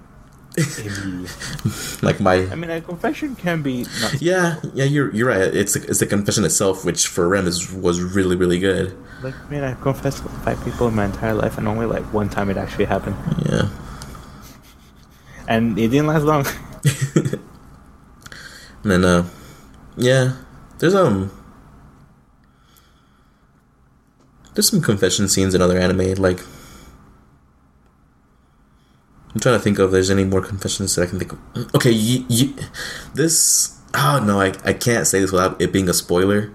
like 2.03 2.21
my 2.21 2.35
I 2.51 2.55
mean, 2.57 2.69
a 2.69 2.81
confession 2.83 3.37
can 3.37 3.63
be 3.63 3.87
not 4.03 4.21
yeah 4.21 4.57
yeah 4.75 4.85
you're 4.85 5.11
you're 5.15 5.29
right 5.29 5.41
it's 5.41 5.77
it's 5.77 6.01
the 6.01 6.07
confession 6.07 6.45
itself 6.45 6.85
which 6.85 7.07
for 7.07 7.27
Rem 7.27 7.47
is 7.47 7.73
was 7.73 8.03
really 8.03 8.37
really 8.37 8.59
good 8.59 8.95
like. 9.23 9.35
I 9.35 9.51
mean, 9.51 9.63
I 9.63 9.75
confessed 9.75 10.23
to 10.25 10.29
five 10.29 10.63
people 10.65 10.89
in 10.89 10.95
my 10.95 11.05
entire 11.07 11.35
life, 11.35 11.57
and 11.57 11.69
only 11.69 11.87
like 11.87 12.03
one 12.13 12.29
time 12.29 12.51
it 12.51 12.57
actually 12.57 12.87
happened, 12.87 13.17
yeah 13.47 13.69
and 15.49 15.79
it 15.79 15.89
didn't 15.89 16.07
last 16.07 16.25
long. 16.25 16.47
and 18.83 18.91
then 18.91 19.05
uh 19.05 19.25
yeah 19.97 20.37
there's 20.79 20.95
um 20.95 21.31
there's 24.55 24.69
some 24.69 24.83
confession 24.83 25.29
scenes 25.29 25.55
in 25.55 25.63
other 25.63 25.79
anime 25.79 26.15
like 26.15 26.41
I'm 29.35 29.41
trying 29.41 29.57
to 29.57 29.63
think 29.65 29.79
of 29.79 29.87
if 29.87 29.93
there's 29.93 30.11
any 30.11 30.25
more 30.25 30.43
confessions 30.43 30.95
that 30.95 31.05
I 31.05 31.07
can 31.07 31.19
think 31.19 31.33
of. 31.33 31.39
Okay, 31.75 31.91
you, 31.91 32.27
you, 32.29 32.55
this. 33.15 33.79
Oh 33.95 34.23
no, 34.23 34.39
I, 34.43 34.53
I 34.63 34.75
can't 34.75 35.07
say 35.07 35.21
this 35.21 35.33
without 35.33 35.59
it 35.59 35.73
being 35.73 35.89
a 35.89 35.95
spoiler. 35.95 36.53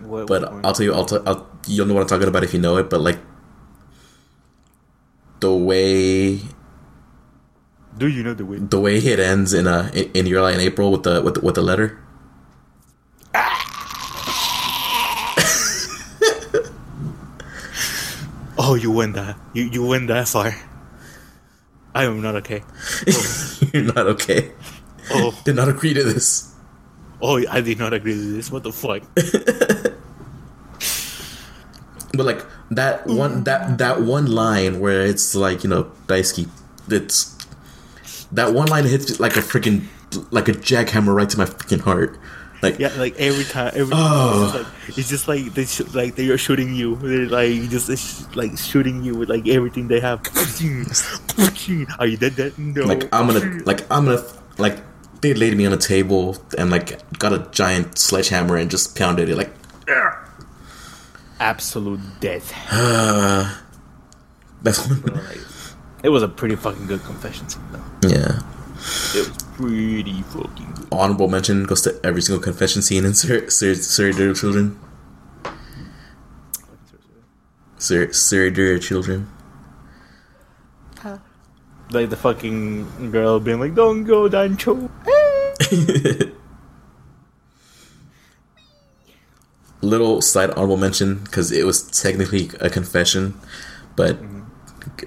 What- 0.00 0.26
But 0.26 0.52
what? 0.52 0.64
I'll 0.66 0.72
tell 0.74 0.84
you, 0.84 0.94
I'll, 0.94 1.04
t- 1.04 1.18
I'll 1.24 1.46
you'll 1.68 1.86
know 1.86 1.94
what 1.94 2.00
I'm 2.00 2.08
talking 2.08 2.26
about 2.26 2.42
if 2.42 2.52
you 2.52 2.58
know 2.60 2.76
it. 2.78 2.90
But 2.90 3.02
like 3.02 3.20
the 5.38 5.54
way 5.54 6.40
do 8.02 8.08
you 8.08 8.24
know 8.26 8.34
the 8.34 8.44
way? 8.44 8.58
the 8.58 8.80
way 8.80 8.96
it 8.98 9.20
ends 9.22 9.54
in 9.54 9.68
uh 9.68 9.88
in, 9.94 10.10
in 10.12 10.26
Your 10.26 10.42
Lie 10.42 10.54
in 10.58 10.60
April 10.60 10.90
with 10.90 11.04
the 11.04 11.22
with 11.22 11.34
the, 11.34 11.40
with 11.40 11.54
the 11.54 11.62
letter. 11.62 11.98
Oh, 18.58 18.74
you 18.74 18.90
went 18.92 19.14
that. 19.14 19.36
You 19.54 19.64
you 19.64 19.86
went 19.86 20.08
that 20.08 20.28
far. 20.28 20.54
I 21.94 22.04
am 22.04 22.22
not 22.22 22.36
okay. 22.36 22.62
You're 23.72 23.92
not 23.94 24.06
okay. 24.18 24.52
Oh, 25.10 25.36
Did 25.44 25.56
not 25.56 25.68
agree 25.68 25.94
to 25.94 26.04
this. 26.04 26.54
oh, 27.20 27.42
I 27.50 27.60
did 27.60 27.78
not 27.78 27.92
agree 27.92 28.14
to 28.14 28.32
this. 28.34 28.50
What 28.50 28.62
the 28.62 28.72
fuck? 28.72 29.02
But 32.14 32.26
like 32.26 32.44
that 32.70 33.06
one 33.06 33.44
that 33.44 33.78
that 33.78 34.02
one 34.02 34.26
line 34.26 34.80
where 34.80 35.02
it's 35.02 35.34
like 35.34 35.64
you 35.64 35.70
know 35.70 35.90
Daisuke, 36.06 36.48
it's 36.88 37.36
that 38.32 38.52
one 38.54 38.68
line 38.68 38.84
hits 38.84 39.20
like 39.20 39.36
a 39.36 39.40
freaking 39.40 39.84
like 40.30 40.48
a 40.48 40.52
jackhammer 40.52 41.14
right 41.14 41.28
to 41.30 41.38
my 41.38 41.44
freaking 41.44 41.80
heart. 41.80 42.18
Like 42.62 42.78
Yeah, 42.78 42.92
like 42.96 43.18
every 43.18 43.44
time, 43.44 43.72
every 43.74 43.92
Oh. 43.96 44.64
it's, 44.86 45.08
just 45.08 45.26
like, 45.26 45.46
it's 45.48 45.76
just 45.76 45.86
like 45.86 45.86
they 45.86 45.86
sh- 45.88 45.94
like 45.94 46.14
they 46.14 46.28
are 46.28 46.38
shooting 46.38 46.74
you. 46.74 46.94
They're 46.96 47.26
like 47.26 47.68
just 47.70 47.90
sh- 47.90 48.36
like 48.36 48.56
shooting 48.56 49.02
you 49.02 49.14
with 49.16 49.28
like 49.28 49.48
everything 49.48 49.88
they 49.88 49.98
have. 50.00 50.20
Are 51.98 52.06
you 52.06 52.16
dead? 52.16 52.36
Dead? 52.36 52.56
No. 52.58 52.84
like 52.84 53.08
I'm 53.12 53.26
gonna 53.26 53.62
like 53.64 53.80
I'm 53.90 54.04
gonna 54.04 54.22
like 54.58 54.78
they 55.22 55.34
laid 55.34 55.56
me 55.56 55.66
on 55.66 55.72
a 55.72 55.76
table 55.76 56.36
and 56.56 56.70
like 56.70 57.00
got 57.18 57.32
a 57.32 57.38
giant 57.50 57.98
sledgehammer 57.98 58.56
and 58.56 58.70
just 58.70 58.96
pounded 58.96 59.28
it 59.28 59.36
like 59.36 59.52
absolute 61.40 62.00
death. 62.20 62.52
that's 64.62 64.86
one. 64.86 65.20
It 66.04 66.08
was 66.10 66.22
a 66.22 66.28
pretty 66.28 66.54
fucking 66.56 66.86
good 66.86 67.02
confession 67.02 67.48
scene 67.48 67.62
though. 67.72 67.82
Yeah. 68.02 68.42
It 69.14 69.28
was 69.28 69.42
pretty 69.54 70.22
fucking 70.22 70.72
good. 70.74 70.88
Honorable 70.90 71.28
mention 71.28 71.64
goes 71.64 71.82
to 71.82 71.98
every 72.04 72.22
single 72.22 72.42
confession 72.42 72.82
scene 72.82 73.04
in 73.04 73.14
Sir 73.14 73.48
Sir 73.48 73.74
Sir 73.74 74.12
Dear 74.12 74.34
Children. 74.34 74.78
Tsurezure 77.78 78.80
Children. 78.80 79.28
Like 81.90 82.08
the 82.08 82.16
fucking 82.16 83.10
girl 83.10 83.38
being 83.38 83.60
like, 83.60 83.74
"Don't 83.74 84.04
go, 84.04 84.28
Dancho." 84.28 84.88
Little 89.82 90.22
side 90.22 90.50
honorable 90.50 90.78
mention 90.78 91.18
because 91.24 91.52
it 91.52 91.66
was 91.66 91.82
technically 91.82 92.50
a 92.60 92.70
confession, 92.70 93.34
but 93.94 94.16
mm-hmm. 94.16 94.41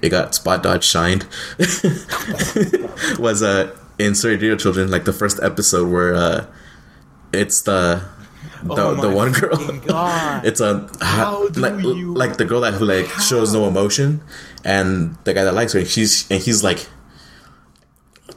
It 0.02 0.08
got 0.10 0.34
spot 0.34 0.62
dodge 0.62 0.84
shined. 0.84 1.26
was 3.18 3.42
uh 3.42 3.76
in 3.98 4.14
Dear 4.38 4.56
Children 4.56 4.90
like 4.90 5.04
the 5.04 5.12
first 5.12 5.40
episode 5.42 5.90
where 5.90 6.14
uh 6.14 6.46
it's 7.32 7.62
the 7.62 8.02
the, 8.62 8.74
Oh 8.74 8.94
the 8.94 9.10
one 9.10 9.32
girl. 9.32 9.58
It's 10.44 10.60
a 10.60 10.88
How 11.00 11.48
do 11.48 11.60
like 11.60 11.82
you- 11.82 12.14
like 12.14 12.36
the 12.36 12.44
girl 12.44 12.60
that 12.62 12.74
who 12.74 12.84
like 12.86 13.06
shows 13.20 13.52
no 13.52 13.68
emotion, 13.68 14.22
and 14.64 15.16
the 15.24 15.34
guy 15.34 15.44
that 15.44 15.54
likes 15.54 15.72
her. 15.74 15.80
And 15.80 15.88
she's 15.88 16.28
and 16.30 16.40
he's 16.42 16.64
like, 16.64 16.86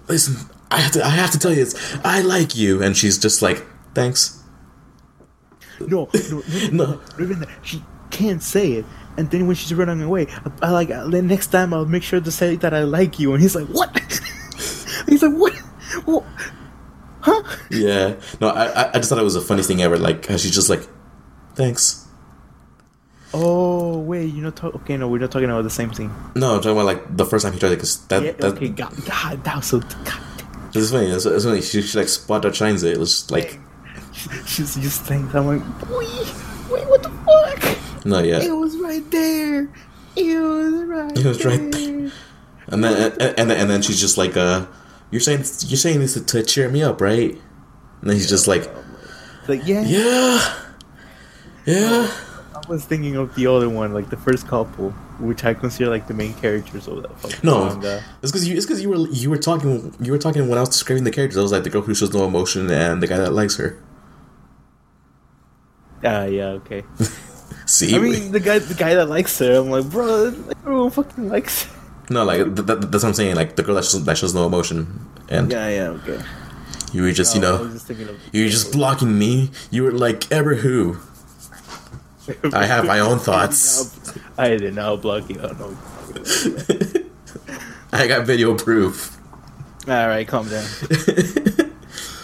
listen, 0.08 0.36
I 0.70 0.78
have 0.82 0.92
to 0.94 1.06
I 1.06 1.10
have 1.10 1.32
to 1.32 1.40
tell 1.40 1.52
you 1.52 1.64
this. 1.64 1.98
I 2.04 2.22
like 2.22 2.56
you, 2.56 2.82
and 2.84 2.96
she's 2.98 3.18
just 3.18 3.42
like, 3.42 3.66
thanks. 3.96 4.42
No, 5.80 6.10
no, 6.14 6.44
no, 6.72 6.86
No. 6.86 7.02
no. 7.20 7.46
She 7.64 7.82
can't 8.12 8.44
say 8.44 8.74
it. 8.74 8.86
And 9.18 9.30
then 9.32 9.48
when 9.48 9.56
she's 9.56 9.74
running 9.74 10.02
away, 10.02 10.28
I, 10.62 10.68
I 10.68 10.72
like 10.72 10.88
the 10.90 11.22
next 11.22 11.48
time 11.48 11.74
I'll 11.74 11.86
make 11.86 12.04
sure 12.04 12.22
to 12.22 12.32
say 12.32 12.56
that 12.58 12.74
I 12.74 12.84
like 12.84 13.20
you. 13.20 13.34
And 13.34 13.42
he's 13.42 13.56
like, 13.56 13.68
"What?" 13.68 13.90
he's 15.08 15.22
like, 15.24 15.34
"What? 15.34 15.54
What? 16.06 16.24
Huh?" 17.22 17.44
Yeah, 17.70 18.16
no, 18.40 18.50
I 18.50 18.90
I- 18.92 18.94
just 18.94 19.10
thought 19.10 19.20
it 19.20 19.24
was 19.24 19.34
the 19.34 19.42
funniest 19.42 19.68
thing 19.68 19.82
ever. 19.82 19.98
Like 19.98 20.26
she's 20.26 20.52
just 20.56 20.70
like, 20.70 20.88
thanks. 21.56 22.06
Oh 23.34 24.00
wait, 24.00 24.34
you're 24.34 24.44
not 24.44 24.56
talking. 24.56 24.82
Okay, 24.82 24.98
no, 24.98 25.08
we're 25.08 25.20
not 25.20 25.32
talking 25.32 25.50
about 25.50 25.64
the 25.64 25.70
same 25.70 25.92
thing. 25.92 26.12
No, 26.36 26.56
I'm 26.56 26.62
talking 26.62 26.72
about 26.72 26.86
like 26.86 27.16
the 27.16 27.26
first 27.26 27.44
time 27.44 27.54
he 27.54 27.60
tried 27.60 27.74
it 27.74 27.76
because 27.76 28.06
that, 28.08 28.24
Yeah, 28.24 28.32
that 28.32 28.56
okay, 28.56 28.70
God, 28.70 28.94
God, 29.06 29.44
that 29.44 29.56
was 29.58 29.66
so. 29.68 29.80
God, 29.80 30.22
it's 30.74 30.92
funny. 30.92 31.08
It's, 31.12 31.26
it's 31.26 31.46
funny. 31.46 31.62
She, 31.62 31.82
she 31.82 31.98
like 31.98 32.08
spot 32.08 32.42
that 32.44 32.56
shines 32.56 32.82
it. 32.84 32.94
It 32.94 33.00
was 33.00 33.12
just 33.12 33.32
like 33.32 33.60
she's 34.46 34.76
just 34.76 35.06
saying, 35.06 35.30
I'm 35.34 35.46
like, 35.46 35.90
wait, 35.90 36.34
wait, 36.72 36.88
what 36.90 37.04
the 37.04 37.10
fuck? 37.26 37.78
No, 38.06 38.20
yet. 38.20 38.42
It 38.44 38.52
was 38.52 38.78
right 38.78 39.10
there. 39.12 39.70
It 40.16 40.40
was 40.40 40.74
right. 40.84 41.18
It 41.18 41.26
was 41.26 41.46
right 41.46 41.72
there. 41.72 42.12
And 42.68 42.84
then 42.84 43.12
and, 43.20 43.22
and 43.40 43.50
then 43.50 43.60
and 43.62 43.70
then 43.70 43.82
she's 43.82 44.00
just 44.00 44.18
like, 44.18 44.36
uh, 44.38 44.66
you're 45.12 45.22
saying 45.22 45.40
you're 45.68 45.78
saying 45.78 46.00
this 46.00 46.14
to, 46.16 46.24
to 46.26 46.44
cheer 46.44 46.70
me 46.70 46.84
up, 46.84 47.02
right? 47.02 47.32
And 48.02 48.10
then 48.10 48.16
he's 48.16 48.30
just 48.30 48.48
like, 48.48 48.70
Like, 49.48 49.66
yeah, 49.66 49.82
yeah, 49.82 50.56
yeah. 51.66 52.12
I 52.56 52.62
was 52.72 52.86
thinking 52.86 53.16
of 53.16 53.34
the 53.36 53.48
other 53.48 53.68
one, 53.70 53.94
like 53.94 54.10
the 54.12 54.18
first 54.18 54.48
couple, 54.48 54.92
which 55.20 55.44
I 55.44 55.54
consider 55.56 55.90
like 55.90 56.08
the 56.08 56.14
main 56.14 56.34
characters 56.36 56.88
of 56.88 57.02
that 57.02 57.20
fucking 57.20 57.40
No, 57.44 57.66
manga. 57.66 58.04
it's 58.22 58.32
because 58.32 58.48
you 58.48 58.56
it's 58.56 58.66
because 58.68 58.82
you 58.84 58.90
were 58.90 59.08
you 59.10 59.30
were 59.32 59.38
talking 59.38 59.96
you 60.00 60.12
were 60.12 60.20
talking 60.20 60.48
when 60.48 60.58
I 60.58 60.62
was 60.62 60.70
describing 60.70 61.04
the 61.06 61.12
characters. 61.12 61.38
I 61.38 61.42
was 61.42 61.52
like 61.52 61.64
the 61.64 61.70
girl 61.72 61.82
who 61.82 61.96
shows 61.96 62.14
no 62.14 62.26
emotion 62.26 62.70
and 62.70 63.02
the 63.02 63.08
guy 63.08 63.18
that 63.18 63.34
likes 63.34 63.56
her. 63.58 63.82
Ah, 66.04 66.26
yeah, 66.26 66.50
okay. 66.62 66.84
See, 67.70 67.94
I 67.96 68.00
mean, 68.00 68.32
the 68.32 68.40
guy, 68.40 68.58
the 68.58 68.74
guy 68.74 68.96
that 68.96 69.10
likes 69.10 69.38
her, 69.40 69.60
I'm 69.62 69.70
like, 69.70 69.86
bro, 69.92 70.34
like, 70.48 70.58
everyone 70.66 70.90
fucking 70.90 71.30
likes. 71.30 71.64
Her. 71.66 71.72
no, 72.10 72.24
like 72.26 72.42
th- 72.56 72.66
th- 72.66 72.80
that's 72.90 73.04
what 73.04 73.10
I'm 73.10 73.14
saying. 73.14 73.36
Like 73.36 73.56
the 73.56 73.62
girl 73.64 73.76
that 73.76 73.86
shows, 73.86 74.04
that 74.06 74.18
shows 74.18 74.34
no 74.34 74.48
emotion, 74.48 75.06
and 75.30 75.52
Yeah, 75.52 75.70
yeah, 75.70 75.88
okay. 76.02 76.20
you 76.94 77.04
were 77.04 77.12
just 77.12 77.36
you 77.36 77.42
Oh, 77.46 77.56
I 77.56 77.58
know 77.68 77.70
just 77.72 77.90
of. 77.92 78.00
you 78.34 78.44
were 78.44 78.50
just 78.50 78.72
blocking 78.74 79.14
me. 79.20 79.52
You 79.70 79.84
were 79.84 79.92
like 79.92 80.32
ever 80.32 80.56
who. 80.56 80.98
I 82.54 82.66
have 82.66 82.86
my 82.86 83.00
own 83.00 83.20
thoughts. 83.28 84.18
I 84.38 84.58
did 84.58 84.74
not 84.74 85.02
block 85.04 85.30
you. 85.30 85.38
I 85.40 85.48
don't 85.54 85.60
know. 85.60 85.78
I 87.94 88.08
got 88.08 88.26
video 88.26 88.56
proof. 88.58 89.16
All 89.88 90.08
right, 90.08 90.28
calm 90.28 90.50
down. 90.50 90.66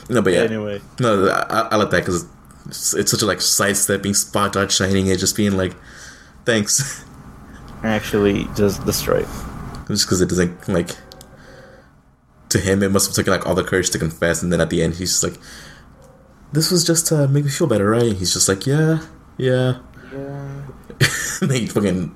No, 0.08 0.22
but 0.22 0.34
yeah, 0.34 0.41
Anyway, 0.41 0.82
no, 1.00 1.28
I, 1.30 1.62
I 1.72 1.76
like 1.78 1.89
that 1.89 2.02
because 2.06 2.28
it's, 2.68 2.93
it's 2.93 3.11
such 3.11 3.22
a 3.22 3.26
like 3.26 3.41
sidestepping, 3.41 4.13
spot 4.13 4.53
dodge, 4.53 4.74
shining 4.76 5.07
it, 5.07 5.18
just 5.20 5.36
being 5.36 5.55
like, 5.57 5.76
thanks. 6.45 7.03
actually, 7.84 8.47
just 8.55 8.86
destroy. 8.86 9.20
it. 9.20 9.28
just 9.88 10.05
because 10.05 10.22
it 10.22 10.30
doesn't 10.30 10.68
like 10.68 10.91
to 12.49 12.59
him 12.59 12.82
it 12.84 12.91
must 12.91 13.07
have 13.07 13.16
taken 13.16 13.32
like 13.34 13.45
all 13.47 13.55
the 13.55 13.63
courage 13.63 13.89
to 13.89 13.97
confess 13.99 14.41
and 14.43 14.53
then 14.53 14.61
at 14.61 14.70
the 14.70 14.82
end 14.82 14.93
he's 14.95 15.11
just 15.20 15.24
like 15.24 15.34
this 16.53 16.70
was 16.72 16.84
just 16.86 17.07
to 17.07 17.28
make 17.28 17.43
me 17.43 17.49
feel 17.49 17.68
better 17.68 17.89
right 17.89 18.03
and 18.03 18.18
he's 18.18 18.34
just 18.34 18.47
like 18.47 18.66
yeah 18.68 18.99
yeah 19.38 19.80
Yeah. 20.13 20.61
and 21.41 21.49
then 21.51 21.59
he 21.61 21.66
fucking 21.66 22.16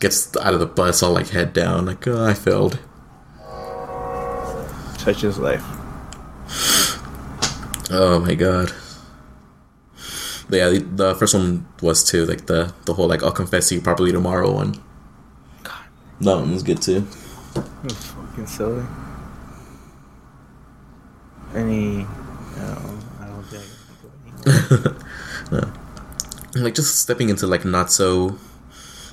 gets 0.00 0.34
out 0.38 0.54
of 0.54 0.60
the 0.60 0.66
bus 0.66 1.02
all 1.02 1.12
like 1.12 1.28
head 1.30 1.52
down 1.52 1.86
like 1.86 2.06
oh 2.06 2.24
i 2.24 2.32
failed 2.32 2.78
Such 4.98 5.24
is 5.24 5.38
life. 5.38 5.64
oh 7.90 8.20
my 8.24 8.34
god 8.34 8.72
yeah 10.50 10.68
the, 10.68 10.78
the 10.78 11.14
first 11.14 11.34
one 11.34 11.66
was 11.82 12.02
too 12.02 12.24
like 12.24 12.46
the 12.46 12.72
the 12.86 12.94
whole 12.94 13.08
like 13.08 13.22
i'll 13.22 13.30
confess 13.30 13.68
to 13.68 13.74
you 13.76 13.80
properly 13.80 14.12
tomorrow 14.12 14.50
one 14.52 14.72
God, 15.62 15.84
that 16.20 16.36
one 16.36 16.52
was 16.52 16.62
good 16.62 16.80
too 16.80 17.06
that's 17.82 18.06
fucking 18.06 18.46
silly. 18.46 18.84
Any? 21.54 21.98
No, 21.98 22.98
I 23.20 23.26
don't 23.26 23.44
think. 23.44 23.64
I 23.64 24.50
can 24.50 24.78
think 24.78 25.52
of 25.52 25.74
any. 26.54 26.62
like 26.62 26.74
just 26.74 27.00
stepping 27.00 27.28
into 27.28 27.46
like 27.46 27.64
not 27.64 27.90
so 27.90 28.38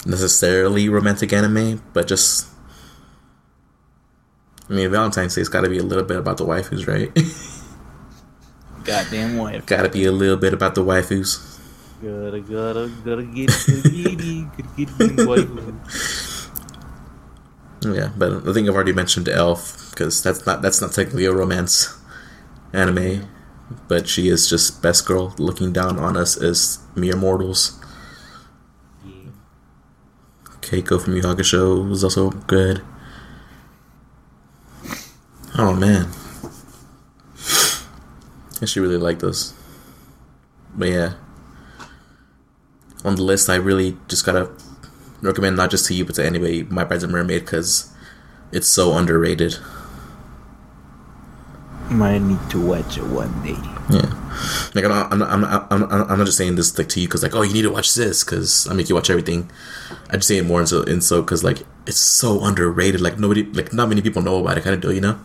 necessarily 0.05 0.89
romantic 0.89 1.31
anime, 1.33 1.81
but 1.93 2.07
just 2.07 2.47
I 4.69 4.73
mean, 4.73 4.91
Valentine's 4.91 5.35
Day's 5.35 5.49
got 5.49 5.61
to 5.61 5.69
be 5.69 5.77
a 5.77 5.83
little 5.83 6.03
bit 6.03 6.17
about 6.17 6.37
the 6.37 6.45
waifus, 6.45 6.87
right? 6.87 7.11
Goddamn 8.85 9.37
wife. 9.37 9.65
got 9.65 9.83
to 9.83 9.89
be 9.89 10.05
a 10.05 10.11
little 10.11 10.37
bit 10.37 10.53
about 10.53 10.75
the 10.75 10.83
waifus. 10.83 11.59
Gotta, 12.01 12.39
gotta, 12.41 12.91
gotta 13.03 13.23
get 13.23 13.49
it, 13.49 13.83
gotta 13.83 13.89
get 13.89 14.21
it, 14.21 14.77
get 14.77 14.89
it, 14.89 15.17
waifu. 15.27 16.45
Yeah, 17.93 18.11
but 18.17 18.47
I 18.47 18.53
think 18.53 18.67
I've 18.67 18.75
already 18.75 18.93
mentioned 18.93 19.29
Elf 19.29 19.91
because 19.91 20.23
that's 20.23 20.45
not 20.45 20.61
that's 20.61 20.81
not 20.81 20.91
technically 20.91 21.25
a 21.25 21.33
romance 21.33 21.95
anime, 22.73 23.27
but 23.87 24.07
she 24.07 24.27
is 24.27 24.49
just 24.49 24.81
best 24.81 25.05
girl 25.05 25.35
looking 25.37 25.71
down 25.71 25.99
on 25.99 26.17
us 26.17 26.35
as 26.41 26.79
mere 26.95 27.15
mortals. 27.15 27.79
Yeah. 29.05 29.31
Keiko 30.61 31.01
from 31.01 31.13
Yu 31.13 31.21
Yu 31.21 31.23
Hakusho 31.23 31.87
was 31.89 32.03
also 32.03 32.31
good. 32.31 32.81
Oh 35.57 35.73
man, 35.73 36.09
I 38.65 38.67
should 38.67 38.81
really 38.81 38.97
like 38.97 39.19
those. 39.19 39.53
But 40.73 40.89
yeah, 40.89 41.13
on 43.03 43.15
the 43.15 43.21
list, 43.21 43.47
I 43.47 43.57
really 43.57 43.95
just 44.07 44.25
gotta 44.25 44.49
recommend 45.21 45.55
not 45.55 45.69
just 45.69 45.85
to 45.85 45.93
you 45.93 46.03
but 46.03 46.15
to 46.15 46.25
anybody 46.25 46.63
My 46.63 46.83
Bride's 46.83 47.03
a 47.03 47.07
Mermaid 47.07 47.41
because 47.41 47.93
it's 48.51 48.67
so 48.67 48.97
underrated. 48.97 49.57
Might 51.91 52.23
need 52.23 52.39
to 52.49 52.59
watch 52.59 52.97
it 52.97 53.03
one 53.03 53.29
day. 53.43 53.53
Yeah, 53.91 54.09
like 54.73 54.83
I'm 54.83 54.89
not, 54.89 55.11
I'm 55.11 55.19
not, 55.19 55.29
I'm 55.29 55.41
not, 55.41 55.67
I'm 55.69 55.79
not, 55.81 56.09
I'm 56.09 56.17
not 56.17 56.25
just 56.25 56.39
saying 56.39 56.55
this 56.55 56.75
like 56.75 56.89
to 56.89 56.99
you 56.99 57.07
because 57.07 57.21
like 57.21 57.35
oh 57.35 57.43
you 57.43 57.53
need 57.53 57.61
to 57.61 57.71
watch 57.71 57.93
this 57.93 58.23
because 58.23 58.67
I 58.67 58.73
make 58.73 58.89
you 58.89 58.95
watch 58.95 59.11
everything. 59.11 59.51
I 60.09 60.15
just 60.15 60.27
say 60.27 60.37
it 60.37 60.45
more 60.47 60.59
in 60.59 60.65
so 60.65 60.81
in 60.81 61.01
so 61.01 61.21
because 61.21 61.43
like 61.43 61.59
it's 61.85 61.99
so 61.99 62.43
underrated. 62.43 62.99
Like 62.99 63.19
nobody, 63.19 63.43
like 63.43 63.73
not 63.73 63.89
many 63.89 64.01
people 64.01 64.23
know 64.23 64.39
about 64.39 64.57
it. 64.57 64.63
Kind 64.63 64.73
of 64.73 64.81
do 64.81 64.91
you 64.91 65.01
know? 65.01 65.19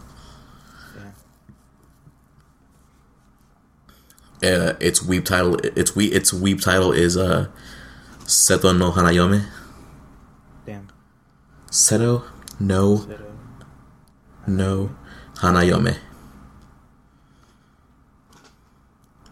Uh, 4.43 4.75
its 4.81 5.01
weeb 5.01 5.25
title, 5.25 5.57
its 5.77 5.95
we, 5.95 6.07
its 6.07 6.33
weeb 6.33 6.63
title 6.63 6.93
is 6.93 7.17
uh, 7.17 7.49
Seto 8.21 8.77
no 8.77 8.91
Hanayome. 8.91 9.45
Damn. 10.65 10.89
Seto 11.71 12.25
no 12.59 13.07
uh, 13.11 13.19
no 14.47 14.97
Hanayome. 15.37 15.99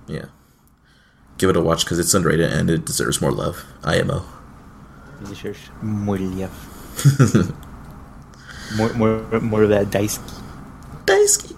Yeah, 0.06 0.26
give 1.38 1.48
it 1.50 1.56
a 1.56 1.60
watch 1.60 1.84
because 1.84 1.98
it's 1.98 2.12
underrated 2.12 2.52
and 2.52 2.68
it 2.68 2.84
deserves 2.84 3.20
more 3.20 3.32
love. 3.32 3.64
IMO. 3.84 4.24
Delicious. 5.22 5.58
More 5.82 6.18
love. 6.18 7.54
More, 8.76 8.92
more, 8.92 9.40
more 9.40 9.62
of 9.62 9.70
that 9.70 9.90
dice. 9.90 10.18
Daisuke. 11.06 11.56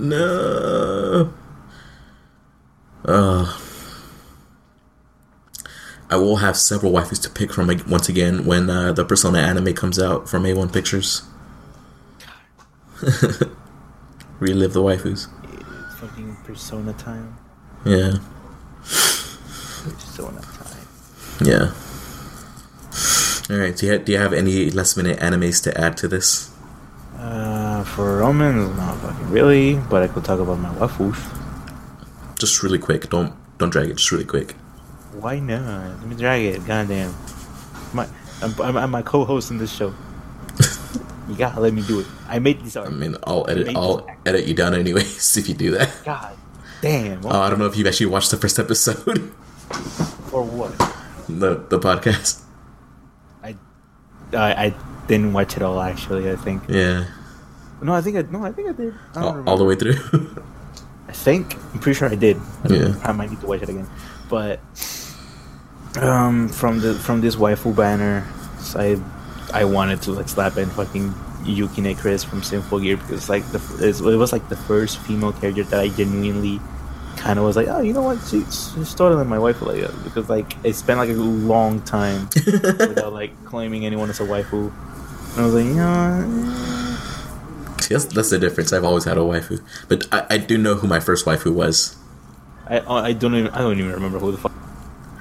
No. 0.00 1.32
Uh, 3.06 3.56
I 6.10 6.16
will 6.16 6.36
have 6.36 6.56
several 6.56 6.92
waifus 6.92 7.22
to 7.22 7.30
pick 7.30 7.52
from 7.52 7.68
once 7.88 8.08
again 8.08 8.44
when 8.44 8.68
uh, 8.68 8.92
the 8.92 9.04
Persona 9.04 9.38
anime 9.38 9.74
comes 9.74 9.98
out 9.98 10.28
from 10.28 10.42
A1 10.42 10.72
Pictures. 10.72 11.22
Relive 14.40 14.72
the 14.72 14.82
waifus. 14.82 15.28
It's 15.52 16.00
fucking 16.00 16.36
Persona 16.44 16.92
time. 16.94 17.36
Yeah. 17.84 18.18
Persona 18.82 20.40
time. 20.40 20.88
Yeah. 21.44 21.72
All 23.48 23.56
right. 23.56 23.76
Do 23.76 23.86
you, 23.86 23.98
do 23.98 24.12
you 24.12 24.18
have 24.18 24.32
any 24.32 24.70
last 24.70 24.96
minute 24.96 25.20
animes 25.20 25.62
to 25.64 25.80
add 25.80 25.96
to 25.98 26.08
this? 26.08 26.50
Uh, 27.16 27.84
for 27.84 28.18
Romans, 28.18 28.76
not 28.76 28.96
fucking 28.98 29.30
really, 29.30 29.76
but 29.90 30.02
I 30.02 30.08
could 30.08 30.24
talk 30.24 30.40
about 30.40 30.58
my 30.58 30.74
waifus. 30.74 31.45
Just 32.38 32.62
really 32.62 32.78
quick. 32.78 33.08
Don't 33.10 33.34
don't 33.58 33.70
drag 33.70 33.88
it. 33.90 33.96
Just 33.96 34.12
really 34.12 34.24
quick. 34.24 34.52
Why 35.12 35.38
not? 35.38 35.98
Let 36.00 36.06
me 36.06 36.16
drag 36.16 36.44
it. 36.44 36.66
Goddamn. 36.66 37.14
My, 37.94 38.06
I'm, 38.42 38.60
I'm, 38.60 38.76
I'm 38.76 38.90
my 38.90 39.02
co-host 39.02 39.50
in 39.50 39.58
this 39.58 39.72
show. 39.72 39.94
you 41.28 41.36
gotta 41.36 41.60
let 41.60 41.72
me 41.72 41.82
do 41.82 42.00
it. 42.00 42.06
I 42.28 42.38
made 42.38 42.60
this 42.60 42.76
art. 42.76 42.88
I 42.88 42.90
mean, 42.90 43.16
I'll 43.26 43.48
edit. 43.48 43.74
I'll 43.74 44.06
edit 44.26 44.46
you 44.46 44.54
down 44.54 44.74
anyways 44.74 45.36
if 45.38 45.48
you 45.48 45.54
do 45.54 45.70
that. 45.72 45.90
God 46.04 46.36
damn. 46.82 47.24
Oh, 47.24 47.40
I 47.40 47.48
don't 47.48 47.58
know 47.58 47.66
if 47.66 47.76
you've 47.76 47.86
actually 47.86 48.06
watched 48.06 48.30
the 48.30 48.36
first 48.36 48.58
episode, 48.58 49.32
or 50.32 50.42
what? 50.42 50.76
the 51.28 51.64
the 51.68 51.78
podcast. 51.78 52.42
I, 53.42 53.56
I, 54.32 54.66
I 54.66 54.74
didn't 55.06 55.32
watch 55.32 55.56
it 55.56 55.62
all 55.62 55.80
actually. 55.80 56.30
I 56.30 56.36
think. 56.36 56.64
Yeah, 56.68 57.06
No, 57.80 57.94
I 57.94 58.00
think 58.00 58.16
I 58.16 58.22
no, 58.30 58.44
I 58.44 58.52
think 58.52 58.68
I 58.68 58.72
did. 58.72 58.94
I 59.14 59.22
all, 59.22 59.48
all 59.48 59.56
the 59.56 59.64
way 59.64 59.76
through. 59.76 59.96
I 61.08 61.12
think 61.12 61.54
I'm 61.72 61.78
pretty 61.78 61.96
sure 61.98 62.08
I 62.08 62.14
did. 62.16 62.36
I 62.64 62.68
Yeah. 62.72 62.94
I 63.04 63.12
might 63.12 63.30
need 63.30 63.40
to 63.40 63.46
watch 63.46 63.62
it 63.62 63.68
again, 63.68 63.86
but 64.28 64.60
um, 66.00 66.48
from 66.48 66.80
the 66.80 66.94
from 66.94 67.20
this 67.20 67.36
waifu 67.36 67.74
banner, 67.74 68.26
I 68.74 69.00
I 69.52 69.64
wanted 69.64 70.02
to 70.02 70.12
like 70.12 70.28
slap 70.28 70.56
in 70.58 70.68
fucking 70.70 71.12
Yukine 71.44 71.96
Chris 71.96 72.24
from 72.24 72.42
Symphogear 72.42 72.98
because 72.98 73.28
like 73.28 73.44
the 73.52 73.58
it's- 73.78 74.00
it 74.00 74.16
was 74.16 74.32
like 74.32 74.48
the 74.48 74.56
first 74.56 74.98
female 74.98 75.32
character 75.32 75.62
that 75.64 75.80
I 75.80 75.88
genuinely 75.88 76.60
kind 77.16 77.38
of 77.38 77.44
was 77.46 77.56
like, 77.56 77.68
oh, 77.68 77.80
you 77.80 77.92
know 77.94 78.02
what, 78.02 78.18
she's, 78.28 78.72
she's 78.74 78.94
totally 78.94 79.24
my 79.24 79.38
waifu 79.38 79.62
like 79.62 79.80
that 79.80 80.04
because 80.04 80.28
like 80.28 80.56
I 80.66 80.72
spent 80.72 80.98
like 80.98 81.08
a 81.08 81.12
long 81.14 81.80
time 81.82 82.28
without 82.34 83.12
like 83.12 83.32
claiming 83.46 83.86
anyone 83.86 84.10
as 84.10 84.20
a 84.20 84.24
waifu, 84.24 84.70
and 85.32 85.40
I 85.40 85.44
was 85.46 85.54
like, 85.54 85.64
you 85.64 85.74
know. 85.76 86.20
what? 86.26 86.95
See, 87.86 87.94
that's 87.94 88.04
that's 88.06 88.30
the 88.30 88.38
difference. 88.38 88.72
I've 88.72 88.84
always 88.84 89.04
had 89.04 89.16
a 89.16 89.20
waifu, 89.20 89.62
but 89.88 90.06
I, 90.12 90.26
I 90.30 90.36
do 90.38 90.58
know 90.58 90.74
who 90.74 90.86
my 90.88 90.98
first 91.00 91.24
waifu 91.24 91.54
was. 91.54 91.94
I 92.66 92.80
I 92.80 93.12
don't 93.12 93.34
even 93.34 93.50
I 93.52 93.58
don't 93.58 93.78
even 93.78 93.92
remember 93.92 94.18
who 94.18 94.32
the 94.32 94.38
fuck. 94.38 94.52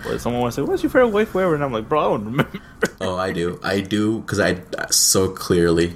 was. 0.05 0.21
Someone 0.23 0.41
was 0.41 0.57
like, 0.57 0.67
"What's 0.67 0.81
your 0.81 0.89
favorite 0.89 1.13
waifu 1.13 1.41
ever?" 1.41 1.53
And 1.53 1.63
I'm 1.63 1.71
like, 1.71 1.87
"Bro, 1.87 1.99
I 1.99 2.03
don't 2.17 2.25
remember." 2.25 2.59
Oh, 3.01 3.17
I 3.17 3.31
do. 3.33 3.59
I 3.63 3.81
do 3.81 4.19
because 4.21 4.39
I 4.39 4.61
so 4.89 5.29
clearly. 5.29 5.95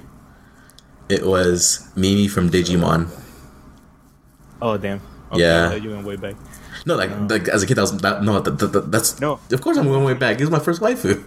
It 1.08 1.26
was 1.26 1.88
Mimi 1.96 2.28
from 2.28 2.50
Digimon. 2.50 3.08
oh 4.62 4.76
damn. 4.78 5.00
Okay, 5.32 5.40
Yeah. 5.42 5.74
You 5.74 5.90
went 5.90 6.06
way 6.06 6.16
back. 6.16 6.36
No, 6.86 6.94
like, 6.94 7.10
uh, 7.10 7.26
like 7.28 7.48
as 7.48 7.62
a 7.62 7.66
kid, 7.66 7.74
that 7.76 7.82
was 7.82 7.98
that, 7.98 8.22
no. 8.22 8.38
That, 8.40 8.58
that, 8.58 8.66
that- 8.72 8.90
that's 8.92 9.20
No. 9.20 9.40
Of 9.50 9.60
course, 9.60 9.76
I'm 9.76 9.86
going 9.86 10.04
way 10.04 10.14
back. 10.14 10.38
This 10.38 10.44
is 10.46 10.50
my 10.50 10.60
first 10.60 10.80
waifu. 10.80 11.24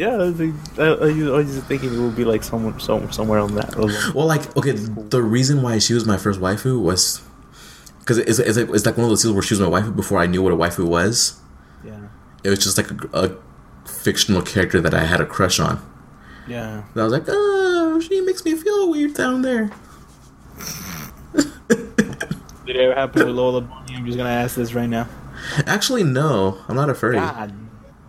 Yeah, 0.00 0.14
I 0.14 0.16
was, 0.30 0.40
I, 0.40 0.82
I 0.82 1.30
was 1.36 1.54
just 1.54 1.66
thinking 1.66 1.92
it 1.92 1.98
would 1.98 2.16
be 2.16 2.24
like 2.24 2.42
somewhere 2.42 2.78
some, 2.80 3.12
somewhere 3.12 3.38
on 3.38 3.54
that. 3.56 3.74
along- 3.74 3.92
Well, 4.14 4.26
like, 4.26 4.56
okay, 4.56 4.72
the 4.72 5.20
reason 5.22 5.60
why 5.60 5.78
she 5.78 5.92
was 5.92 6.06
my 6.06 6.16
first 6.16 6.40
waifu 6.40 6.80
was 6.80 7.20
because 7.98 8.16
it's, 8.16 8.38
it's, 8.38 8.56
like, 8.56 8.70
it's 8.70 8.86
like 8.86 8.96
one 8.96 9.04
of 9.04 9.10
those 9.10 9.22
deals 9.22 9.34
where 9.34 9.42
she 9.42 9.52
was 9.54 9.60
my 9.60 9.66
waifu 9.68 9.94
before 9.94 10.18
I 10.18 10.24
knew 10.26 10.42
what 10.42 10.52
a 10.54 10.56
waifu 10.56 10.86
was. 10.88 11.38
Yeah, 11.84 12.00
It 12.42 12.48
was 12.48 12.60
just 12.60 12.78
like 12.78 12.90
a, 12.90 13.08
a 13.12 13.36
fictional 13.86 14.40
character 14.40 14.80
that 14.80 14.94
I 14.94 15.04
had 15.04 15.20
a 15.20 15.26
crush 15.26 15.60
on. 15.60 15.82
yeah. 16.48 16.82
And 16.94 17.00
I 17.00 17.04
was 17.04 17.12
like, 17.12 17.24
oh, 17.28 18.00
she 18.00 18.22
makes 18.22 18.42
me 18.44 18.54
feel 18.54 18.88
weird 18.90 19.12
down 19.14 19.42
there. 19.42 19.70
Did 21.34 22.76
it 22.76 22.76
ever 22.76 22.94
happen 22.94 23.26
with 23.26 23.34
Lola 23.34 23.60
Bunny? 23.62 23.96
I'm 23.96 24.06
just 24.06 24.16
gonna 24.16 24.30
ask 24.30 24.54
this 24.56 24.72
right 24.74 24.88
now. 24.88 25.08
Actually, 25.66 26.04
no, 26.04 26.58
I'm 26.68 26.76
not 26.76 26.88
a 26.88 26.94
furry. 26.94 27.16
God 27.16 27.52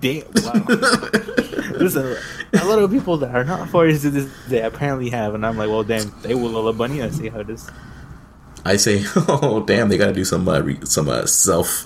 damn! 0.01 0.23
Wow. 0.43 0.51
There's 1.77 1.95
a, 1.95 2.17
a 2.53 2.65
lot 2.65 2.79
of 2.79 2.91
people 2.91 3.17
that 3.17 3.33
are 3.33 3.43
not 3.43 3.69
furries 3.69 4.01
to 4.01 4.09
this 4.09 4.31
they 4.47 4.61
apparently 4.61 5.09
have, 5.11 5.33
and 5.33 5.45
I'm 5.45 5.57
like, 5.57 5.69
well, 5.69 5.83
damn, 5.83 6.13
they 6.21 6.35
will 6.35 6.49
Lola 6.49 6.73
Bunny. 6.73 7.01
I 7.01 7.09
see 7.09 7.29
how 7.29 7.39
it 7.39 7.49
is. 7.49 7.69
I 8.65 8.75
say, 8.77 9.03
oh, 9.15 9.63
damn, 9.65 9.89
they 9.89 9.97
gotta 9.97 10.13
do 10.13 10.25
some 10.25 10.47
uh, 10.47 10.59
re- 10.59 10.79
some 10.83 11.09
uh, 11.09 11.25
self 11.25 11.85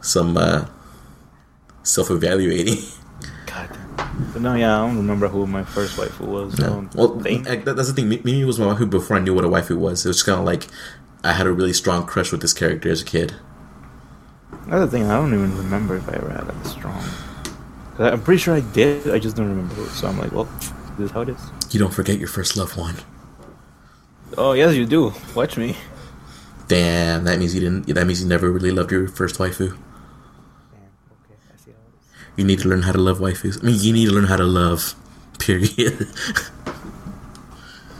some 0.00 0.36
uh, 0.36 0.66
self 1.82 2.10
evaluating. 2.10 2.76
God. 3.46 3.70
Damn. 3.96 4.30
But 4.32 4.42
no, 4.42 4.54
yeah, 4.54 4.76
I 4.82 4.86
don't 4.86 4.96
remember 4.96 5.28
who 5.28 5.46
my 5.46 5.62
first 5.64 5.96
waifu 5.96 6.26
was. 6.26 6.58
No. 6.58 6.72
Um, 6.72 6.90
Well, 6.94 7.08
that, 7.14 7.64
that's 7.64 7.88
the 7.88 7.94
thing. 7.94 8.08
Mi- 8.08 8.20
Mimi 8.24 8.44
was 8.44 8.58
my 8.58 8.66
waifu 8.74 8.90
before 8.90 9.16
I 9.16 9.20
knew 9.20 9.34
what 9.34 9.44
a 9.44 9.48
waifu 9.48 9.76
was. 9.78 10.04
It 10.04 10.08
was 10.08 10.22
kind 10.22 10.38
of 10.38 10.44
like 10.44 10.66
I 11.22 11.32
had 11.32 11.46
a 11.46 11.52
really 11.52 11.72
strong 11.72 12.04
crush 12.06 12.32
with 12.32 12.42
this 12.42 12.52
character 12.52 12.90
as 12.90 13.00
a 13.02 13.04
kid. 13.04 13.34
Another 14.66 14.86
thing, 14.86 15.04
I 15.04 15.16
don't 15.16 15.34
even 15.34 15.56
remember 15.56 15.96
if 15.96 16.08
I 16.08 16.14
ever 16.14 16.30
had 16.30 16.48
a 16.48 16.64
strong. 16.68 17.04
I'm 17.98 18.22
pretty 18.22 18.40
sure 18.40 18.54
I 18.54 18.60
did. 18.60 19.08
I 19.10 19.18
just 19.18 19.36
don't 19.36 19.48
remember. 19.48 19.80
It. 19.82 19.90
So 19.90 20.08
I'm 20.08 20.18
like, 20.18 20.32
well, 20.32 20.48
this 20.98 21.06
is 21.06 21.10
how 21.10 21.20
it 21.20 21.28
is. 21.28 21.40
You 21.70 21.78
don't 21.78 21.92
forget 21.92 22.18
your 22.18 22.28
first 22.28 22.56
loved 22.56 22.76
one. 22.76 22.96
Oh 24.36 24.52
yes, 24.52 24.74
you 24.74 24.86
do. 24.86 25.12
Watch 25.34 25.56
me. 25.56 25.76
Damn, 26.66 27.24
that 27.24 27.38
means 27.38 27.54
you 27.54 27.60
didn't. 27.60 27.86
That 27.86 28.06
means 28.06 28.22
you 28.22 28.28
never 28.28 28.50
really 28.50 28.70
loved 28.70 28.90
your 28.90 29.06
first 29.06 29.38
waifu. 29.38 29.68
Damn. 29.68 29.76
Okay, 29.76 31.36
I 31.52 31.56
see 31.56 31.70
how 31.70 31.76
it 31.76 31.94
is. 32.00 32.34
You 32.36 32.44
need 32.44 32.58
to 32.60 32.68
learn 32.68 32.82
how 32.82 32.92
to 32.92 32.98
love 32.98 33.18
waifus. 33.18 33.62
I 33.62 33.66
mean, 33.66 33.76
you 33.78 33.92
need 33.92 34.06
to 34.06 34.12
learn 34.12 34.24
how 34.24 34.36
to 34.36 34.44
love. 34.44 34.94
Period. 35.38 36.08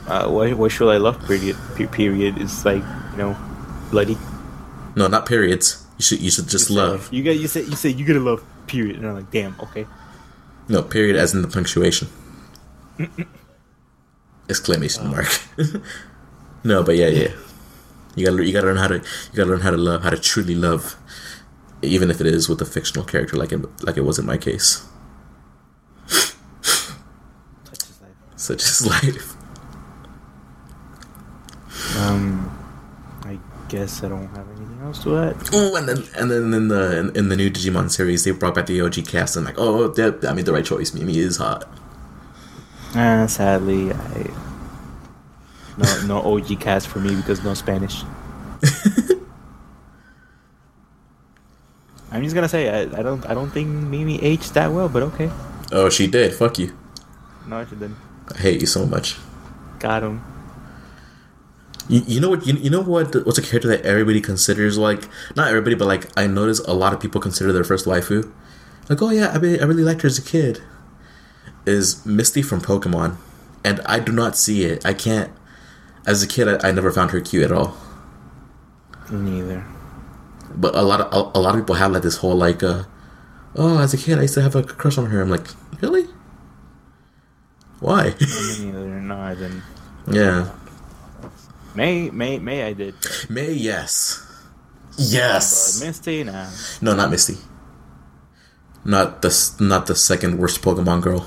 Uh, 0.07 0.29
what, 0.29 0.53
what 0.53 0.71
should 0.71 0.87
I 0.87 0.97
love? 0.97 1.19
Period. 1.25 1.57
Period 1.91 2.37
is 2.37 2.63
like 2.63 2.83
you 3.13 3.17
know, 3.17 3.35
bloody. 3.89 4.15
no, 4.95 5.07
not 5.07 5.25
periods. 5.25 5.84
You 5.97 6.03
should. 6.03 6.19
You 6.19 6.31
should 6.31 6.47
just 6.49 6.69
love. 6.69 7.11
You 7.11 7.23
got. 7.23 7.37
You 7.37 7.47
said. 7.47 7.67
You 7.67 7.75
said 7.75 7.99
you 7.99 8.05
gotta 8.05 8.19
love. 8.19 8.43
Period. 8.67 8.97
And 8.97 9.07
I'm 9.07 9.15
like, 9.15 9.31
damn. 9.31 9.55
Okay. 9.59 9.85
No, 10.67 10.81
period 10.81 11.15
as 11.15 11.33
in 11.33 11.41
the 11.41 11.47
punctuation. 11.47 12.07
Exclamation 14.49 15.07
mark. 15.09 15.27
no, 16.63 16.83
but 16.83 16.95
yeah, 16.95 17.07
yeah. 17.07 17.29
You 18.17 18.25
gotta 18.27 18.45
you 18.45 18.53
gotta 18.53 18.67
learn 18.67 18.77
how 18.77 18.87
to 18.87 18.95
you 18.95 19.35
gotta 19.35 19.49
learn 19.49 19.59
how 19.59 19.71
to 19.71 19.77
love 19.77 20.03
how 20.03 20.09
to 20.09 20.17
truly 20.17 20.55
love, 20.55 20.95
even 21.81 22.09
if 22.09 22.21
it 22.21 22.27
is 22.27 22.47
with 22.47 22.61
a 22.61 22.65
fictional 22.65 23.03
character 23.03 23.35
like 23.35 23.51
it 23.51 23.59
like 23.83 23.97
it 23.97 24.05
was 24.05 24.17
in 24.17 24.25
my 24.25 24.37
case. 24.37 24.87
Such 26.07 27.83
is 27.83 27.99
life. 28.01 28.15
Such 28.37 28.63
is 28.63 28.87
life. 28.87 29.35
Um, 31.97 32.54
I 32.54 32.54
guess 33.75 34.03
I 34.03 34.07
don't 34.07 34.27
have 34.27 34.47
anything 34.55 34.79
else 34.81 35.03
to 35.03 35.17
add. 35.17 35.35
Oh, 35.51 35.75
and 35.75 35.89
then 35.89 36.03
and 36.15 36.31
then 36.31 36.53
in 36.53 36.67
the 36.69 36.99
in, 36.99 37.15
in 37.15 37.29
the 37.29 37.35
new 37.35 37.49
Digimon 37.49 37.91
series, 37.91 38.23
they 38.23 38.31
brought 38.31 38.55
back 38.55 38.67
the 38.67 38.79
OG 38.79 39.05
cast 39.07 39.35
and 39.35 39.45
like, 39.45 39.55
oh, 39.57 39.89
that, 39.89 40.23
I 40.25 40.33
made 40.33 40.45
the 40.45 40.53
right 40.53 40.63
choice. 40.63 40.93
Mimi 40.93 41.17
is 41.17 41.37
hot. 41.37 41.67
Uh, 42.95 43.27
sadly, 43.27 43.91
I 43.91 44.31
no 45.77 46.07
no 46.07 46.21
OG 46.33 46.59
cast 46.61 46.87
for 46.87 46.99
me 46.99 47.15
because 47.15 47.43
no 47.43 47.53
Spanish. 47.53 48.03
I'm 52.11 52.23
just 52.23 52.33
gonna 52.33 52.47
say 52.47 52.69
I, 52.69 52.83
I 52.99 53.03
don't 53.03 53.29
I 53.29 53.33
don't 53.33 53.49
think 53.49 53.67
Mimi 53.67 54.23
aged 54.23 54.53
that 54.53 54.71
well, 54.71 54.87
but 54.87 55.03
okay. 55.03 55.29
Oh, 55.73 55.89
she 55.89 56.07
did. 56.07 56.33
Fuck 56.33 56.59
you. 56.59 56.71
No, 57.45 57.65
she 57.65 57.75
didn't. 57.75 57.97
I 58.33 58.37
hate 58.37 58.61
you 58.61 58.67
so 58.67 58.85
much. 58.85 59.17
Got 59.79 60.03
him. 60.03 60.23
You, 61.87 62.01
you 62.07 62.19
know 62.19 62.29
what 62.29 62.47
you, 62.47 62.55
you 62.55 62.69
know 62.69 62.81
what 62.81 63.15
what's 63.25 63.37
a 63.37 63.41
character 63.41 63.67
that 63.67 63.85
everybody 63.85 64.19
considers 64.19 64.77
like 64.77 65.07
not 65.35 65.49
everybody 65.49 65.75
but 65.75 65.87
like 65.87 66.07
I 66.17 66.25
notice 66.25 66.59
a 66.61 66.73
lot 66.73 66.93
of 66.93 66.99
people 66.99 67.21
consider 67.21 67.53
their 67.53 67.63
first 67.63 67.85
waifu? 67.85 68.31
Like 68.89 69.01
oh 69.01 69.09
yeah 69.11 69.27
I 69.27 69.37
really, 69.37 69.59
I 69.61 69.65
really 69.65 69.83
liked 69.83 70.01
her 70.01 70.07
as 70.07 70.17
a 70.17 70.21
kid. 70.21 70.61
Is 71.65 72.05
Misty 72.05 72.41
from 72.41 72.61
Pokemon. 72.61 73.17
And 73.63 73.79
I 73.81 73.99
do 73.99 74.11
not 74.11 74.37
see 74.37 74.63
it. 74.63 74.85
I 74.85 74.93
can't 74.93 75.31
as 76.07 76.21
a 76.23 76.27
kid 76.27 76.47
I, 76.47 76.69
I 76.69 76.71
never 76.71 76.91
found 76.91 77.11
her 77.11 77.21
cute 77.21 77.43
at 77.43 77.51
all. 77.51 77.77
Neither. 79.11 79.63
but 80.55 80.75
a 80.75 80.81
lot 80.81 81.01
of 81.01 81.13
a, 81.13 81.37
a 81.37 81.41
lot 81.41 81.53
of 81.55 81.61
people 81.61 81.75
have 81.75 81.91
like 81.91 82.01
this 82.03 82.17
whole 82.17 82.35
like 82.35 82.63
uh 82.63 82.83
oh 83.55 83.79
as 83.79 83.93
a 83.93 83.97
kid 83.97 84.17
I 84.17 84.23
used 84.23 84.33
to 84.35 84.41
have 84.41 84.55
a 84.55 84.63
crush 84.63 84.97
on 84.97 85.07
her. 85.07 85.21
I'm 85.21 85.29
like 85.29 85.47
really? 85.81 86.07
Why? 87.79 88.15
Neither. 88.59 89.01
No, 89.01 89.17
I 89.17 89.35
didn't. 89.35 89.61
yeah 90.11 90.49
May 91.75 92.09
May 92.09 92.39
May 92.39 92.63
I 92.63 92.73
did. 92.73 92.95
May 93.29 93.51
yes 93.53 94.21
But 94.95 94.99
yes 95.05 95.81
Misty, 95.83 96.23
nah. 96.23 96.47
No, 96.81 96.95
not 96.95 97.09
Misty. 97.11 97.37
Not 98.85 99.21
the 99.21 99.31
not 99.59 99.87
the 99.87 99.95
second 99.95 100.37
worst 100.37 100.61
Pokemon 100.61 101.01
girl. 101.01 101.25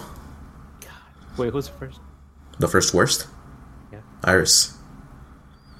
God. 0.80 0.90
Wait, 1.36 1.52
who's 1.52 1.66
the 1.68 1.74
first? 1.74 2.00
The 2.58 2.68
first 2.68 2.94
worst, 2.94 3.26
Yeah. 3.92 4.00
Iris. 4.24 4.74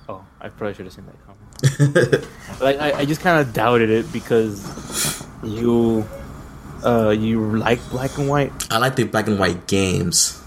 Oh, 0.09 0.25
I 0.41 0.49
probably 0.49 0.75
should 0.75 0.87
have 0.87 0.95
seen 0.95 1.07
that 1.07 1.19
comment. 1.27 2.27
like 2.61 2.79
I, 2.79 3.01
I 3.01 3.05
just 3.05 3.21
kind 3.21 3.41
of 3.41 3.53
doubted 3.53 3.91
it 3.91 4.13
because 4.13 5.27
you 5.43 6.07
uh 6.85 7.11
you 7.11 7.57
like 7.59 7.79
black 7.91 8.17
and 8.19 8.29
white. 8.29 8.53
I 8.71 8.79
like 8.79 8.95
the 8.97 9.05
black 9.05 9.27
and 9.27 9.39
white 9.39 9.67
games. 9.67 10.41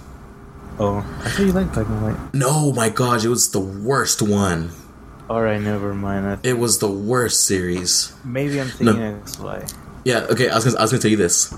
Oh, 0.82 0.98
I 1.24 1.30
thought 1.30 1.44
you 1.46 1.52
liked 1.52 1.74
black 1.74 1.86
and 1.88 2.02
white. 2.02 2.34
No, 2.34 2.72
my 2.74 2.90
gosh, 2.90 3.24
it 3.24 3.30
was 3.30 3.52
the 3.52 3.60
worst 3.60 4.22
one. 4.22 4.72
All 5.30 5.42
right, 5.42 5.62
never 5.62 5.94
mind. 5.94 6.40
It 6.44 6.58
was 6.58 6.80
the 6.80 6.90
worst 6.92 7.46
series. 7.46 8.14
maybe 8.26 8.60
I'm 8.60 8.68
thinking 8.68 8.98
No. 9.00 9.18
that's 9.20 9.38
why. 9.40 9.66
Yeah, 10.04 10.26
okay, 10.32 10.50
I 10.50 10.56
was 10.56 10.66
gonna, 10.66 10.78
I 10.78 10.82
was 10.82 10.92
gonna 10.92 11.02
tell 11.02 11.12
you 11.12 11.18
this. 11.18 11.54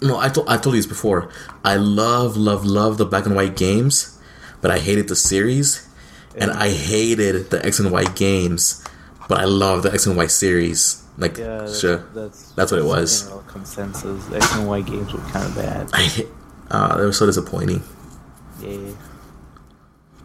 No, 0.00 0.18
I 0.18 0.28
told 0.28 0.48
I 0.48 0.56
told 0.58 0.76
you 0.76 0.80
this 0.82 0.86
before. 0.86 1.28
I 1.64 1.76
love 1.76 2.36
love 2.36 2.64
love 2.64 2.98
the 2.98 3.04
black 3.04 3.26
and 3.26 3.34
white 3.34 3.56
games, 3.56 4.16
but 4.60 4.70
I 4.70 4.78
hated 4.78 5.08
the 5.08 5.16
series, 5.16 5.88
and 6.36 6.50
I 6.52 6.70
hated 6.70 7.50
the 7.50 7.64
X 7.66 7.80
and 7.80 7.90
Y 7.90 8.04
games, 8.14 8.84
but 9.28 9.38
I 9.40 9.44
love 9.44 9.82
the 9.82 9.92
X 9.92 10.06
and 10.06 10.16
Y 10.16 10.26
series. 10.28 11.02
Like, 11.18 11.38
Yeah, 11.38 11.58
that's, 11.64 11.80
sure, 11.80 12.04
that's 12.14 12.52
That's 12.52 12.70
what 12.70 12.78
it 12.78 12.84
was. 12.84 13.28
Consensus. 13.48 14.30
X 14.32 14.54
and 14.54 14.68
Y 14.68 14.82
games 14.82 15.12
were 15.12 15.20
kind 15.32 15.44
of 15.46 15.54
bad. 15.56 15.88
I. 15.92 16.26
Uh, 16.70 16.98
they 16.98 17.04
were 17.06 17.12
so 17.12 17.26
disappointing. 17.26 17.82
Yeah. 18.60 18.94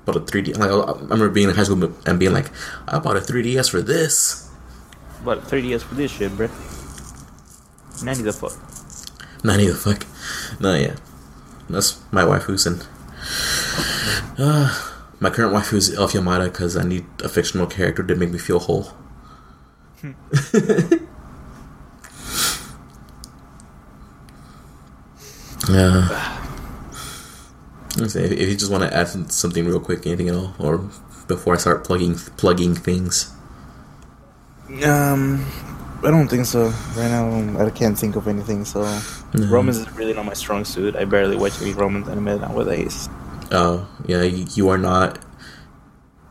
But 0.05 0.15
a 0.15 0.19
3D, 0.21 0.57
like 0.57 0.71
I 0.71 0.99
remember 1.01 1.29
being 1.29 1.49
in 1.49 1.55
high 1.55 1.63
school 1.63 1.93
and 2.05 2.19
being 2.19 2.33
like, 2.33 2.49
I 2.87 2.99
bought 2.99 3.17
a 3.17 3.19
3DS 3.19 3.69
for 3.69 3.81
this. 3.81 4.49
But 5.23 5.43
3DS 5.43 5.81
for 5.83 5.95
this 5.95 6.11
shit, 6.11 6.31
bruh. 6.31 6.49
Nanny 8.03 8.23
the 8.23 8.33
fuck. 8.33 8.53
Not 9.43 9.57
the 9.57 9.73
fuck. 9.73 10.05
No, 10.59 10.73
yeah. 10.75 10.95
That's 11.69 11.99
my 12.11 12.23
waifus 12.23 12.65
and 12.65 12.87
uh, 14.39 14.91
my 15.19 15.29
current 15.29 15.53
wife 15.53 15.67
who's 15.67 15.93
Elf 15.95 16.13
Yamada 16.13 16.45
because 16.45 16.75
I 16.75 16.83
need 16.83 17.05
a 17.23 17.29
fictional 17.29 17.67
character 17.67 18.03
to 18.03 18.15
make 18.15 18.31
me 18.31 18.39
feel 18.39 18.59
whole. 18.59 18.91
Yeah. 25.69 26.07
See, 26.07 26.40
if, 27.97 28.15
if 28.15 28.49
you 28.49 28.55
just 28.55 28.71
want 28.71 28.83
to 28.83 28.95
add 28.95 29.07
something 29.31 29.65
real 29.65 29.79
quick, 29.79 30.05
anything 30.05 30.29
at 30.29 30.35
all, 30.35 30.53
or 30.59 30.89
before 31.27 31.53
I 31.53 31.57
start 31.57 31.83
plugging 31.83 32.15
plugging 32.15 32.75
things. 32.75 33.31
Um, 34.83 35.45
I 36.03 36.09
don't 36.09 36.27
think 36.27 36.45
so. 36.45 36.67
Right 36.95 37.09
now, 37.09 37.65
I 37.65 37.69
can't 37.69 37.97
think 37.97 38.15
of 38.15 38.27
anything. 38.27 38.65
So, 38.65 38.83
No. 39.33 39.47
Romans 39.47 39.77
is 39.77 39.91
really 39.91 40.13
not 40.13 40.25
my 40.25 40.33
strong 40.33 40.65
suit. 40.65 40.95
I 40.95 41.05
barely 41.05 41.35
watch 41.35 41.61
any 41.61 41.73
Romans 41.73 42.07
anime 42.07 42.39
nowadays. 42.39 43.09
Oh, 43.51 43.87
yeah, 44.07 44.23
you, 44.23 44.45
you 44.55 44.69
are 44.69 44.77
not 44.77 45.19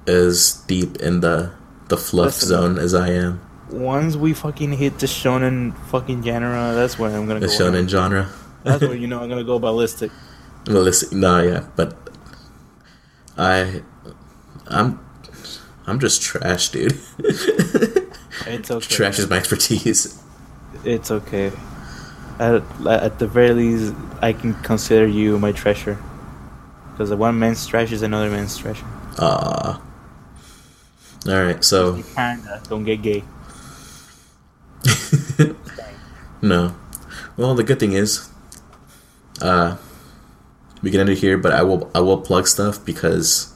as 0.06 0.64
deep 0.66 0.96
in 0.96 1.20
the 1.20 1.52
the 1.88 1.96
fluff 1.96 2.26
Listen. 2.40 2.48
zone 2.48 2.78
as 2.78 2.94
I 2.94 3.10
am. 3.10 3.40
Once 3.70 4.16
we 4.16 4.32
fucking 4.32 4.72
hit 4.72 4.98
the 4.98 5.06
shonen 5.06 5.76
fucking 5.88 6.22
genre, 6.22 6.72
that's 6.74 6.98
where 6.98 7.10
I'm 7.10 7.26
gonna 7.26 7.40
go. 7.40 7.46
The 7.46 7.58
go. 7.58 7.70
shonen 7.70 7.88
genre. 7.88 8.28
That's 8.64 8.82
where 8.82 8.94
you 9.02 9.06
know 9.06 9.20
I'm 9.20 9.28
gonna 9.28 9.44
go 9.44 9.58
ballistic. 9.58 10.10
Well, 10.66 10.82
listen, 10.82 11.20
no, 11.20 11.42
yeah, 11.42 11.66
but 11.76 11.96
I, 13.36 13.82
I'm, 14.66 15.00
I'm 15.86 15.98
just 15.98 16.22
trash, 16.22 16.68
dude. 16.68 16.98
It's 17.18 18.70
okay. 18.70 18.94
trash 18.94 19.18
is 19.18 19.28
my 19.28 19.38
expertise. 19.38 20.22
It's 20.84 21.10
okay. 21.10 21.52
At, 22.38 22.62
at 22.86 23.18
the 23.18 23.26
very 23.26 23.52
least, 23.52 23.94
I 24.20 24.32
can 24.32 24.54
consider 24.62 25.06
you 25.06 25.38
my 25.38 25.52
treasure. 25.52 25.98
Because 26.92 27.14
one 27.14 27.38
man's 27.38 27.66
trash 27.66 27.92
is 27.92 28.02
another 28.02 28.30
man's 28.30 28.56
treasure. 28.56 28.86
Ah. 29.18 29.80
All 31.26 31.42
right, 31.42 31.62
so 31.64 32.02
Kinda. 32.14 32.62
Don't 32.68 32.84
get 32.84 33.02
gay. 33.02 33.24
no. 36.42 36.74
Well, 37.36 37.54
the 37.54 37.64
good 37.64 37.78
thing 37.78 37.92
is, 37.92 38.30
uh, 39.42 39.76
we 40.82 40.90
can 40.90 41.00
end 41.00 41.08
it 41.10 41.18
here. 41.18 41.38
But 41.38 41.52
I 41.52 41.62
will 41.62 41.90
I 41.94 42.00
will 42.00 42.20
plug 42.20 42.46
stuff 42.46 42.84
because 42.84 43.52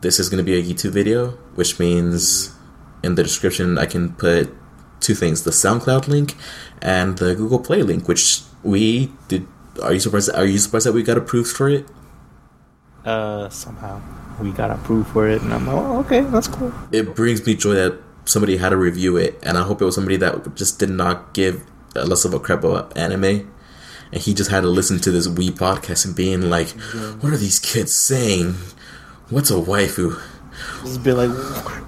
this 0.00 0.18
is 0.18 0.28
going 0.28 0.38
to 0.38 0.44
be 0.44 0.58
a 0.58 0.62
YouTube 0.62 0.92
video, 0.92 1.30
which 1.54 1.78
means 1.78 2.54
in 3.02 3.14
the 3.14 3.22
description 3.22 3.78
I 3.78 3.86
can 3.86 4.12
put 4.14 4.52
two 5.00 5.14
things: 5.14 5.44
the 5.44 5.50
SoundCloud 5.50 6.08
link 6.08 6.34
and 6.82 7.18
the 7.18 7.34
Google 7.34 7.60
Play 7.60 7.82
link. 7.82 8.08
Which 8.08 8.42
we 8.62 9.12
did. 9.28 9.46
Are 9.82 9.92
you 9.92 10.00
surprised? 10.00 10.30
Are 10.34 10.44
you 10.44 10.58
surprised 10.58 10.86
that 10.86 10.92
we 10.92 11.02
got 11.02 11.16
approved 11.16 11.56
for 11.56 11.68
it? 11.68 11.86
Uh, 13.04 13.48
somehow 13.48 14.00
we 14.40 14.50
got 14.50 14.70
approved 14.70 15.08
for 15.10 15.28
it, 15.28 15.40
and 15.42 15.54
I'm 15.54 15.66
like, 15.66 15.76
oh, 15.76 16.00
okay, 16.00 16.20
that's 16.20 16.48
cool. 16.48 16.72
It 16.92 17.14
brings 17.14 17.44
me 17.46 17.54
joy 17.54 17.74
that 17.74 17.98
somebody 18.24 18.56
had 18.56 18.70
to 18.70 18.76
review 18.76 19.16
it, 19.16 19.38
and 19.42 19.56
I 19.56 19.62
hope 19.62 19.80
it 19.80 19.84
was 19.84 19.94
somebody 19.94 20.16
that 20.18 20.54
just 20.54 20.78
did 20.78 20.90
not 20.90 21.32
give 21.32 21.64
less 21.94 22.24
of 22.24 22.34
a 22.34 22.40
crap 22.40 22.64
about 22.64 22.96
anime. 22.96 23.50
And 24.12 24.20
he 24.22 24.34
just 24.34 24.50
had 24.50 24.62
to 24.62 24.68
listen 24.68 24.98
to 25.00 25.10
this 25.10 25.28
wee 25.28 25.50
podcast 25.50 26.06
and 26.06 26.14
being 26.16 26.48
like, 26.48 26.68
"What 27.20 27.32
are 27.32 27.36
these 27.36 27.58
kids 27.58 27.94
saying? 27.94 28.54
What's 29.30 29.50
a 29.50 29.54
waifu?" 29.54 30.20
Just 30.82 31.04
be 31.04 31.12
like, 31.12 31.30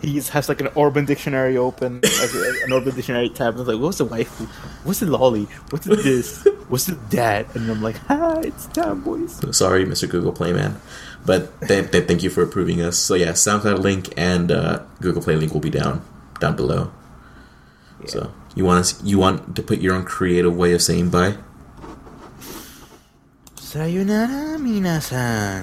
he 0.00 0.14
just 0.14 0.30
has 0.30 0.48
like 0.48 0.60
an 0.60 0.68
Urban 0.76 1.04
Dictionary 1.04 1.56
open, 1.56 2.00
like 2.02 2.30
an 2.64 2.72
Urban 2.72 2.94
Dictionary 2.94 3.28
tab, 3.28 3.54
and 3.54 3.60
it's 3.60 3.68
like, 3.68 3.80
what's 3.80 3.98
a 4.00 4.04
waifu? 4.04 4.46
What's 4.84 5.00
the 5.00 5.06
loli? 5.06 5.48
What's 5.70 5.86
the 5.86 5.96
this? 5.96 6.46
What's 6.68 6.84
the 6.86 6.94
that? 7.10 7.52
And 7.56 7.68
I'm 7.70 7.82
like, 7.82 7.96
ha, 7.96 8.40
it's 8.44 8.66
time, 8.66 9.00
boys. 9.02 9.40
Sorry, 9.56 9.84
Mr. 9.84 10.08
Google 10.08 10.32
Play 10.32 10.52
Man, 10.52 10.80
but 11.26 11.60
th- 11.66 11.90
th- 11.90 12.06
thank 12.06 12.22
you 12.22 12.30
for 12.30 12.42
approving 12.42 12.80
us. 12.80 12.96
So 12.96 13.14
yeah, 13.14 13.30
SoundCloud 13.32 13.78
link 13.78 14.12
and 14.16 14.52
uh, 14.52 14.82
Google 15.00 15.22
Play 15.22 15.34
link 15.36 15.52
will 15.52 15.60
be 15.60 15.70
down 15.70 16.02
down 16.38 16.54
below. 16.54 16.92
So 18.06 18.32
you 18.54 18.64
want 18.64 18.80
us, 18.80 19.02
you 19.02 19.18
want 19.18 19.56
to 19.56 19.62
put 19.62 19.80
your 19.80 19.94
own 19.94 20.04
creative 20.04 20.56
way 20.56 20.72
of 20.72 20.82
saying 20.82 21.10
bye. 21.10 21.36
Sayonara, 23.70 24.58
minasan. 24.58 25.62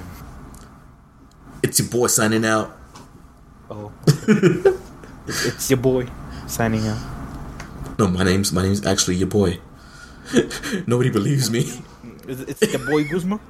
It's 1.61 1.77
your 1.79 1.89
boy 1.89 2.07
signing 2.07 2.45
out. 2.45 2.71
Oh, 3.69 3.91
it's, 4.07 5.27
it's 5.45 5.69
your 5.69 5.79
boy 5.83 6.07
signing 6.47 6.87
out. 6.87 7.03
No, 7.99 8.07
my 8.07 8.23
name's 8.23 8.53
my 8.53 8.63
name's 8.63 8.85
actually 8.85 9.17
your 9.17 9.27
boy. 9.27 9.59
Nobody 10.87 11.09
believes 11.09 11.51
me. 11.51 11.67
It's, 12.29 12.71
your 12.71 12.87
boy 12.87 13.03
Guzma. 13.11 13.41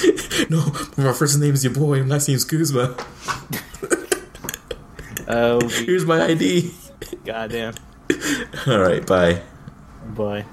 no, 0.48 0.64
my 0.96 1.12
first 1.12 1.38
name's 1.38 1.62
your 1.62 1.74
boy. 1.74 2.00
My 2.00 2.16
last 2.16 2.28
name's 2.28 2.46
Kuzma. 2.46 2.96
Oh, 5.28 5.60
Here's 5.84 6.06
my 6.06 6.24
ID. 6.24 6.72
goddamn. 7.26 7.74
All 8.66 8.78
right, 8.78 9.06
bye. 9.06 9.42
Bye. 10.16 10.46